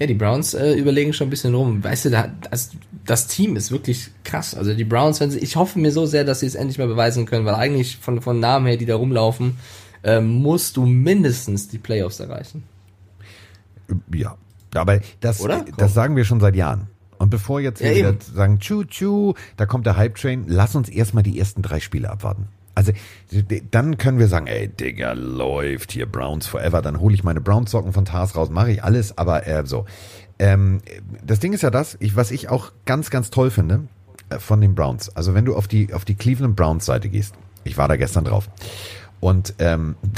Ja, 0.00 0.06
die 0.06 0.14
Browns 0.14 0.54
äh, 0.54 0.72
überlegen 0.72 1.12
schon 1.12 1.28
ein 1.28 1.30
bisschen 1.30 1.54
rum. 1.54 1.84
Weißt 1.84 2.06
du, 2.06 2.10
da, 2.10 2.28
das, 2.50 2.70
das 3.04 3.28
Team 3.28 3.54
ist 3.54 3.70
wirklich 3.70 4.10
krass. 4.24 4.54
Also 4.54 4.74
die 4.74 4.84
Browns, 4.84 5.20
wenn 5.20 5.30
sie, 5.30 5.38
ich 5.38 5.56
hoffe 5.56 5.78
mir 5.78 5.92
so 5.92 6.06
sehr, 6.06 6.24
dass 6.24 6.40
sie 6.40 6.46
es 6.46 6.56
endlich 6.56 6.78
mal 6.78 6.88
beweisen 6.88 7.24
können, 7.24 7.44
weil 7.44 7.54
eigentlich 7.54 7.98
von, 7.98 8.20
von 8.20 8.40
Namen 8.40 8.66
her, 8.66 8.76
die 8.76 8.86
da 8.86 8.96
rumlaufen, 8.96 9.58
äh, 10.02 10.20
musst 10.20 10.76
du 10.76 10.86
mindestens 10.86 11.68
die 11.68 11.78
Playoffs 11.78 12.18
erreichen. 12.18 12.64
Ja, 14.12 14.36
aber 14.74 15.00
das, 15.20 15.46
das 15.76 15.94
sagen 15.94 16.16
wir 16.16 16.24
schon 16.24 16.40
seit 16.40 16.56
Jahren. 16.56 16.88
Und 17.18 17.28
bevor 17.30 17.60
jetzt 17.60 17.80
ja, 17.80 17.94
wieder 17.94 18.14
sagen, 18.34 18.58
tschu, 18.58 18.84
tschu, 18.84 19.34
da 19.56 19.66
kommt 19.66 19.84
der 19.84 19.96
Hype-Train, 19.96 20.46
lass 20.48 20.74
uns 20.74 20.88
erstmal 20.88 21.22
die 21.22 21.38
ersten 21.38 21.60
drei 21.60 21.78
Spiele 21.78 22.10
abwarten. 22.10 22.48
Also 22.80 22.92
dann 23.70 23.98
können 23.98 24.18
wir 24.18 24.26
sagen, 24.26 24.46
ey, 24.46 24.66
Digga, 24.66 25.12
läuft 25.12 25.92
hier 25.92 26.06
Browns 26.06 26.46
forever. 26.46 26.80
Dann 26.80 26.98
hole 26.98 27.14
ich 27.14 27.22
meine 27.22 27.42
Browns-Socken 27.42 27.92
von 27.92 28.06
Tars 28.06 28.34
raus, 28.34 28.48
mache 28.48 28.72
ich 28.72 28.82
alles, 28.82 29.18
aber 29.18 29.46
äh, 29.46 29.66
so. 29.66 29.84
Ähm, 30.38 30.80
das 31.22 31.40
Ding 31.40 31.52
ist 31.52 31.60
ja 31.60 31.68
das, 31.68 31.98
ich, 32.00 32.16
was 32.16 32.30
ich 32.30 32.48
auch 32.48 32.72
ganz, 32.86 33.10
ganz 33.10 33.28
toll 33.28 33.50
finde 33.50 33.82
äh, 34.30 34.38
von 34.38 34.62
den 34.62 34.74
Browns. 34.74 35.14
Also 35.14 35.34
wenn 35.34 35.44
du 35.44 35.56
auf 35.56 35.68
die, 35.68 35.92
auf 35.92 36.06
die 36.06 36.14
Cleveland 36.14 36.56
Browns 36.56 36.86
Seite 36.86 37.10
gehst, 37.10 37.34
ich 37.64 37.76
war 37.76 37.86
da 37.86 37.96
gestern 37.96 38.24
drauf. 38.24 38.48
Und 39.20 39.52
ähm, 39.58 39.96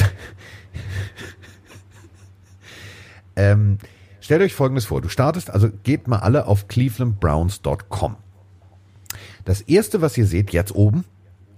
ähm, 3.35 3.79
stellt 4.20 4.42
euch 4.42 4.55
Folgendes 4.55 4.85
vor. 4.85 5.03
Du 5.03 5.09
startest, 5.09 5.51
also 5.51 5.68
geht 5.83 6.07
mal 6.07 6.20
alle 6.20 6.46
auf 6.46 6.68
clevelandbrowns.com. 6.68 8.14
Das 9.44 9.62
erste, 9.62 10.01
was 10.01 10.16
ihr 10.16 10.27
seht 10.27 10.53
jetzt 10.53 10.72
oben, 10.72 11.05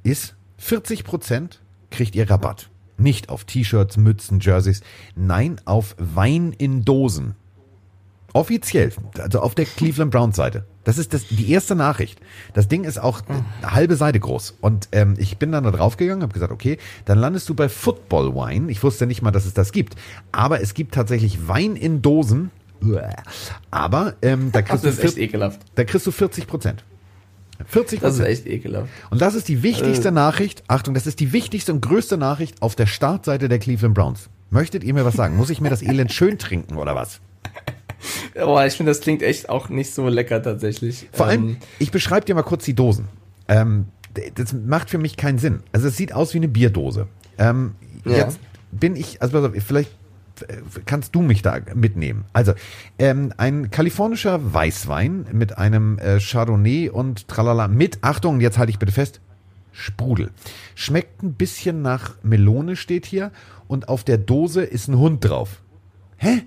ist 0.03 0.35
40 0.65 1.05
Prozent 1.05 1.61
kriegt 1.91 2.17
ihr 2.17 2.31
Rabatt. 2.31 2.71
Nicht 2.97 3.29
auf 3.29 3.45
T-Shirts, 3.45 3.99
Mützen, 3.99 4.41
Jerseys, 4.41 4.81
nein, 5.15 5.61
auf 5.67 5.95
Wein 5.99 6.55
in 6.57 6.87
Dosen. 6.87 7.35
Offiziell, 8.33 8.91
also 9.19 9.41
auf 9.41 9.55
der 9.55 9.67
Cleveland 9.67 10.11
Browns 10.11 10.37
Seite. 10.37 10.65
Das 10.85 10.97
ist 10.97 11.13
das, 11.13 11.29
die 11.29 11.51
erste 11.51 11.75
Nachricht. 11.75 12.19
Das 12.55 12.67
Ding 12.67 12.85
ist 12.85 12.99
auch 12.99 13.21
eine 13.29 13.75
halbe 13.75 13.97
Seite 13.97 14.19
groß. 14.19 14.57
Und 14.63 14.89
ähm, 14.93 15.17
ich 15.19 15.37
bin 15.37 15.53
dann 15.53 15.65
da 15.65 15.71
draufgegangen, 15.71 16.23
habe 16.23 16.33
gesagt, 16.33 16.51
okay, 16.51 16.79
dann 17.05 17.19
landest 17.19 17.47
du 17.51 17.55
bei 17.55 17.69
Football 17.69 18.35
Wine. 18.35 18.71
Ich 18.71 18.83
wusste 18.83 19.07
nicht 19.07 19.21
mal, 19.21 19.33
dass 19.33 19.45
es 19.45 19.53
das 19.53 19.71
gibt. 19.71 19.97
Aber 20.33 20.63
es 20.63 20.73
gibt 20.73 20.95
tatsächlich 20.95 21.47
Wein 21.47 21.77
in 21.77 22.01
Dosen. 22.01 22.51
Aber 23.71 24.15
ähm, 24.23 24.51
da, 24.51 24.63
kriegst 24.63 24.85
du, 24.85 25.53
da 25.75 25.85
kriegst 25.85 26.07
du 26.07 26.11
40 26.11 26.47
Prozent. 26.47 26.85
40 27.67 28.01
Das 28.01 28.15
ist 28.15 28.25
echt 28.25 28.47
ekelhaft. 28.47 28.89
Und 29.11 29.21
das 29.21 29.35
ist 29.35 29.49
die 29.49 29.63
wichtigste 29.63 30.09
also, 30.09 30.15
Nachricht. 30.15 30.65
Achtung, 30.69 30.95
das 30.95 31.07
ist 31.07 31.21
die 31.21 31.33
wichtigste 31.33 31.73
und 31.73 31.81
größte 31.81 32.17
Nachricht 32.17 32.63
auf 32.63 32.75
der 32.75 32.87
Startseite 32.87 33.49
der 33.49 33.59
Cleveland 33.59 33.95
Browns. 33.95 34.29
Möchtet 34.51 34.85
ihr 34.85 34.95
mir 34.95 35.05
was 35.05 35.15
sagen? 35.15 35.37
Muss 35.37 35.51
ich 35.51 35.61
mir 35.61 35.71
das 35.71 35.83
Elend 35.83 36.13
schön 36.13 36.39
trinken 36.39 36.77
oder 36.77 36.95
was? 36.95 37.21
Boah, 38.35 38.67
ich 38.67 38.75
finde, 38.75 38.91
das 38.91 39.01
klingt 39.01 39.23
echt 39.23 39.49
auch 39.49 39.69
nicht 39.69 39.95
so 39.95 40.09
lecker 40.09 40.43
tatsächlich. 40.43 41.09
Vor 41.13 41.27
allem, 41.27 41.49
ähm, 41.49 41.57
ich 41.79 41.91
beschreibe 41.91 42.27
dir 42.27 42.35
mal 42.35 42.43
kurz 42.43 42.65
die 42.65 42.75
Dosen. 42.75 43.09
Ähm, 43.49 43.87
das 44.35 44.53
macht 44.53 44.91
für 44.91 44.99
mich 44.99 45.17
keinen 45.17 45.39
Sinn. 45.39 45.61
Also 45.73 45.89
es 45.89 45.97
sieht 45.97 46.13
aus 46.13 46.35
wie 46.35 46.39
eine 46.39 46.49
Bierdose. 46.49 47.09
Ähm, 47.39 47.75
ja. 48.05 48.19
Jetzt 48.19 48.39
bin 48.71 48.97
ich, 48.97 49.23
also 49.23 49.51
vielleicht 49.59 49.91
kannst 50.87 51.15
du 51.15 51.23
mich 51.23 51.43
da 51.43 51.59
mitnehmen? 51.75 52.25
Also, 52.33 52.55
ähm, 52.99 53.33
ein 53.37 53.71
kalifornischer 53.71 54.53
Weißwein 54.53 55.27
mit 55.33 55.59
einem 55.59 55.99
äh, 55.99 56.19
Chardonnay 56.21 56.89
und 56.89 57.29
tralala 57.29 57.69
mit, 57.69 57.99
Achtung, 58.03 58.41
jetzt 58.41 58.59
halte 58.59 58.71
ich 58.71 58.79
bitte 58.79 58.93
fest, 58.93 59.21
Sprudel. 59.73 60.31
Schmeckt 60.75 61.23
ein 61.23 61.35
bisschen 61.35 61.83
nach 61.83 62.15
Melone, 62.23 62.77
steht 62.77 63.07
hier, 63.07 63.33
und 63.67 63.89
auf 63.89 64.05
der 64.05 64.19
Dose 64.19 64.63
ist 64.63 64.89
ein 64.89 64.99
Hund 64.99 65.25
drauf. 65.25 65.63
Hä? 66.17 66.43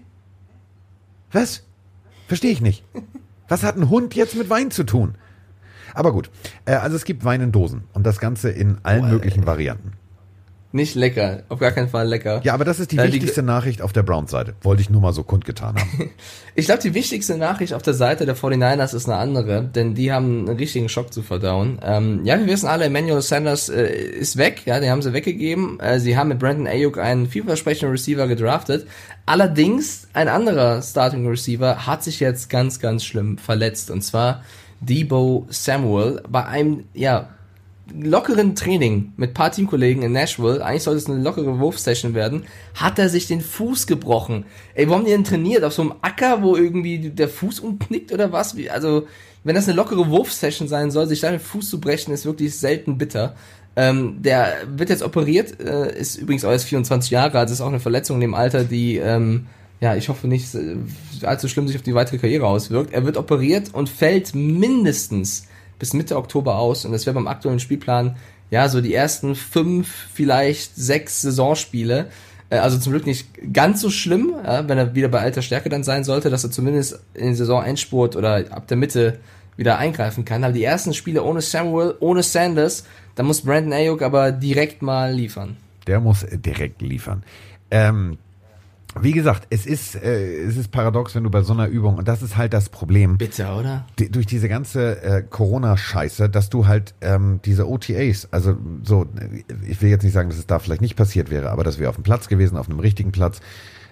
Was? 1.32 1.63
Verstehe 2.28 2.52
ich 2.52 2.62
nicht. 2.62 2.84
Was 3.47 3.63
hat 3.63 3.78
ein 3.78 3.89
Hund 3.89 4.15
jetzt 4.15 4.36
mit 4.36 4.50
Wein 4.50 4.71
zu 4.71 4.84
tun? 4.84 5.15
Aber 5.93 6.12
gut, 6.12 6.30
äh, 6.65 6.73
also 6.73 6.95
es 6.95 7.06
gibt 7.06 7.26
Wein 7.26 7.41
in 7.41 7.52
Dosen 7.52 7.84
und 7.93 8.06
das 8.06 8.19
Ganze 8.19 8.50
in 8.50 8.78
allen 8.84 9.06
oh, 9.06 9.08
möglichen 9.08 9.45
Varianten. 9.45 9.93
Nicht 10.73 10.95
lecker, 10.95 11.43
auf 11.47 11.60
gar 11.60 11.71
keinen 11.71 11.88
Fall 11.88 12.08
lecker. 12.08 12.41
Ja, 12.43 12.53
aber 12.53 12.65
das 12.65 12.80
ist 12.80 12.91
die 12.91 12.97
äh, 12.97 13.03
wichtigste 13.06 13.41
die, 13.41 13.47
Nachricht 13.47 13.82
auf 13.82 13.93
der 13.93 14.03
Browns-Seite. 14.03 14.53
Wollte 14.63 14.82
ich 14.82 14.89
nur 14.89 14.99
mal 14.99 15.13
so 15.13 15.23
kundgetan 15.23 15.77
haben. 15.77 16.10
ich 16.56 16.65
glaube, 16.65 16.82
die 16.82 16.93
wichtigste 16.93 17.38
Nachricht 17.38 17.73
auf 17.73 17.82
der 17.82 17.93
Seite 17.93 18.25
der 18.25 18.36
49ers 18.36 18.93
ist 18.93 19.08
eine 19.08 19.17
andere, 19.17 19.63
denn 19.63 19.95
die 19.95 20.12
haben 20.12 20.47
einen 20.47 20.58
richtigen 20.58 20.89
Schock 20.89 21.13
zu 21.13 21.23
verdauen. 21.23 21.80
Ähm, 21.82 22.25
ja, 22.25 22.38
wir 22.38 22.47
wissen 22.47 22.67
alle, 22.67 22.86
Emmanuel 22.86 23.21
Sanders 23.21 23.69
äh, 23.69 23.88
ist 23.88 24.36
weg, 24.36 24.63
ja, 24.65 24.82
den 24.82 24.89
haben 24.89 25.01
sie 25.01 25.13
weggegeben. 25.13 25.80
Äh, 25.80 26.01
sie 26.01 26.17
haben 26.17 26.27
mit 26.27 26.39
Brandon 26.39 26.67
Ayuk 26.67 26.97
einen 26.97 27.27
vielversprechenden 27.27 27.91
Receiver 27.91 28.27
gedraftet. 28.27 28.88
Allerdings, 29.25 30.10
ein 30.12 30.27
anderer 30.27 30.82
Starting 30.82 31.25
Receiver 31.27 31.88
hat 31.88 32.03
sich 32.03 32.19
jetzt 32.19 32.49
ganz, 32.49 32.82
ganz 32.82 33.06
schlimm 33.06 33.38
verletzt. 33.38 33.89
Und 33.89 34.01
zwar 34.01 34.43
Debo 34.82 35.47
Samuel 35.49 36.21
bei 36.30 36.45
einem, 36.45 36.84
ja, 36.93 37.30
lockeren 37.93 38.56
Training 38.56 39.13
mit 39.17 39.34
paar 39.34 39.52
Teamkollegen 39.52 40.04
in 40.04 40.12
Nashville, 40.12 40.63
eigentlich 40.63 40.84
sollte 40.84 41.00
es 41.00 41.10
eine 41.10 41.21
lockere 41.21 41.60
Wurfsession 41.60 42.13
werden, 42.13 42.43
hat 42.76 43.00
er 43.00 43.10
sich 43.10 43.28
den 43.28 43.41
Fuß 43.41 43.88
gebrochen. 43.88 44.45
Ey, 44.76 44.86
haben 44.86 45.06
die 45.06 45.12
denn 45.12 45.23
trainiert? 45.23 45.63
Auf 45.63 45.73
so 45.73 45.82
einem 45.82 45.93
Acker, 46.02 46.41
wo 46.41 46.56
irgendwie 46.56 47.10
der 47.10 47.30
Fuß 47.30 47.60
umknickt 47.60 48.12
oder 48.12 48.32
was? 48.32 48.56
Also, 48.69 49.08
wenn 49.43 49.56
das 49.56 49.67
eine 49.67 49.78
lockere 49.78 50.10
Wurfsession 50.10 50.67
sein 50.67 50.91
soll, 50.91 51.08
sich 51.08 51.21
da 51.21 51.32
den 51.32 51.39
Fuß 51.39 51.69
zu 51.69 51.80
brechen, 51.80 52.13
ist 52.13 52.26
wirklich 52.26 52.58
selten 52.58 52.97
bitter. 52.97 53.36
Ähm, 53.76 54.17
der 54.21 54.54
wird 54.76 54.89
jetzt 54.89 55.04
operiert, 55.04 55.60
äh, 55.60 55.97
ist 55.97 56.15
übrigens 56.15 56.43
auch 56.43 56.52
erst 56.52 56.65
24 56.65 57.12
Jahre 57.12 57.38
alt, 57.38 57.50
ist 57.50 57.62
auch 57.62 57.67
eine 57.67 57.80
Verletzung 57.80 58.17
in 58.17 58.21
dem 58.21 58.34
Alter, 58.34 58.63
die 58.63 58.97
ähm, 58.97 59.45
ja, 59.80 59.95
ich 59.95 60.10
hoffe 60.10 60.28
nicht 60.28 60.54
äh, 60.56 60.78
allzu 61.21 61.47
schlimm 61.47 61.67
sich 61.67 61.78
auf 61.78 61.84
die 61.84 61.93
weitere 61.93 62.17
Karriere 62.17 62.47
auswirkt. 62.47 62.93
Er 62.93 63.06
wird 63.06 63.17
operiert 63.17 63.73
und 63.73 63.89
fällt 63.89 64.34
mindestens 64.34 65.47
bis 65.80 65.94
Mitte 65.94 66.18
Oktober 66.18 66.58
aus 66.58 66.86
und 66.86 66.92
das 66.92 67.06
wäre 67.06 67.13
beim 67.13 67.28
aktuellen 67.28 67.60
Spielplan 67.60 68.16
ja 68.50 68.70
so 68.70 68.82
die 68.82 68.94
ersten 68.94 69.36
fünf, 69.36 69.88
vielleicht 70.13 70.76
sechs 70.76 71.22
Saisonspiele. 71.22 72.08
Äh, 72.50 72.58
also 72.58 72.78
zum 72.78 72.94
Glück 72.94 73.06
nicht 73.06 73.28
ganz 73.54 73.82
so 73.82 73.90
schlimm, 73.90 74.34
wenn 74.44 74.78
er 74.78 74.96
wieder 74.96 75.10
bei 75.10 75.20
alter 75.20 75.42
Stärke 75.42 75.70
dann 75.70 75.84
sein 75.84 76.04
sollte, 76.04 76.30
dass 76.30 76.44
er 76.44 76.52
zumindest 76.52 77.00
in 77.13 77.26
den 77.26 77.36
Saison-Endspurt 77.36 78.16
oder 78.16 78.46
ab 78.52 78.68
der 78.68 78.78
Mitte 78.78 79.20
wieder 79.58 79.78
eingreifen 79.78 80.24
kann. 80.24 80.44
Aber 80.44 80.54
die 80.54 80.63
ersten 80.63 80.94
Spiele 80.94 81.24
ohne 81.24 81.42
Samuel, 81.42 81.96
ohne 82.00 82.24
Sanders, 82.24 82.86
da 83.16 83.24
muss 83.24 83.42
Brandon 83.42 83.74
Ayuk 83.74 84.02
aber 84.02 84.32
direkt 84.32 84.82
mal 84.82 85.13
liefern. 85.13 85.58
Der 85.88 86.00
muss 86.00 86.26
direkt 86.30 86.82
liefern. 86.82 87.24
Ähm, 87.72 88.18
wie 89.02 89.12
gesagt, 89.12 89.47
es 89.50 89.65
ist, 89.65 89.95
äh, 89.95 90.43
es 90.43 90.58
ist 90.58 90.71
paradox, 90.71 91.13
wenn 91.15 91.23
du 91.23 91.30
bei 91.30 91.41
so 91.41 91.54
einer 91.54 91.67
Übung, 91.67 91.97
und 91.97 92.08
das 92.08 92.21
ist 92.21 92.38
halt 92.38 92.54
das 92.54 92.69
Problem. 92.69 93.17
Bitte, 93.17 93.47
oder? 93.47 93.86
Die, 94.00 94.10
durch 94.10 94.26
diese 94.26 94.50
ganze 94.50 95.02
äh, 95.04 95.21
Corona-Scheiße, 95.21 96.30
dass 96.30 96.50
du 96.50 96.67
halt 96.67 96.95
ähm, 97.02 97.39
diese 97.45 97.67
OTAs, 97.67 98.30
also 98.32 98.58
so, 98.84 99.06
ich 99.67 99.82
will 99.82 99.89
jetzt 99.89 100.04
nicht 100.04 100.13
sagen, 100.13 100.30
dass 100.30 100.38
es 100.38 100.47
da 100.47 100.60
vielleicht 100.60 100.82
nicht 100.82 100.95
passiert 100.95 101.30
wäre, 101.30 101.52
aber 101.52 101.63
dass 101.63 101.80
wir 101.80 101.89
auf 101.89 101.95
dem 101.95 102.04
Platz 102.04 102.28
gewesen, 102.28 102.58
auf 102.58 102.69
einem 102.69 102.80
richtigen 102.80 103.12
Platz. 103.12 103.39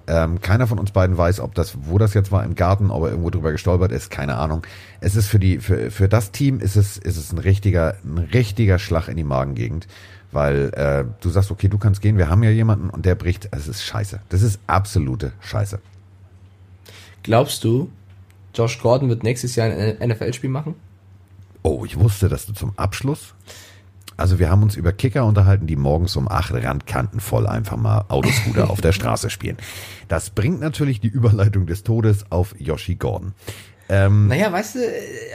Ähm, 0.08 0.39
keiner 0.39 0.67
von 0.67 0.77
uns 0.77 0.91
beiden 0.91 1.17
weiß, 1.17 1.39
ob 1.39 1.55
das, 1.55 1.77
wo 1.81 1.97
das 1.97 2.13
jetzt 2.13 2.31
war, 2.31 2.43
im 2.43 2.53
Garten, 2.53 2.91
ob 2.91 3.03
er 3.03 3.10
irgendwo 3.10 3.31
drüber 3.31 3.51
gestolpert 3.51 3.91
ist, 3.91 4.12
keine 4.12 4.36
Ahnung. 4.36 4.62
Es 5.01 5.15
ist 5.15 5.27
für 5.27 5.39
die, 5.39 5.58
für, 5.58 5.89
für 5.89 6.08
das 6.08 6.31
Team 6.31 6.60
ist 6.60 6.75
es, 6.75 6.97
ist 6.97 7.17
es 7.17 7.31
ein 7.31 7.39
richtiger, 7.39 7.95
ein 8.03 8.19
richtiger 8.19 8.77
Schlag 8.77 9.08
in 9.08 9.17
die 9.17 9.23
Magengegend 9.23 9.88
weil 10.36 10.71
äh, 10.76 11.06
du 11.21 11.30
sagst, 11.30 11.50
okay, 11.50 11.69
du 11.69 11.78
kannst 11.78 12.02
gehen, 12.02 12.17
wir 12.17 12.30
haben 12.30 12.43
ja 12.43 12.52
jemanden 12.52 12.89
und 12.89 13.06
der 13.06 13.15
bricht. 13.15 13.48
Es 13.52 13.67
ist 13.67 13.84
scheiße. 13.84 14.19
Das 14.30 14.41
ist 14.41 14.60
absolute 14.67 15.32
Scheiße. 15.39 15.80
Glaubst 17.24 17.63
du, 17.63 17.89
Josh 18.54 18.80
Gordon 18.80 19.10
wird 19.10 19.24
nächstes 19.24 19.56
Jahr 19.56 19.69
ein 19.71 20.10
NFL-Spiel 20.10 20.50
machen? 20.50 20.76
Oh, 21.63 21.84
ich 21.86 21.98
wusste, 21.98 22.30
dass 22.30 22.45
du 22.45 22.54
zum 22.54 22.74
Abschluss. 22.78 23.34
Also 24.17 24.38
wir 24.39 24.50
haben 24.50 24.63
uns 24.63 24.76
über 24.76 24.93
Kicker 24.93 25.26
unterhalten, 25.26 25.67
die 25.67 25.76
morgens 25.76 26.15
um 26.15 26.28
acht 26.30 26.54
Randkanten 26.54 27.19
voll 27.19 27.48
einfach 27.48 27.78
mal 27.78 28.06
Autoscooter 28.08 28.69
auf 28.69 28.82
der 28.82 28.91
Straße 28.91 29.30
spielen. 29.30 29.58
Das 30.08 30.30
bringt 30.30 30.60
natürlich 30.60 31.00
die 31.00 31.08
Überleitung 31.08 31.65
des 31.65 31.84
Todes 31.84 32.32
auf 32.32 32.56
Yoshi 32.60 32.95
Gordon. 32.95 33.34
Ähm, 33.89 34.28
naja, 34.28 34.52
weißt 34.52 34.76
du, 34.76 34.80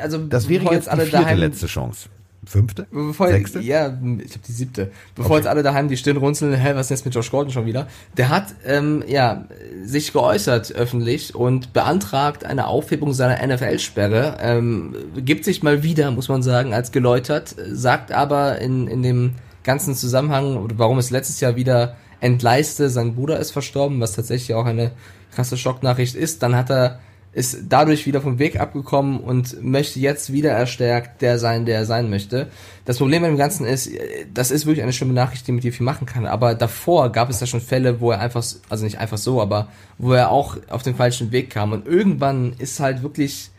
also 0.02 0.18
das 0.18 0.48
wäre 0.48 0.72
jetzt 0.72 0.88
alle 0.88 1.04
die 1.04 1.10
vierte 1.10 1.24
daheim, 1.24 1.38
letzte 1.38 1.66
Chance. 1.66 2.08
Fünfte? 2.46 2.86
Bevor, 2.90 3.28
Sechste? 3.28 3.60
Ja, 3.60 3.88
ich 3.88 4.30
glaube 4.30 4.46
die 4.46 4.52
siebte. 4.52 4.90
Bevor 5.14 5.32
okay. 5.32 5.40
jetzt 5.40 5.46
alle 5.46 5.62
daheim 5.62 5.88
die 5.88 5.98
Stirn 5.98 6.16
runzeln, 6.16 6.54
hä, 6.54 6.72
was 6.74 6.86
ist 6.86 6.90
jetzt 6.90 7.04
mit 7.04 7.14
Josh 7.14 7.30
Gordon 7.30 7.52
schon 7.52 7.66
wieder? 7.66 7.86
Der 8.16 8.30
hat 8.30 8.54
ähm, 8.64 9.04
ja 9.06 9.44
sich 9.84 10.12
geäußert 10.12 10.72
öffentlich 10.72 11.34
und 11.34 11.74
beantragt 11.74 12.44
eine 12.44 12.66
Aufhebung 12.66 13.12
seiner 13.12 13.46
NFL-Sperre. 13.46 14.38
Ähm, 14.40 14.94
gibt 15.16 15.44
sich 15.44 15.62
mal 15.62 15.82
wieder, 15.82 16.10
muss 16.12 16.28
man 16.28 16.42
sagen, 16.42 16.72
als 16.72 16.92
geläutert, 16.92 17.54
sagt 17.70 18.10
aber 18.10 18.58
in, 18.58 18.88
in 18.88 19.02
dem 19.02 19.34
ganzen 19.62 19.94
Zusammenhang, 19.94 20.70
warum 20.76 20.96
es 20.98 21.10
letztes 21.10 21.40
Jahr 21.40 21.56
wieder 21.56 21.96
entleiste, 22.20 22.88
sein 22.88 23.14
Bruder 23.14 23.38
ist 23.38 23.50
verstorben, 23.50 24.00
was 24.00 24.12
tatsächlich 24.12 24.54
auch 24.54 24.64
eine 24.64 24.92
krasse 25.34 25.58
Schocknachricht 25.58 26.14
ist. 26.14 26.42
Dann 26.42 26.56
hat 26.56 26.70
er 26.70 27.00
ist 27.32 27.58
dadurch 27.68 28.06
wieder 28.06 28.20
vom 28.20 28.40
Weg 28.40 28.58
abgekommen 28.58 29.20
und 29.20 29.62
möchte 29.62 30.00
jetzt 30.00 30.32
wieder 30.32 30.50
erstärkt 30.50 31.22
der 31.22 31.38
sein, 31.38 31.64
der 31.64 31.76
er 31.76 31.86
sein 31.86 32.10
möchte. 32.10 32.48
Das 32.84 32.98
Problem 32.98 33.22
mit 33.22 33.30
dem 33.30 33.36
Ganzen 33.36 33.66
ist, 33.66 33.88
das 34.34 34.50
ist 34.50 34.66
wirklich 34.66 34.82
eine 34.82 34.92
schlimme 34.92 35.12
Nachricht, 35.12 35.46
die 35.46 35.52
mit 35.52 35.62
dir 35.62 35.72
viel 35.72 35.86
machen 35.86 36.06
kann. 36.06 36.26
Aber 36.26 36.56
davor 36.56 37.12
gab 37.12 37.30
es 37.30 37.38
ja 37.38 37.46
schon 37.46 37.60
Fälle, 37.60 38.00
wo 38.00 38.10
er 38.10 38.18
einfach, 38.18 38.44
also 38.68 38.84
nicht 38.84 38.98
einfach 38.98 39.18
so, 39.18 39.40
aber 39.40 39.68
wo 39.96 40.12
er 40.12 40.30
auch 40.30 40.56
auf 40.68 40.82
den 40.82 40.96
falschen 40.96 41.30
Weg 41.30 41.50
kam. 41.50 41.70
Und 41.70 41.86
irgendwann 41.86 42.54
ist 42.58 42.80
halt 42.80 43.02
wirklich, 43.02 43.50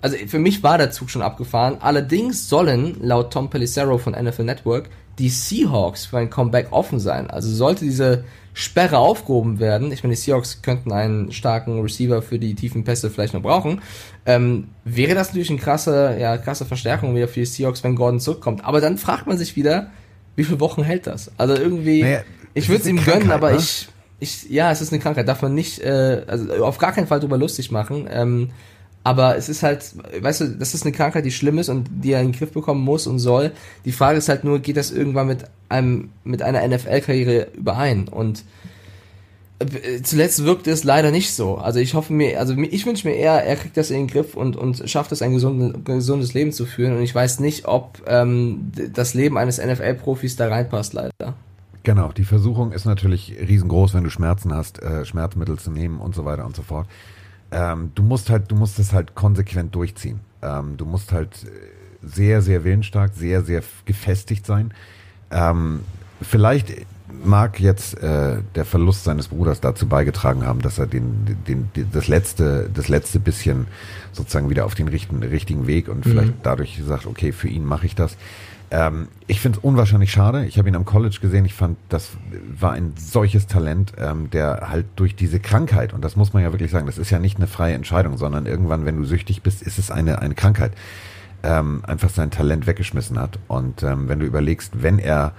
also 0.00 0.16
für 0.28 0.38
mich 0.38 0.62
war 0.62 0.78
der 0.78 0.92
Zug 0.92 1.10
schon 1.10 1.22
abgefahren. 1.22 1.78
Allerdings 1.80 2.48
sollen, 2.48 2.96
laut 3.00 3.32
Tom 3.32 3.50
Pelissero 3.50 3.98
von 3.98 4.12
NFL 4.12 4.44
Network, 4.44 4.88
die 5.18 5.30
Seahawks 5.30 6.06
für 6.06 6.18
ein 6.18 6.30
Comeback 6.30 6.68
offen 6.70 7.00
sein. 7.00 7.28
Also 7.28 7.50
sollte 7.50 7.84
diese 7.84 8.24
Sperre 8.60 8.98
aufgehoben 8.98 9.58
werden, 9.58 9.90
ich 9.90 10.02
meine, 10.02 10.14
die 10.14 10.20
Seahawks 10.20 10.60
könnten 10.60 10.92
einen 10.92 11.32
starken 11.32 11.80
Receiver 11.80 12.20
für 12.20 12.38
die 12.38 12.54
tiefen 12.54 12.84
Pässe 12.84 13.08
vielleicht 13.08 13.32
noch 13.32 13.40
brauchen, 13.40 13.80
ähm, 14.26 14.68
wäre 14.84 15.14
das 15.14 15.28
natürlich 15.28 15.48
eine 15.48 15.58
krasse, 15.58 16.16
ja, 16.20 16.36
krasse 16.36 16.66
Verstärkung 16.66 17.16
wieder 17.16 17.26
für 17.26 17.40
die 17.40 17.46
Seahawks, 17.46 17.82
wenn 17.82 17.96
Gordon 17.96 18.20
zurückkommt. 18.20 18.64
Aber 18.64 18.82
dann 18.82 18.98
fragt 18.98 19.26
man 19.26 19.38
sich 19.38 19.56
wieder, 19.56 19.90
wie 20.36 20.44
viele 20.44 20.60
Wochen 20.60 20.82
hält 20.82 21.06
das? 21.06 21.32
Also 21.38 21.54
irgendwie, 21.54 22.02
naja, 22.02 22.20
ich 22.52 22.68
würde 22.68 22.82
es 22.82 22.88
ihm 22.88 23.02
gönnen, 23.02 23.30
aber 23.30 23.52
ne? 23.52 23.56
ich, 23.56 23.88
ich, 24.18 24.50
ja, 24.50 24.70
es 24.70 24.82
ist 24.82 24.92
eine 24.92 25.00
Krankheit, 25.00 25.26
darf 25.26 25.40
man 25.40 25.54
nicht, 25.54 25.80
äh, 25.80 26.22
also 26.26 26.62
auf 26.62 26.76
gar 26.76 26.92
keinen 26.92 27.06
Fall 27.06 27.20
drüber 27.20 27.38
lustig 27.38 27.70
machen. 27.70 28.08
Ähm, 28.10 28.50
aber 29.02 29.36
es 29.36 29.48
ist 29.48 29.62
halt, 29.62 29.94
weißt 30.20 30.40
du, 30.42 30.48
das 30.50 30.74
ist 30.74 30.84
eine 30.84 30.92
Krankheit, 30.92 31.24
die 31.24 31.30
schlimm 31.30 31.58
ist 31.58 31.70
und 31.70 31.88
die 31.90 32.12
er 32.12 32.20
in 32.20 32.32
den 32.32 32.38
Griff 32.38 32.52
bekommen 32.52 32.82
muss 32.82 33.06
und 33.06 33.18
soll. 33.18 33.52
Die 33.84 33.92
Frage 33.92 34.18
ist 34.18 34.28
halt 34.28 34.44
nur, 34.44 34.58
geht 34.58 34.76
das 34.76 34.90
irgendwann 34.90 35.26
mit 35.26 35.44
einem, 35.70 36.10
mit 36.24 36.42
einer 36.42 36.66
NFL-Karriere 36.66 37.48
überein? 37.56 38.08
Und 38.08 38.44
äh, 39.58 40.02
zuletzt 40.02 40.44
wirkt 40.44 40.66
es 40.66 40.84
leider 40.84 41.12
nicht 41.12 41.32
so. 41.32 41.56
Also 41.56 41.78
ich 41.78 41.94
hoffe 41.94 42.12
mir, 42.12 42.38
also 42.38 42.54
ich 42.54 42.84
wünsche 42.84 43.08
mir 43.08 43.14
eher, 43.14 43.42
er 43.42 43.56
kriegt 43.56 43.78
das 43.78 43.90
in 43.90 43.96
den 43.96 44.06
Griff 44.06 44.36
und, 44.36 44.56
und 44.56 44.82
schafft 44.88 45.12
es, 45.12 45.22
ein 45.22 45.32
gesundes, 45.32 45.82
gesundes 45.82 46.34
Leben 46.34 46.52
zu 46.52 46.66
führen. 46.66 46.94
Und 46.94 47.02
ich 47.02 47.14
weiß 47.14 47.40
nicht, 47.40 47.66
ob 47.66 48.02
ähm, 48.06 48.70
das 48.92 49.14
Leben 49.14 49.38
eines 49.38 49.56
NFL-Profis 49.56 50.36
da 50.36 50.48
reinpasst, 50.48 50.92
leider. 50.92 51.34
Genau, 51.84 52.12
die 52.12 52.24
Versuchung 52.24 52.72
ist 52.72 52.84
natürlich 52.84 53.34
riesengroß, 53.40 53.94
wenn 53.94 54.04
du 54.04 54.10
Schmerzen 54.10 54.52
hast, 54.52 54.82
äh, 54.82 55.06
Schmerzmittel 55.06 55.58
zu 55.58 55.70
nehmen 55.70 56.00
und 56.00 56.14
so 56.14 56.26
weiter 56.26 56.44
und 56.44 56.54
so 56.54 56.60
fort 56.60 56.86
ähm, 57.50 57.92
du 57.94 58.02
musst 58.02 58.30
halt, 58.30 58.50
du 58.50 58.54
musst 58.54 58.78
es 58.78 58.92
halt 58.92 59.14
konsequent 59.14 59.74
durchziehen. 59.74 60.20
Ähm, 60.42 60.76
du 60.76 60.84
musst 60.84 61.12
halt 61.12 61.46
sehr, 62.02 62.42
sehr 62.42 62.64
willensstark, 62.64 63.12
sehr, 63.14 63.42
sehr 63.42 63.62
gefestigt 63.84 64.46
sein. 64.46 64.72
Ähm, 65.30 65.80
vielleicht 66.22 66.86
mag 67.24 67.60
jetzt 67.60 68.00
äh, 68.02 68.38
der 68.54 68.64
Verlust 68.64 69.04
seines 69.04 69.28
Bruders 69.28 69.60
dazu 69.60 69.86
beigetragen 69.86 70.46
haben, 70.46 70.62
dass 70.62 70.78
er 70.78 70.86
den, 70.86 71.36
den, 71.46 71.70
den 71.74 71.90
das 71.92 72.08
letzte, 72.08 72.70
das 72.72 72.88
letzte 72.88 73.20
bisschen 73.20 73.66
sozusagen 74.12 74.48
wieder 74.48 74.64
auf 74.64 74.74
den 74.74 74.88
richtigen, 74.88 75.22
richtigen 75.22 75.66
Weg 75.66 75.88
und 75.88 76.06
mhm. 76.06 76.10
vielleicht 76.10 76.34
dadurch 76.42 76.80
sagt, 76.86 77.06
okay, 77.06 77.32
für 77.32 77.48
ihn 77.48 77.64
mache 77.64 77.86
ich 77.86 77.94
das. 77.94 78.16
Ähm, 78.70 79.08
ich 79.26 79.40
finde 79.40 79.58
es 79.58 79.64
unwahrscheinlich 79.64 80.12
schade. 80.12 80.46
Ich 80.46 80.58
habe 80.58 80.68
ihn 80.68 80.76
am 80.76 80.84
College 80.84 81.18
gesehen. 81.20 81.44
Ich 81.44 81.54
fand, 81.54 81.76
das 81.88 82.10
war 82.58 82.72
ein 82.72 82.94
solches 82.96 83.46
Talent, 83.46 83.92
ähm, 83.98 84.30
der 84.30 84.68
halt 84.70 84.86
durch 84.96 85.16
diese 85.16 85.40
Krankheit, 85.40 85.92
und 85.92 86.04
das 86.04 86.16
muss 86.16 86.32
man 86.32 86.42
ja 86.42 86.52
wirklich 86.52 86.70
sagen, 86.70 86.86
das 86.86 86.98
ist 86.98 87.10
ja 87.10 87.18
nicht 87.18 87.36
eine 87.38 87.48
freie 87.48 87.74
Entscheidung, 87.74 88.16
sondern 88.16 88.46
irgendwann, 88.46 88.84
wenn 88.86 88.96
du 88.96 89.04
süchtig 89.04 89.42
bist, 89.42 89.62
ist 89.62 89.78
es 89.78 89.90
eine, 89.90 90.20
eine 90.20 90.34
Krankheit, 90.34 90.72
ähm, 91.42 91.82
einfach 91.84 92.10
sein 92.10 92.30
Talent 92.30 92.66
weggeschmissen 92.66 93.18
hat. 93.18 93.38
Und 93.48 93.82
ähm, 93.82 94.08
wenn 94.08 94.20
du 94.20 94.26
überlegst, 94.26 94.82
wenn 94.82 94.98
er 94.98 95.32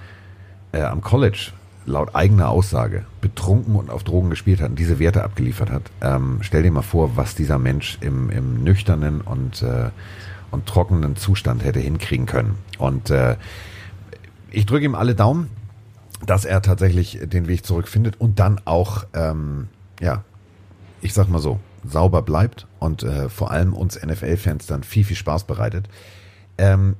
äh, 0.72 0.82
am 0.82 1.00
College 1.00 1.52
laut 1.86 2.14
eigener 2.14 2.48
Aussage 2.48 3.06
betrunken 3.20 3.74
und 3.76 3.90
auf 3.90 4.04
Drogen 4.04 4.30
gespielt 4.30 4.60
hat 4.60 4.70
und 4.70 4.78
diese 4.78 4.98
Werte 4.98 5.24
abgeliefert 5.24 5.70
hat, 5.70 5.82
ähm, 6.00 6.38
stell 6.42 6.62
dir 6.62 6.70
mal 6.70 6.82
vor, 6.82 7.16
was 7.16 7.34
dieser 7.34 7.58
Mensch 7.58 7.98
im, 8.00 8.30
im 8.30 8.62
nüchternen 8.62 9.20
und 9.20 9.62
äh, 9.62 9.90
und 10.52 10.66
trockenen 10.66 11.16
Zustand 11.16 11.64
hätte 11.64 11.80
hinkriegen 11.80 12.26
können. 12.26 12.56
Und 12.78 13.10
äh, 13.10 13.36
ich 14.50 14.66
drücke 14.66 14.84
ihm 14.84 14.94
alle 14.94 15.14
Daumen, 15.14 15.50
dass 16.24 16.44
er 16.44 16.62
tatsächlich 16.62 17.18
den 17.22 17.48
Weg 17.48 17.66
zurückfindet 17.66 18.20
und 18.20 18.38
dann 18.38 18.60
auch, 18.64 19.04
ähm, 19.14 19.68
ja, 20.00 20.22
ich 21.00 21.14
sag 21.14 21.28
mal 21.28 21.40
so, 21.40 21.58
sauber 21.84 22.22
bleibt 22.22 22.68
und 22.78 23.02
äh, 23.02 23.28
vor 23.28 23.50
allem 23.50 23.74
uns 23.74 24.00
NFL-Fans 24.00 24.66
dann 24.66 24.84
viel, 24.84 25.04
viel 25.04 25.16
Spaß 25.16 25.44
bereitet. 25.44 25.88
Ähm, 26.58 26.94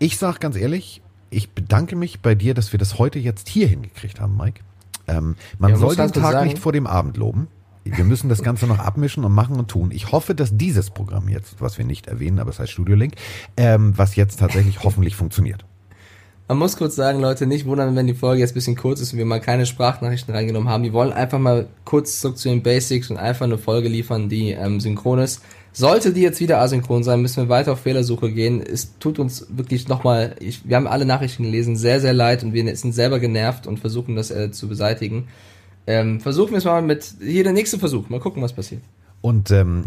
ich 0.00 0.18
sag 0.18 0.40
ganz 0.40 0.56
ehrlich, 0.56 1.02
ich 1.30 1.50
bedanke 1.50 1.94
mich 1.94 2.20
bei 2.20 2.34
dir, 2.34 2.54
dass 2.54 2.72
wir 2.72 2.78
das 2.78 2.98
heute 2.98 3.18
jetzt 3.18 3.48
hier 3.48 3.68
hingekriegt 3.68 4.20
haben, 4.20 4.36
Mike. 4.36 4.60
Ähm, 5.06 5.36
man 5.58 5.72
ja, 5.72 5.76
soll 5.76 5.94
den 5.94 6.12
Tag 6.12 6.32
sagen, 6.32 6.48
nicht 6.48 6.58
vor 6.58 6.72
dem 6.72 6.86
Abend 6.86 7.16
loben. 7.16 7.48
Wir 7.84 8.04
müssen 8.04 8.30
das 8.30 8.42
Ganze 8.42 8.66
noch 8.66 8.78
abmischen 8.78 9.24
und 9.24 9.32
machen 9.32 9.58
und 9.58 9.68
tun. 9.68 9.90
Ich 9.92 10.10
hoffe, 10.10 10.34
dass 10.34 10.56
dieses 10.56 10.90
Programm 10.90 11.28
jetzt, 11.28 11.60
was 11.60 11.76
wir 11.76 11.84
nicht 11.84 12.06
erwähnen, 12.06 12.38
aber 12.38 12.50
es 12.50 12.58
heißt 12.58 12.72
Studio 12.72 12.96
Link, 12.96 13.14
ähm, 13.58 13.92
was 13.96 14.16
jetzt 14.16 14.40
tatsächlich 14.40 14.82
hoffentlich 14.82 15.16
funktioniert. 15.16 15.66
Man 16.48 16.58
muss 16.58 16.76
kurz 16.76 16.94
sagen, 16.94 17.20
Leute, 17.20 17.46
nicht 17.46 17.64
wundern, 17.64 17.96
wenn 17.96 18.06
die 18.06 18.14
Folge 18.14 18.40
jetzt 18.40 18.50
ein 18.50 18.54
bisschen 18.54 18.76
kurz 18.76 19.00
ist 19.00 19.12
und 19.12 19.18
wir 19.18 19.24
mal 19.24 19.40
keine 19.40 19.64
Sprachnachrichten 19.64 20.34
reingenommen 20.34 20.68
haben. 20.68 20.82
Wir 20.82 20.92
wollen 20.92 21.12
einfach 21.12 21.38
mal 21.38 21.68
kurz 21.86 22.20
zurück 22.20 22.36
zu 22.36 22.50
den 22.50 22.62
Basics 22.62 23.10
und 23.10 23.16
einfach 23.16 23.46
eine 23.46 23.56
Folge 23.56 23.88
liefern, 23.88 24.28
die 24.28 24.50
ähm, 24.50 24.78
synchron 24.78 25.20
ist. 25.20 25.40
Sollte 25.72 26.12
die 26.12 26.20
jetzt 26.20 26.40
wieder 26.40 26.60
asynchron 26.60 27.02
sein, 27.02 27.20
müssen 27.20 27.44
wir 27.44 27.48
weiter 27.48 27.72
auf 27.72 27.80
Fehlersuche 27.80 28.30
gehen. 28.30 28.62
Es 28.62 28.98
tut 28.98 29.18
uns 29.18 29.46
wirklich 29.48 29.88
nochmal, 29.88 30.36
wir 30.64 30.76
haben 30.76 30.86
alle 30.86 31.06
Nachrichten 31.06 31.44
gelesen, 31.44 31.76
sehr, 31.76 32.00
sehr 32.00 32.12
leid 32.12 32.44
und 32.44 32.52
wir 32.52 32.76
sind 32.76 32.92
selber 32.92 33.18
genervt 33.20 33.66
und 33.66 33.80
versuchen 33.80 34.14
das 34.14 34.30
äh, 34.30 34.50
zu 34.52 34.68
beseitigen. 34.68 35.28
Ähm, 35.86 36.20
versuchen 36.20 36.52
wir 36.52 36.58
es 36.58 36.64
mal 36.64 36.82
mit 36.82 37.14
hier 37.20 37.44
der 37.44 37.52
nächste 37.52 37.78
Versuch. 37.78 38.08
Mal 38.08 38.20
gucken, 38.20 38.42
was 38.42 38.52
passiert. 38.52 38.82
Und 39.20 39.50
ähm, 39.50 39.86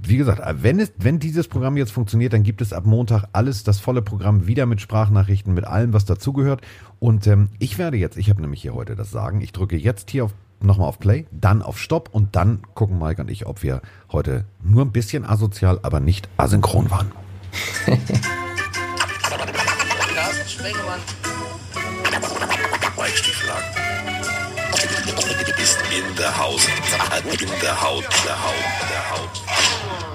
wie 0.00 0.16
gesagt, 0.16 0.42
wenn, 0.62 0.80
es, 0.80 0.92
wenn 0.96 1.18
dieses 1.18 1.48
Programm 1.48 1.76
jetzt 1.76 1.92
funktioniert, 1.92 2.32
dann 2.32 2.42
gibt 2.42 2.62
es 2.62 2.72
ab 2.72 2.86
Montag 2.86 3.24
alles, 3.32 3.64
das 3.64 3.78
volle 3.78 4.02
Programm 4.02 4.46
wieder 4.46 4.66
mit 4.66 4.80
Sprachnachrichten, 4.80 5.54
mit 5.54 5.64
allem, 5.64 5.92
was 5.92 6.04
dazugehört. 6.04 6.62
Und 6.98 7.26
ähm, 7.26 7.48
ich 7.58 7.78
werde 7.78 7.96
jetzt, 7.96 8.16
ich 8.16 8.30
habe 8.30 8.40
nämlich 8.40 8.62
hier 8.62 8.74
heute 8.74 8.96
das 8.96 9.10
Sagen, 9.10 9.40
ich 9.40 9.52
drücke 9.52 9.76
jetzt 9.76 10.10
hier 10.10 10.24
auf 10.24 10.34
nochmal 10.60 10.88
auf 10.88 10.98
Play, 10.98 11.26
dann 11.30 11.62
auf 11.62 11.78
Stopp 11.78 12.08
und 12.12 12.34
dann 12.34 12.62
gucken 12.74 12.98
Mike 12.98 13.22
und 13.22 13.30
ich, 13.30 13.46
ob 13.46 13.62
wir 13.62 13.80
heute 14.10 14.44
nur 14.62 14.84
ein 14.84 14.92
bisschen 14.92 15.24
asozial, 15.24 15.78
aber 15.82 16.00
nicht 16.00 16.28
asynchron 16.36 16.90
waren. 16.90 17.12
Carsten 20.14 20.48
Sprengemann. 20.48 21.00
Mike 22.96 23.16
In 25.68 26.14
the 26.14 26.30
house. 26.30 26.66
In 26.66 27.48
the 27.60 27.74
house. 27.74 28.06
The 28.24 28.32
house. 28.32 28.64
The 28.88 28.96
house. 29.10 30.07